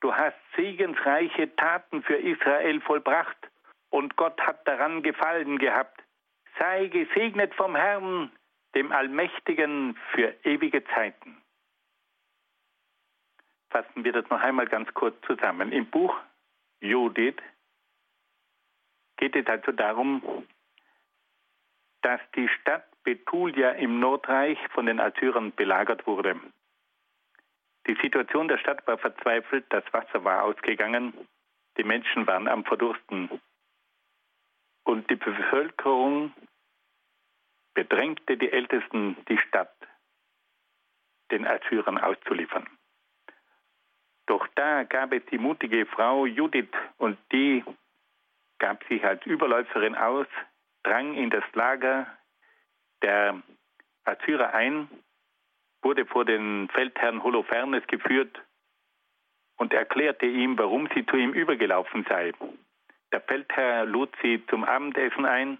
Du 0.00 0.14
hast 0.14 0.36
segensreiche 0.56 1.54
Taten 1.56 2.02
für 2.02 2.16
Israel 2.16 2.80
vollbracht 2.80 3.36
und 3.90 4.16
Gott 4.16 4.40
hat 4.40 4.66
daran 4.66 5.02
gefallen 5.02 5.58
gehabt. 5.58 6.02
Sei 6.58 6.88
gesegnet 6.88 7.54
vom 7.54 7.76
Herrn, 7.76 8.30
dem 8.74 8.92
Allmächtigen 8.92 9.96
für 10.12 10.34
ewige 10.44 10.84
Zeiten. 10.84 11.40
Fassen 13.70 14.04
wir 14.04 14.12
das 14.12 14.28
noch 14.28 14.40
einmal 14.40 14.66
ganz 14.66 14.92
kurz 14.94 15.16
zusammen. 15.26 15.72
Im 15.72 15.86
Buch 15.86 16.14
Judith 16.80 17.36
geht 19.16 19.36
es 19.36 19.46
also 19.46 19.72
darum, 19.72 20.46
dass 22.02 22.20
die 22.34 22.48
Stadt 22.48 22.84
Betulia 23.04 23.70
im 23.70 24.00
Nordreich 24.00 24.58
von 24.70 24.86
den 24.86 25.00
Assyrern 25.00 25.52
belagert 25.52 26.06
wurde. 26.06 26.40
Die 27.86 27.96
Situation 28.00 28.48
der 28.48 28.58
Stadt 28.58 28.86
war 28.86 28.98
verzweifelt, 28.98 29.64
das 29.70 29.84
Wasser 29.92 30.24
war 30.24 30.44
ausgegangen, 30.44 31.12
die 31.76 31.84
Menschen 31.84 32.26
waren 32.26 32.48
am 32.48 32.64
Verdursten. 32.64 33.40
Und 34.84 35.08
die 35.10 35.16
Bevölkerung 35.16 36.32
bedrängte 37.74 38.36
die 38.36 38.52
Ältesten, 38.52 39.16
die 39.28 39.38
Stadt 39.38 39.74
den 41.30 41.46
Assyrern 41.46 41.98
auszuliefern. 41.98 42.68
Doch 44.26 44.46
da 44.54 44.84
gab 44.84 45.12
es 45.12 45.24
die 45.26 45.38
mutige 45.38 45.86
Frau 45.86 46.26
Judith 46.26 46.74
und 46.98 47.18
die 47.32 47.64
gab 48.58 48.84
sich 48.84 49.04
als 49.04 49.24
Überläuferin 49.26 49.96
aus, 49.96 50.26
drang 50.84 51.14
in 51.14 51.30
das 51.30 51.44
Lager 51.54 52.06
der 53.02 53.42
Assyrer 54.04 54.54
ein, 54.54 54.88
wurde 55.82 56.06
vor 56.06 56.24
den 56.24 56.68
Feldherrn 56.70 57.22
Holofernes 57.22 57.86
geführt 57.86 58.40
und 59.56 59.72
erklärte 59.72 60.26
ihm, 60.26 60.56
warum 60.58 60.88
sie 60.94 61.04
zu 61.06 61.16
ihm 61.16 61.32
übergelaufen 61.32 62.04
sei. 62.08 62.32
Der 63.12 63.20
Feldherr 63.20 63.84
lud 63.84 64.10
sie 64.22 64.44
zum 64.46 64.64
Abendessen 64.64 65.26
ein. 65.26 65.58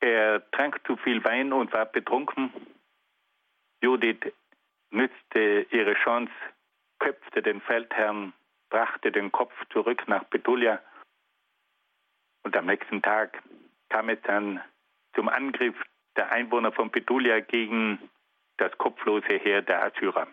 Er 0.00 0.50
trank 0.50 0.80
zu 0.86 0.96
viel 0.96 1.22
Wein 1.24 1.52
und 1.52 1.72
war 1.72 1.86
betrunken. 1.86 2.52
Judith 3.82 4.32
nützte 4.90 5.66
ihre 5.70 5.94
Chance, 5.94 6.32
köpfte 6.98 7.42
den 7.42 7.60
Feldherrn, 7.60 8.32
brachte 8.70 9.12
den 9.12 9.32
Kopf 9.32 9.54
zurück 9.70 10.06
nach 10.08 10.24
Betulia 10.24 10.80
und 12.44 12.56
am 12.56 12.66
nächsten 12.66 13.02
Tag 13.02 13.42
kam 13.88 14.08
es 14.08 14.20
dann 14.22 14.60
zum 15.14 15.28
Angriff 15.28 15.74
der 16.16 16.30
Einwohner 16.30 16.72
von 16.72 16.90
Betulia 16.90 17.40
gegen 17.40 17.98
das 18.56 18.76
kopflose 18.78 19.36
Heer 19.36 19.62
der 19.62 19.84
Assyrer. 19.84 20.28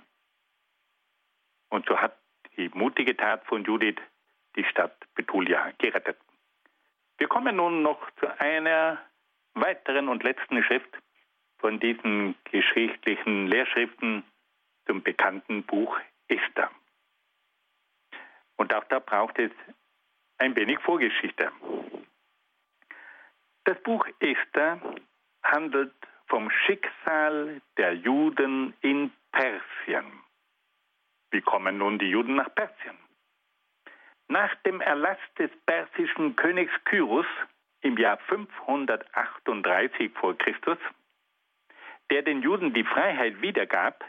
Und 1.69 1.87
so 1.87 1.99
hat 1.99 2.17
die 2.57 2.69
mutige 2.73 3.15
Tat 3.15 3.45
von 3.45 3.63
Judith 3.63 4.01
die 4.55 4.63
Stadt 4.65 4.95
Betulia 5.15 5.71
gerettet. 5.77 6.17
Wir 7.17 7.27
kommen 7.27 7.55
nun 7.55 7.81
noch 7.81 7.99
zu 8.19 8.27
einer 8.39 8.99
weiteren 9.53 10.09
und 10.09 10.23
letzten 10.23 10.63
Schrift 10.63 10.89
von 11.59 11.79
diesen 11.79 12.35
geschichtlichen 12.45 13.47
Lehrschriften 13.47 14.23
zum 14.85 15.03
bekannten 15.03 15.63
Buch 15.63 15.97
Esther. 16.27 16.71
Und 18.57 18.73
auch 18.73 18.83
da 18.85 18.99
braucht 18.99 19.39
es 19.39 19.51
ein 20.37 20.55
wenig 20.55 20.79
Vorgeschichte. 20.79 21.51
Das 23.63 23.81
Buch 23.83 24.07
Esther 24.19 24.81
handelt 25.43 25.93
vom 26.27 26.49
Schicksal 26.49 27.61
der 27.77 27.93
Juden 27.93 28.73
in 28.81 29.11
Persien. 29.31 30.05
Wie 31.31 31.41
kommen 31.41 31.77
nun 31.77 31.99
die 31.99 32.09
Juden 32.09 32.35
nach 32.35 32.53
Persien? 32.53 32.97
Nach 34.27 34.53
dem 34.63 34.79
Erlass 34.81 35.17
des 35.37 35.51
persischen 35.65 36.35
Königs 36.35 36.71
Kyrus 36.85 37.25
im 37.81 37.97
Jahr 37.97 38.17
538 38.27 40.11
vor 40.13 40.37
Christus, 40.37 40.77
der 42.09 42.21
den 42.21 42.41
Juden 42.41 42.73
die 42.73 42.83
Freiheit 42.83 43.41
wiedergab, 43.41 44.05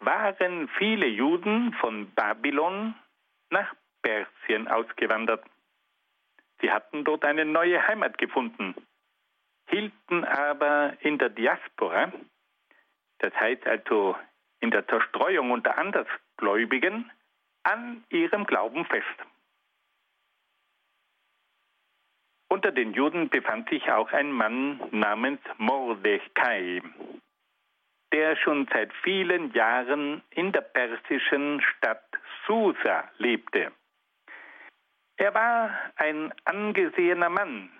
waren 0.00 0.68
viele 0.78 1.06
Juden 1.06 1.72
von 1.74 2.10
Babylon 2.12 2.94
nach 3.50 3.74
Persien 4.02 4.68
ausgewandert. 4.68 5.44
Sie 6.60 6.70
hatten 6.70 7.04
dort 7.04 7.24
eine 7.24 7.44
neue 7.44 7.86
Heimat 7.86 8.18
gefunden, 8.18 8.74
hielten 9.74 10.24
aber 10.24 10.96
in 11.00 11.18
der 11.18 11.30
Diaspora, 11.30 12.12
das 13.18 13.34
heißt 13.34 13.66
also 13.66 14.16
in 14.60 14.70
der 14.70 14.86
Zerstreuung 14.86 15.50
unter 15.50 15.74
Gläubigen 16.36 17.10
an 17.64 18.04
ihrem 18.08 18.46
Glauben 18.46 18.84
fest. 18.86 19.18
Unter 22.48 22.70
den 22.70 22.92
Juden 22.92 23.30
befand 23.30 23.68
sich 23.68 23.90
auch 23.90 24.12
ein 24.12 24.30
Mann 24.30 24.80
namens 24.92 25.40
Mordechai, 25.58 26.80
der 28.12 28.36
schon 28.36 28.68
seit 28.72 28.92
vielen 29.02 29.52
Jahren 29.54 30.22
in 30.30 30.52
der 30.52 30.60
persischen 30.60 31.60
Stadt 31.62 32.06
Susa 32.46 33.10
lebte. 33.18 33.72
Er 35.16 35.34
war 35.34 35.70
ein 35.96 36.32
angesehener 36.44 37.28
Mann, 37.28 37.70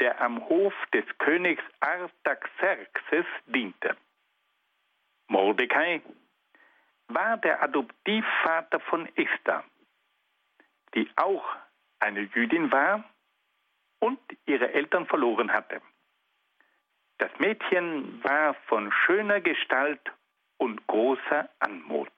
der 0.00 0.20
am 0.20 0.48
Hof 0.48 0.74
des 0.92 1.04
Königs 1.18 1.62
Artaxerxes 1.80 3.26
diente. 3.46 3.96
Mordecai 5.28 6.02
war 7.08 7.36
der 7.38 7.62
Adoptivvater 7.62 8.80
von 8.80 9.08
Esther, 9.16 9.64
die 10.94 11.10
auch 11.16 11.44
eine 12.00 12.22
Jüdin 12.34 12.70
war 12.72 13.04
und 14.00 14.18
ihre 14.46 14.72
Eltern 14.72 15.06
verloren 15.06 15.52
hatte. 15.52 15.80
Das 17.18 17.30
Mädchen 17.38 18.22
war 18.24 18.54
von 18.66 18.90
schöner 19.06 19.40
Gestalt 19.40 20.00
und 20.58 20.86
großer 20.86 21.48
Anmut. 21.60 22.10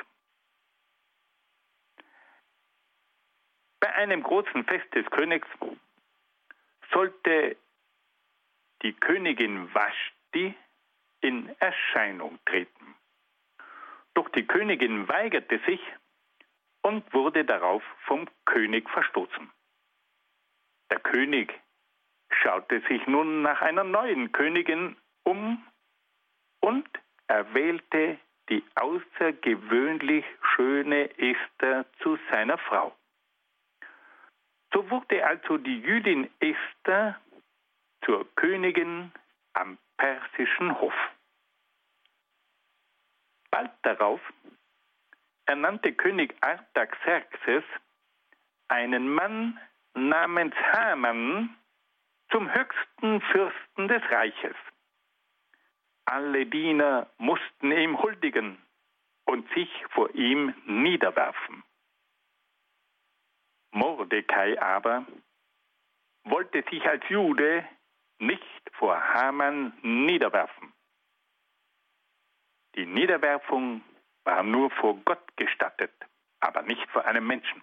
Bei 3.80 3.92
einem 3.94 4.22
großen 4.22 4.64
Fest 4.64 4.94
des 4.94 5.04
Königs 5.10 5.46
sollte 6.90 7.56
die 8.84 8.92
Königin 8.92 9.74
Vashti 9.74 10.54
in 11.22 11.48
Erscheinung 11.58 12.38
treten. 12.44 12.94
Doch 14.12 14.28
die 14.28 14.46
Königin 14.46 15.08
weigerte 15.08 15.58
sich 15.66 15.80
und 16.82 17.12
wurde 17.14 17.44
darauf 17.46 17.82
vom 18.04 18.28
König 18.44 18.88
verstoßen. 18.90 19.50
Der 20.90 21.00
König 21.00 21.58
schaute 22.30 22.82
sich 22.88 23.04
nun 23.06 23.40
nach 23.42 23.62
einer 23.62 23.84
neuen 23.84 24.32
Königin 24.32 24.96
um 25.24 25.66
und 26.60 26.86
erwählte 27.26 28.18
die 28.50 28.62
außergewöhnlich 28.74 30.26
schöne 30.54 31.10
Esther 31.18 31.86
zu 32.02 32.18
seiner 32.30 32.58
Frau. 32.58 32.94
So 34.74 34.90
wurde 34.90 35.26
also 35.26 35.56
die 35.56 35.80
Jüdin 35.80 36.28
Esther 36.40 37.18
zur 38.04 38.26
Königin 38.34 39.12
am 39.54 39.78
persischen 39.96 40.78
Hof. 40.80 40.94
Bald 43.50 43.70
darauf 43.82 44.20
ernannte 45.46 45.92
König 45.92 46.34
Artaxerxes 46.40 47.64
einen 48.68 49.08
Mann 49.08 49.58
namens 49.94 50.54
Haman 50.72 51.56
zum 52.30 52.52
höchsten 52.52 53.20
Fürsten 53.20 53.88
des 53.88 54.02
Reiches. 54.10 54.56
Alle 56.06 56.46
Diener 56.46 57.08
mussten 57.18 57.70
ihm 57.70 58.00
huldigen 58.02 58.58
und 59.24 59.48
sich 59.54 59.70
vor 59.90 60.14
ihm 60.14 60.54
niederwerfen. 60.66 61.62
Mordecai 63.72 64.60
aber 64.60 65.06
wollte 66.24 66.64
sich 66.70 66.84
als 66.86 67.02
Jude 67.08 67.66
nicht 68.26 68.70
vor 68.72 68.96
Haman 69.14 69.72
niederwerfen. 69.82 70.72
Die 72.74 72.86
Niederwerfung 72.86 73.82
war 74.24 74.42
nur 74.42 74.70
vor 74.70 74.96
Gott 75.04 75.36
gestattet, 75.36 75.94
aber 76.40 76.62
nicht 76.62 76.86
vor 76.90 77.04
einem 77.04 77.26
Menschen. 77.26 77.62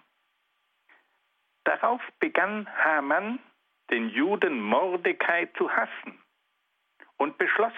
Darauf 1.64 2.00
begann 2.18 2.66
Haman 2.84 3.38
den 3.90 4.08
Juden 4.08 4.60
Mordecai 4.60 5.46
zu 5.58 5.70
hassen 5.70 6.22
und 7.18 7.36
beschloss, 7.38 7.74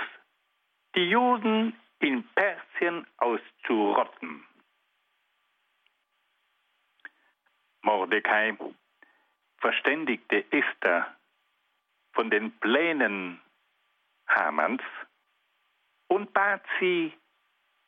die 0.94 1.10
Juden 1.10 1.78
in 1.98 2.22
Persien 2.34 3.06
auszurotten. 3.16 4.46
Mordecai 7.82 8.56
verständigte 9.58 10.44
Esther 10.52 11.16
von 12.14 12.30
den 12.30 12.52
Plänen 12.58 13.40
Hamans 14.28 14.82
und 16.08 16.32
bat 16.32 16.62
sie, 16.80 17.12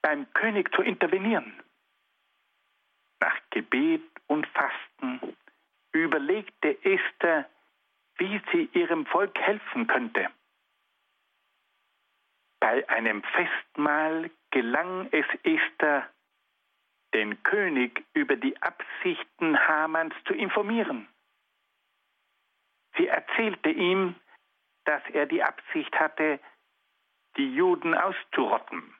beim 0.03 0.33
König 0.35 0.72
zu 0.74 0.83
intervenieren. 0.83 1.62
Nach 3.20 3.37
Gebet 3.51 4.03
und 4.27 4.47
Fasten 4.49 5.37
überlegte 5.93 6.77
Esther, 6.85 7.49
wie 8.18 8.41
sie 8.53 8.68
ihrem 8.72 9.07
Volk 9.07 9.37
helfen 9.39 9.87
könnte. 9.87 10.29
Bei 12.61 12.89
einem 12.89 13.22
Festmahl 13.22 14.31
gelang 14.51 15.09
es 15.12 15.27
Esther, 15.43 16.09
den 17.14 17.43
König 17.43 18.05
über 18.12 18.37
die 18.37 18.61
Absichten 18.62 19.59
Hamans 19.66 20.14
zu 20.27 20.35
informieren. 20.35 21.09
Sie 22.97 23.07
erzählte 23.07 23.70
ihm, 23.70 24.14
dass 24.84 25.03
er 25.12 25.26
die 25.26 25.42
Absicht 25.42 25.94
hatte, 25.99 26.40
die 27.36 27.55
Juden 27.55 27.94
auszurotten. 27.94 28.94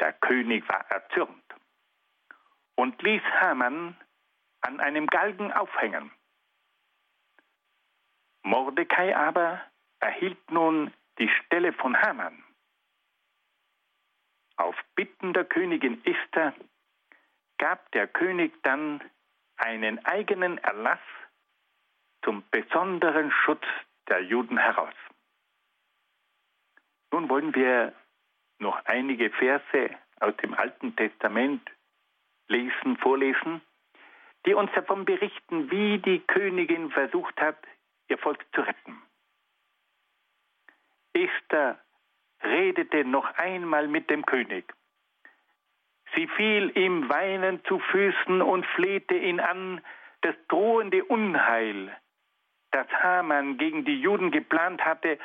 Der 0.00 0.12
König 0.12 0.68
war 0.68 0.86
erzürnt 0.90 1.44
und 2.76 3.00
ließ 3.02 3.22
Haman 3.40 3.96
an 4.60 4.80
einem 4.80 5.06
Galgen 5.06 5.52
aufhängen. 5.52 6.10
Mordecai 8.42 9.16
aber 9.16 9.60
erhielt 10.00 10.50
nun 10.50 10.92
die 11.18 11.28
Stelle 11.28 11.72
von 11.72 12.00
Haman. 12.00 12.44
Auf 14.56 14.76
Bitten 14.94 15.32
der 15.34 15.44
Königin 15.44 16.04
Esther 16.04 16.54
gab 17.58 17.90
der 17.92 18.06
König 18.06 18.52
dann 18.62 19.02
einen 19.56 20.04
eigenen 20.04 20.58
Erlass 20.58 21.00
zum 22.22 22.42
besonderen 22.50 23.30
Schutz 23.30 23.64
der 24.08 24.22
Juden 24.22 24.58
heraus. 24.58 24.94
Nun 27.12 27.28
wollen 27.28 27.54
wir 27.54 27.92
noch 28.58 28.84
einige 28.84 29.30
Verse 29.30 29.90
aus 30.20 30.36
dem 30.38 30.54
Alten 30.54 30.96
Testament 30.96 31.70
lesen, 32.48 32.96
vorlesen, 32.98 33.60
die 34.46 34.54
uns 34.54 34.70
davon 34.74 35.04
berichten, 35.04 35.70
wie 35.70 35.98
die 35.98 36.20
Königin 36.20 36.90
versucht 36.90 37.40
hat, 37.40 37.58
ihr 38.08 38.18
Volk 38.18 38.44
zu 38.54 38.60
retten. 38.60 39.02
Esther 41.12 41.78
redete 42.42 43.04
noch 43.04 43.26
einmal 43.34 43.88
mit 43.88 44.10
dem 44.10 44.24
König. 44.24 44.72
Sie 46.14 46.28
fiel 46.28 46.76
ihm 46.76 47.08
weinend 47.08 47.66
zu 47.66 47.78
Füßen 47.78 48.40
und 48.42 48.64
flehte 48.66 49.14
ihn 49.16 49.40
an, 49.40 49.80
das 50.20 50.34
drohende 50.48 51.04
Unheil, 51.04 51.96
das 52.70 52.86
Haman 53.02 53.58
gegen 53.58 53.84
die 53.84 54.00
Juden 54.00 54.30
geplant 54.30 54.84
hatte, 54.84 55.18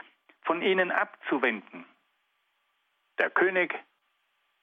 von 0.43 0.61
ihnen 0.61 0.91
abzuwenden. 0.91 1.85
Der 3.19 3.29
König 3.29 3.73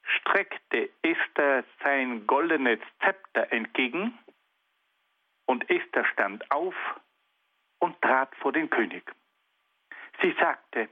streckte 0.02 0.90
Esther 1.02 1.64
sein 1.82 2.26
goldenes 2.26 2.80
Zepter 3.04 3.52
entgegen 3.52 4.18
und 5.46 5.68
Esther 5.70 6.04
stand 6.06 6.50
auf 6.50 6.74
und 7.78 8.00
trat 8.02 8.34
vor 8.36 8.52
den 8.52 8.70
König. 8.70 9.04
Sie 10.20 10.34
sagte, 10.40 10.88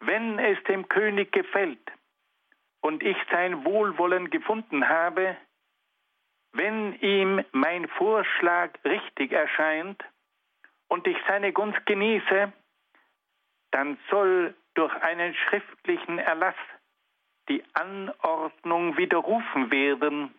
wenn 0.00 0.38
es 0.38 0.62
dem 0.64 0.88
König 0.88 1.32
gefällt 1.32 1.92
und 2.80 3.02
ich 3.02 3.16
sein 3.30 3.64
Wohlwollen 3.64 4.30
gefunden 4.30 4.88
habe, 4.88 5.36
wenn 6.52 6.94
ihm 7.00 7.44
mein 7.52 7.88
Vorschlag 7.88 8.72
richtig 8.84 9.32
erscheint 9.32 10.02
und 10.92 11.06
ich 11.06 11.16
seine 11.26 11.54
Gunst 11.54 11.86
genieße, 11.86 12.52
dann 13.70 13.96
soll 14.10 14.54
durch 14.74 14.94
einen 14.96 15.34
schriftlichen 15.34 16.18
Erlass 16.18 16.54
die 17.48 17.64
Anordnung 17.72 18.98
widerrufen 18.98 19.70
werden, 19.70 20.34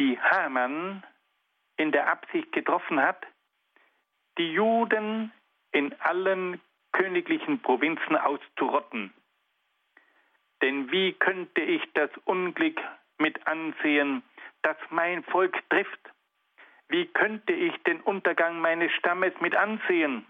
die 0.00 0.18
Haman 0.18 1.04
in 1.76 1.92
der 1.92 2.08
Absicht 2.08 2.50
getroffen 2.50 3.00
hat, 3.00 3.24
die 4.36 4.52
Juden 4.52 5.30
in 5.70 5.94
allen 6.00 6.60
königlichen 6.90 7.62
Provinzen 7.62 8.16
auszurotten. 8.16 9.14
Denn 10.60 10.90
wie 10.90 11.12
könnte 11.12 11.60
ich 11.60 11.82
das 11.94 12.10
Unglück 12.24 12.80
mit 13.18 13.46
ansehen, 13.46 14.24
das 14.62 14.76
mein 14.90 15.22
Volk 15.22 15.56
trifft? 15.70 16.11
Wie 16.92 17.06
könnte 17.06 17.54
ich 17.54 17.74
den 17.84 18.02
Untergang 18.02 18.60
meines 18.60 18.92
Stammes 18.92 19.32
mit 19.40 19.54
ansehen? 19.56 20.26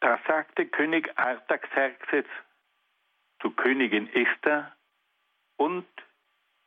Da 0.00 0.18
sagte 0.26 0.66
König 0.66 1.16
Artaxerxes 1.16 2.26
Königin 3.56 4.12
Esther 4.12 4.74
und 5.56 5.86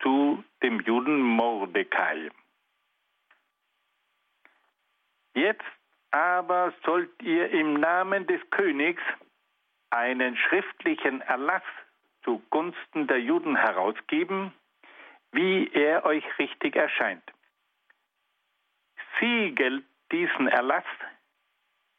zu 0.02 0.44
dem 0.64 0.80
Juden 0.82 1.22
Mordecai. 1.22 2.32
Jetzt 5.36 5.62
aber 6.12 6.74
sollt 6.86 7.22
ihr 7.22 7.50
im 7.52 7.76
Namen 7.76 8.26
des 8.26 8.42
Königs 8.50 9.04
einen 9.90 10.38
schriftlichen 10.38 11.22
Erlass 11.22 11.64
zugunsten 12.24 13.08
der 13.08 13.22
Juden 13.22 13.56
herausgeben, 13.56 14.54
wie 15.32 15.70
er 15.74 16.06
euch 16.06 16.24
richtig 16.40 16.76
erscheint. 16.76 17.24
Siegelt 19.20 19.84
diesen 20.12 20.48
Erlass 20.48 20.86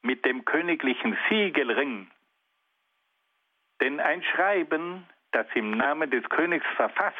mit 0.02 0.24
dem 0.24 0.44
königlichen 0.44 1.16
Siegelring, 1.28 2.10
denn 3.80 4.00
ein 4.00 4.22
Schreiben, 4.22 5.06
das 5.32 5.46
im 5.54 5.72
Namen 5.72 6.10
des 6.10 6.28
Königs 6.28 6.66
verfasst 6.76 7.16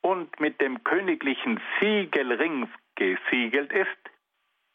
und 0.00 0.38
mit 0.40 0.60
dem 0.60 0.82
königlichen 0.84 1.60
Siegelring 1.80 2.68
gesiegelt 2.94 3.72
ist, 3.72 4.10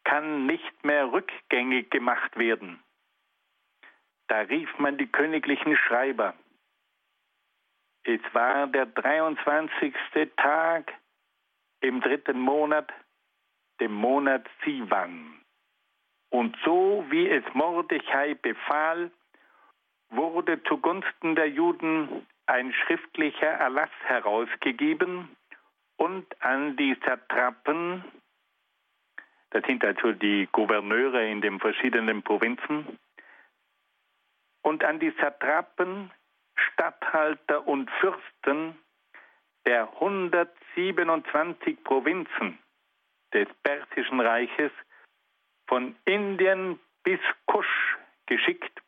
kann 0.03 0.45
nicht 0.45 0.85
mehr 0.85 1.11
rückgängig 1.11 1.89
gemacht 1.89 2.37
werden. 2.37 2.81
Da 4.27 4.39
rief 4.41 4.69
man 4.77 4.97
die 4.97 5.07
königlichen 5.07 5.75
Schreiber. 5.75 6.33
Es 8.03 8.21
war 8.33 8.67
der 8.67 8.87
23. 8.87 9.93
Tag 10.37 10.91
im 11.81 12.01
dritten 12.01 12.39
Monat, 12.39 12.91
dem 13.79 13.93
Monat 13.93 14.47
Sivan. 14.63 15.39
Und 16.29 16.55
so 16.63 17.05
wie 17.09 17.29
es 17.29 17.43
Mordechai 17.53 18.35
befahl, 18.35 19.11
wurde 20.09 20.63
zugunsten 20.63 21.35
der 21.35 21.49
Juden 21.49 22.25
ein 22.45 22.73
schriftlicher 22.73 23.47
Erlass 23.47 23.89
herausgegeben 24.05 25.29
und 25.97 26.25
an 26.41 26.75
die 26.77 26.97
Satrapen, 27.05 28.03
das 29.51 29.63
sind 29.65 29.83
also 29.83 30.11
die 30.13 30.47
Gouverneure 30.51 31.27
in 31.27 31.41
den 31.41 31.59
verschiedenen 31.59 32.23
Provinzen, 32.23 32.97
und 34.63 34.83
an 34.83 34.99
die 34.99 35.13
Satrapen, 35.19 36.11
Statthalter 36.73 37.67
und 37.67 37.89
Fürsten 37.99 38.77
der 39.65 39.91
127 39.93 41.83
Provinzen 41.83 42.57
des 43.33 43.47
Persischen 43.63 44.19
Reiches 44.19 44.71
von 45.67 45.95
Indien 46.05 46.79
bis 47.03 47.19
Kusch 47.45 47.97
geschickt, 48.25 48.81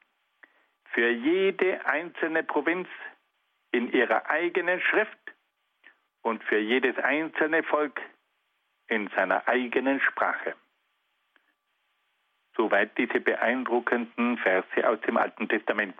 für 0.93 1.09
jede 1.09 1.85
einzelne 1.85 2.43
Provinz 2.43 2.87
in 3.71 3.91
ihrer 3.91 4.29
eigenen 4.29 4.79
Schrift 4.81 5.17
und 6.21 6.43
für 6.43 6.59
jedes 6.59 6.97
einzelne 6.97 7.63
Volk 7.63 7.99
in 8.87 9.09
seiner 9.09 9.47
eigenen 9.47 9.99
Sprache. 10.01 10.55
Soweit 12.55 12.95
diese 12.97 13.19
beeindruckenden 13.19 14.37
Verse 14.37 14.87
aus 14.87 15.01
dem 15.01 15.17
Alten 15.17 15.49
Testament. 15.49 15.95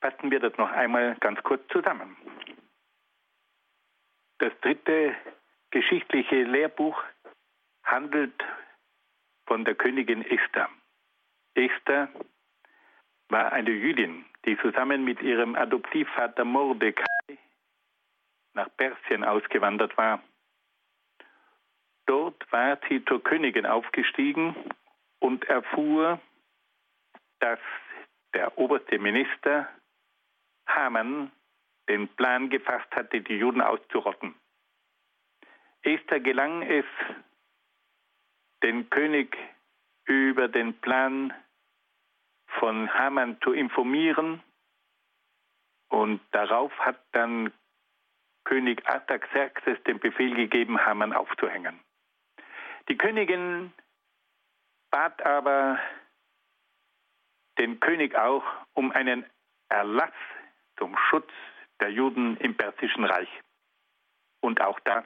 Fassen 0.00 0.30
wir 0.30 0.40
das 0.40 0.56
noch 0.56 0.70
einmal 0.70 1.16
ganz 1.16 1.42
kurz 1.42 1.66
zusammen. 1.68 2.16
Das 4.38 4.52
dritte 4.60 5.16
geschichtliche 5.70 6.44
Lehrbuch 6.44 7.02
handelt 7.84 8.44
von 9.46 9.64
der 9.64 9.74
Königin 9.74 10.22
Esther. 10.22 10.68
Esther 11.54 12.08
war 13.28 13.52
eine 13.52 13.70
Jüdin, 13.70 14.24
die 14.44 14.56
zusammen 14.58 15.04
mit 15.04 15.20
ihrem 15.20 15.56
Adoptivvater 15.56 16.44
Mordecai 16.44 17.04
nach 18.54 18.68
Persien 18.76 19.24
ausgewandert 19.24 19.96
war. 19.98 20.22
Dort 22.06 22.50
war 22.52 22.78
sie 22.88 23.04
zur 23.04 23.22
Königin 23.22 23.66
aufgestiegen 23.66 24.54
und 25.18 25.44
erfuhr, 25.44 26.20
dass 27.40 27.58
der 28.34 28.56
oberste 28.56 28.98
Minister 28.98 29.68
Haman 30.68 31.32
den 31.88 32.08
Plan 32.08 32.50
gefasst 32.50 32.90
hatte, 32.94 33.20
die 33.20 33.36
Juden 33.36 33.60
auszurotten. 33.60 34.34
Esther 35.82 36.20
gelang 36.20 36.62
es, 36.62 36.84
den 38.62 38.90
König 38.90 39.36
über 40.04 40.48
den 40.48 40.74
Plan 40.80 41.32
von 42.58 42.92
Haman 42.92 43.40
zu 43.42 43.52
informieren 43.52 44.42
und 45.88 46.20
darauf 46.32 46.72
hat 46.80 47.00
dann 47.12 47.52
König 48.44 48.86
Artaxerxes 48.88 49.82
den 49.84 49.98
Befehl 49.98 50.34
gegeben, 50.34 50.84
Haman 50.84 51.12
aufzuhängen. 51.12 51.78
Die 52.88 52.96
Königin 52.96 53.72
bat 54.90 55.24
aber 55.24 55.78
den 57.58 57.78
König 57.80 58.16
auch 58.16 58.44
um 58.72 58.90
einen 58.92 59.26
Erlass 59.68 60.14
zum 60.78 60.96
Schutz 60.96 61.30
der 61.80 61.90
Juden 61.90 62.36
im 62.38 62.56
Persischen 62.56 63.04
Reich. 63.04 63.28
Und 64.40 64.60
auch 64.60 64.80
das 64.80 65.04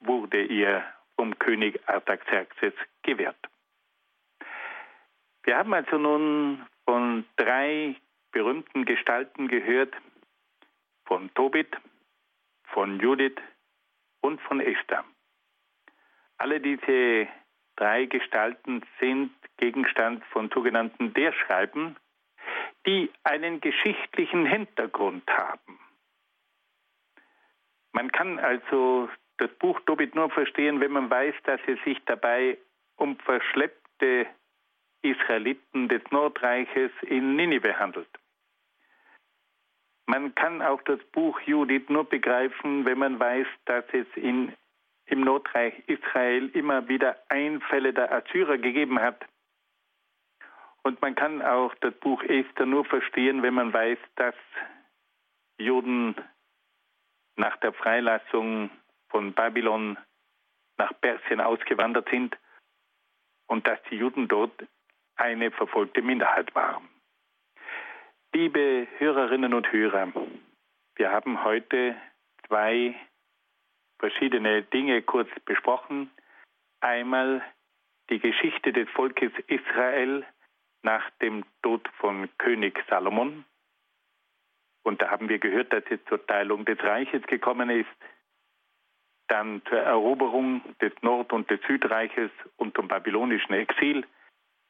wurde 0.00 0.42
ihr 0.44 0.84
vom 1.16 1.38
König 1.38 1.80
Artaxerxes 1.88 2.74
gewährt. 3.02 3.38
Wir 5.44 5.56
haben 5.56 5.74
also 5.74 5.98
nun 5.98 6.66
von 6.84 7.24
drei 7.36 7.96
berühmten 8.32 8.84
Gestalten 8.84 9.48
gehört, 9.48 9.94
von 11.06 11.32
Tobit, 11.34 11.76
von 12.64 12.98
Judith 12.98 13.36
und 14.22 14.40
von 14.42 14.60
Esther. 14.60 15.04
Alle 16.38 16.60
diese 16.60 17.28
drei 17.76 18.06
Gestalten 18.06 18.82
sind 19.00 19.32
Gegenstand 19.58 20.24
von 20.26 20.50
sogenannten 20.50 21.12
Lehrschreiben, 21.14 21.96
die 22.86 23.10
einen 23.22 23.60
geschichtlichen 23.60 24.46
Hintergrund 24.46 25.28
haben. 25.28 25.78
Man 27.92 28.10
kann 28.12 28.38
also 28.38 29.08
das 29.38 29.50
Buch 29.58 29.80
Tobit 29.86 30.14
nur 30.14 30.30
verstehen, 30.30 30.80
wenn 30.80 30.92
man 30.92 31.10
weiß, 31.10 31.34
dass 31.44 31.60
es 31.66 31.82
sich 31.84 31.98
dabei 32.06 32.58
um 32.96 33.16
verschleppte 33.18 34.26
Israeliten 35.02 35.88
des 35.88 36.02
Nordreiches 36.10 36.90
in 37.02 37.36
Ninive 37.36 37.78
handelt. 37.78 38.08
Man 40.06 40.34
kann 40.34 40.60
auch 40.62 40.82
das 40.82 41.00
Buch 41.12 41.40
Judith 41.40 41.88
nur 41.88 42.04
begreifen, 42.04 42.84
wenn 42.84 42.98
man 42.98 43.18
weiß, 43.18 43.46
dass 43.64 43.84
es 43.92 44.06
in, 44.16 44.52
im 45.06 45.20
Nordreich 45.22 45.74
Israel 45.86 46.50
immer 46.50 46.88
wieder 46.88 47.16
Einfälle 47.28 47.92
der 47.92 48.12
Assyrer 48.12 48.58
gegeben 48.58 49.00
hat. 49.00 49.24
Und 50.84 51.00
man 51.00 51.14
kann 51.14 51.40
auch 51.40 51.74
das 51.76 51.94
Buch 51.94 52.22
Esther 52.22 52.66
nur 52.66 52.84
verstehen, 52.84 53.42
wenn 53.42 53.54
man 53.54 53.72
weiß, 53.72 53.98
dass 54.16 54.34
Juden 55.58 56.14
nach 57.36 57.56
der 57.58 57.72
Freilassung 57.72 58.70
von 59.08 59.32
Babylon 59.32 59.96
nach 60.76 60.92
Persien 61.00 61.40
ausgewandert 61.40 62.08
sind 62.10 62.36
und 63.46 63.66
dass 63.66 63.78
die 63.90 63.96
Juden 63.96 64.28
dort 64.28 64.52
eine 65.16 65.50
verfolgte 65.50 66.02
Minderheit 66.02 66.54
waren. 66.54 66.88
Liebe 68.34 68.86
Hörerinnen 68.98 69.54
und 69.54 69.70
Hörer, 69.72 70.12
wir 70.96 71.10
haben 71.10 71.44
heute 71.44 71.96
zwei 72.46 72.94
verschiedene 73.98 74.62
Dinge 74.64 75.00
kurz 75.02 75.30
besprochen. 75.46 76.10
Einmal 76.80 77.42
die 78.10 78.18
Geschichte 78.18 78.72
des 78.72 78.88
Volkes 78.90 79.32
Israel 79.46 80.26
nach 80.84 81.10
dem 81.22 81.44
Tod 81.62 81.88
von 81.98 82.28
König 82.38 82.82
Salomon. 82.88 83.44
Und 84.82 85.02
da 85.02 85.10
haben 85.10 85.28
wir 85.28 85.38
gehört, 85.38 85.72
dass 85.72 85.84
es 85.90 85.98
zur 86.08 86.24
Teilung 86.26 86.64
des 86.64 86.78
Reiches 86.82 87.22
gekommen 87.26 87.70
ist, 87.70 87.88
dann 89.28 89.62
zur 89.68 89.78
Eroberung 89.78 90.62
des 90.80 90.92
Nord- 91.00 91.32
und 91.32 91.50
des 91.50 91.60
Südreiches 91.66 92.30
und 92.56 92.76
zum 92.76 92.88
babylonischen 92.88 93.54
Exil 93.54 94.04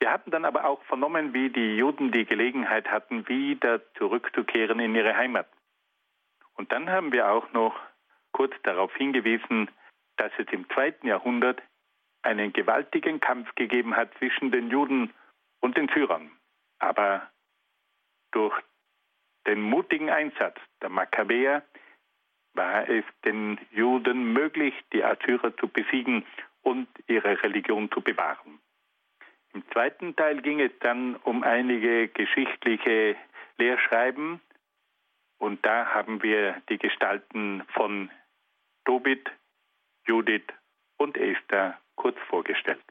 wir 0.04 0.12
hatten 0.12 0.30
dann 0.30 0.44
aber 0.44 0.66
auch 0.66 0.82
vernommen, 0.82 1.32
wie 1.32 1.48
die 1.48 1.76
Juden 1.76 2.12
die 2.12 2.26
Gelegenheit 2.26 2.90
hatten, 2.90 3.26
wieder 3.26 3.80
zurückzukehren 3.94 4.78
in 4.78 4.94
ihre 4.94 5.16
Heimat. 5.16 5.48
Und 6.56 6.72
dann 6.72 6.90
haben 6.90 7.10
wir 7.10 7.30
auch 7.30 7.50
noch 7.54 7.74
kurz 8.32 8.52
darauf 8.64 8.94
hingewiesen, 8.96 9.70
dass 10.18 10.30
es 10.36 10.46
im 10.52 10.68
zweiten 10.68 11.06
Jahrhundert 11.06 11.62
einen 12.22 12.52
gewaltigen 12.52 13.18
Kampf 13.20 13.54
gegeben 13.54 13.96
hat 13.96 14.10
zwischen 14.18 14.50
den 14.50 14.68
Juden 14.68 15.10
und 15.64 15.78
den 15.78 15.88
Syrern. 15.88 16.30
Aber 16.78 17.30
durch 18.32 18.54
den 19.46 19.62
mutigen 19.62 20.10
Einsatz 20.10 20.60
der 20.82 20.90
Makkabäer 20.90 21.62
war 22.52 22.86
es 22.86 23.04
den 23.24 23.58
Juden 23.70 24.34
möglich, 24.34 24.74
die 24.92 25.02
Assyrer 25.02 25.56
zu 25.56 25.66
besiegen 25.68 26.26
und 26.62 26.86
ihre 27.06 27.42
Religion 27.42 27.90
zu 27.90 28.02
bewahren. 28.02 28.60
Im 29.54 29.66
zweiten 29.70 30.14
Teil 30.16 30.42
ging 30.42 30.60
es 30.60 30.72
dann 30.80 31.16
um 31.16 31.42
einige 31.42 32.08
geschichtliche 32.08 33.16
Lehrschreiben 33.56 34.40
Und 35.38 35.64
da 35.64 35.94
haben 35.94 36.22
wir 36.22 36.60
die 36.68 36.78
Gestalten 36.78 37.64
von 37.72 38.10
Tobit, 38.84 39.30
Judith 40.06 40.46
und 40.98 41.16
Esther 41.16 41.78
kurz 41.96 42.18
vorgestellt. 42.28 42.84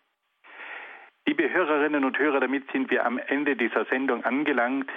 Liebe 1.25 1.49
Hörerinnen 1.49 2.03
und 2.03 2.19
Hörer, 2.19 2.41
damit 2.41 2.69
sind 2.71 2.91
wir 2.91 3.05
am 3.05 3.17
Ende 3.17 3.55
dieser 3.55 3.85
Sendung 3.85 4.25
angelangt. 4.25 4.91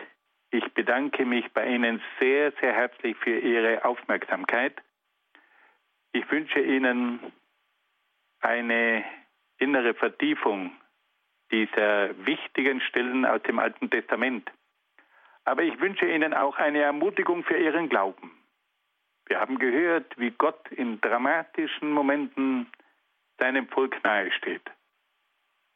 Ich 0.51 0.65
bedanke 0.75 1.25
mich 1.25 1.53
bei 1.53 1.69
Ihnen 1.69 2.03
sehr, 2.19 2.51
sehr 2.61 2.73
herzlich 2.73 3.17
für 3.19 3.39
Ihre 3.39 3.85
Aufmerksamkeit. 3.85 4.75
Ich 6.11 6.29
wünsche 6.29 6.59
Ihnen 6.59 7.21
eine 8.41 9.05
innere 9.59 9.95
Vertiefung 9.95 10.73
dieser 11.53 12.27
wichtigen 12.27 12.81
Stellen 12.81 13.25
aus 13.25 13.43
dem 13.43 13.61
Alten 13.61 13.89
Testament. 13.89 14.51
Aber 15.45 15.63
ich 15.63 15.79
wünsche 15.79 16.07
Ihnen 16.07 16.35
auch 16.35 16.57
eine 16.57 16.81
Ermutigung 16.81 17.45
für 17.45 17.57
Ihren 17.57 17.89
Glauben. 17.89 18.33
Wir 19.27 19.39
haben 19.39 19.61
gehört, 19.61 20.19
wie 20.19 20.33
Gott 20.33 20.73
in 20.73 21.01
dramatischen 21.01 21.93
Momenten 21.93 22.67
seinem 23.39 23.69
Volk 23.69 24.03
nahesteht 24.03 24.73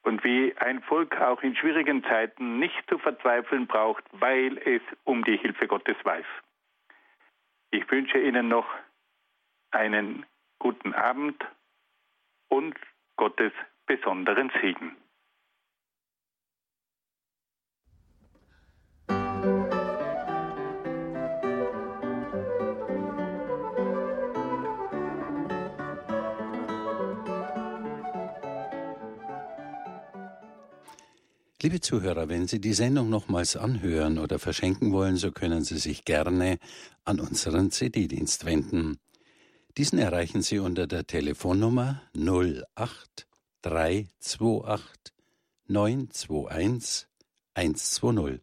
und 0.03 0.25
wie 0.25 0.57
ein 0.57 0.83
Volk 0.83 1.21
auch 1.21 1.43
in 1.43 1.55
schwierigen 1.57 2.03
Zeiten 2.05 2.59
nicht 2.59 2.89
zu 2.89 2.99
verzweifeln 2.99 3.67
braucht, 3.67 4.05
weil 4.13 4.59
es 4.59 4.83
um 5.05 5.25
die 5.25 5.37
Hilfe 5.37 5.67
Gottes 5.67 5.97
weiß. 6.05 6.27
Ich 7.71 7.91
wünsche 7.91 8.19
Ihnen 8.19 8.49
noch 8.49 8.67
einen 9.71 10.27
guten 10.59 10.95
Abend 10.95 11.45
und 12.49 12.75
Gottes 13.17 13.53
besonderen 13.87 14.51
Segen. 14.61 14.97
Liebe 31.63 31.79
Zuhörer, 31.79 32.31
wenn 32.31 32.49
Sie 32.49 32.59
die 32.59 32.73
Sendung 32.73 33.11
nochmals 33.11 33.55
anhören 33.55 34.17
oder 34.17 34.39
verschenken 34.39 34.93
wollen, 34.93 35.17
so 35.17 35.31
können 35.31 35.63
Sie 35.63 35.77
sich 35.77 36.07
gerne 36.07 36.57
an 37.05 37.21
unseren 37.21 37.71
CD-Dienst 37.71 38.47
wenden. 38.47 38.99
Diesen 39.77 39.99
erreichen 39.99 40.41
Sie 40.41 40.59
unter 40.59 40.87
der 40.87 41.07
Telefonnummer 41.07 42.01
08328 42.15 44.09
921 45.69 47.07
120. 47.53 48.41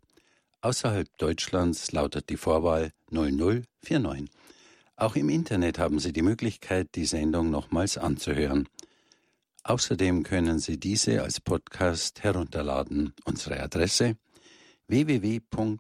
Außerhalb 0.62 1.08
Deutschlands 1.18 1.92
lautet 1.92 2.30
die 2.30 2.38
Vorwahl 2.38 2.92
0049. 3.10 4.30
Auch 4.96 5.16
im 5.16 5.30
Internet 5.30 5.80
haben 5.80 5.98
Sie 5.98 6.14
die 6.14 6.22
Möglichkeit, 6.22 6.90
die 6.94 7.06
Sendung 7.06 7.50
nochmals 7.50 7.98
anzuhören. 7.98 8.70
Außerdem 9.68 10.24
können 10.24 10.60
Sie 10.60 10.80
diese 10.80 11.22
als 11.24 11.42
Podcast 11.42 12.24
herunterladen. 12.24 13.14
Unsere 13.26 13.60
Adresse 13.60 14.16
www.horeb.org. 14.88 15.78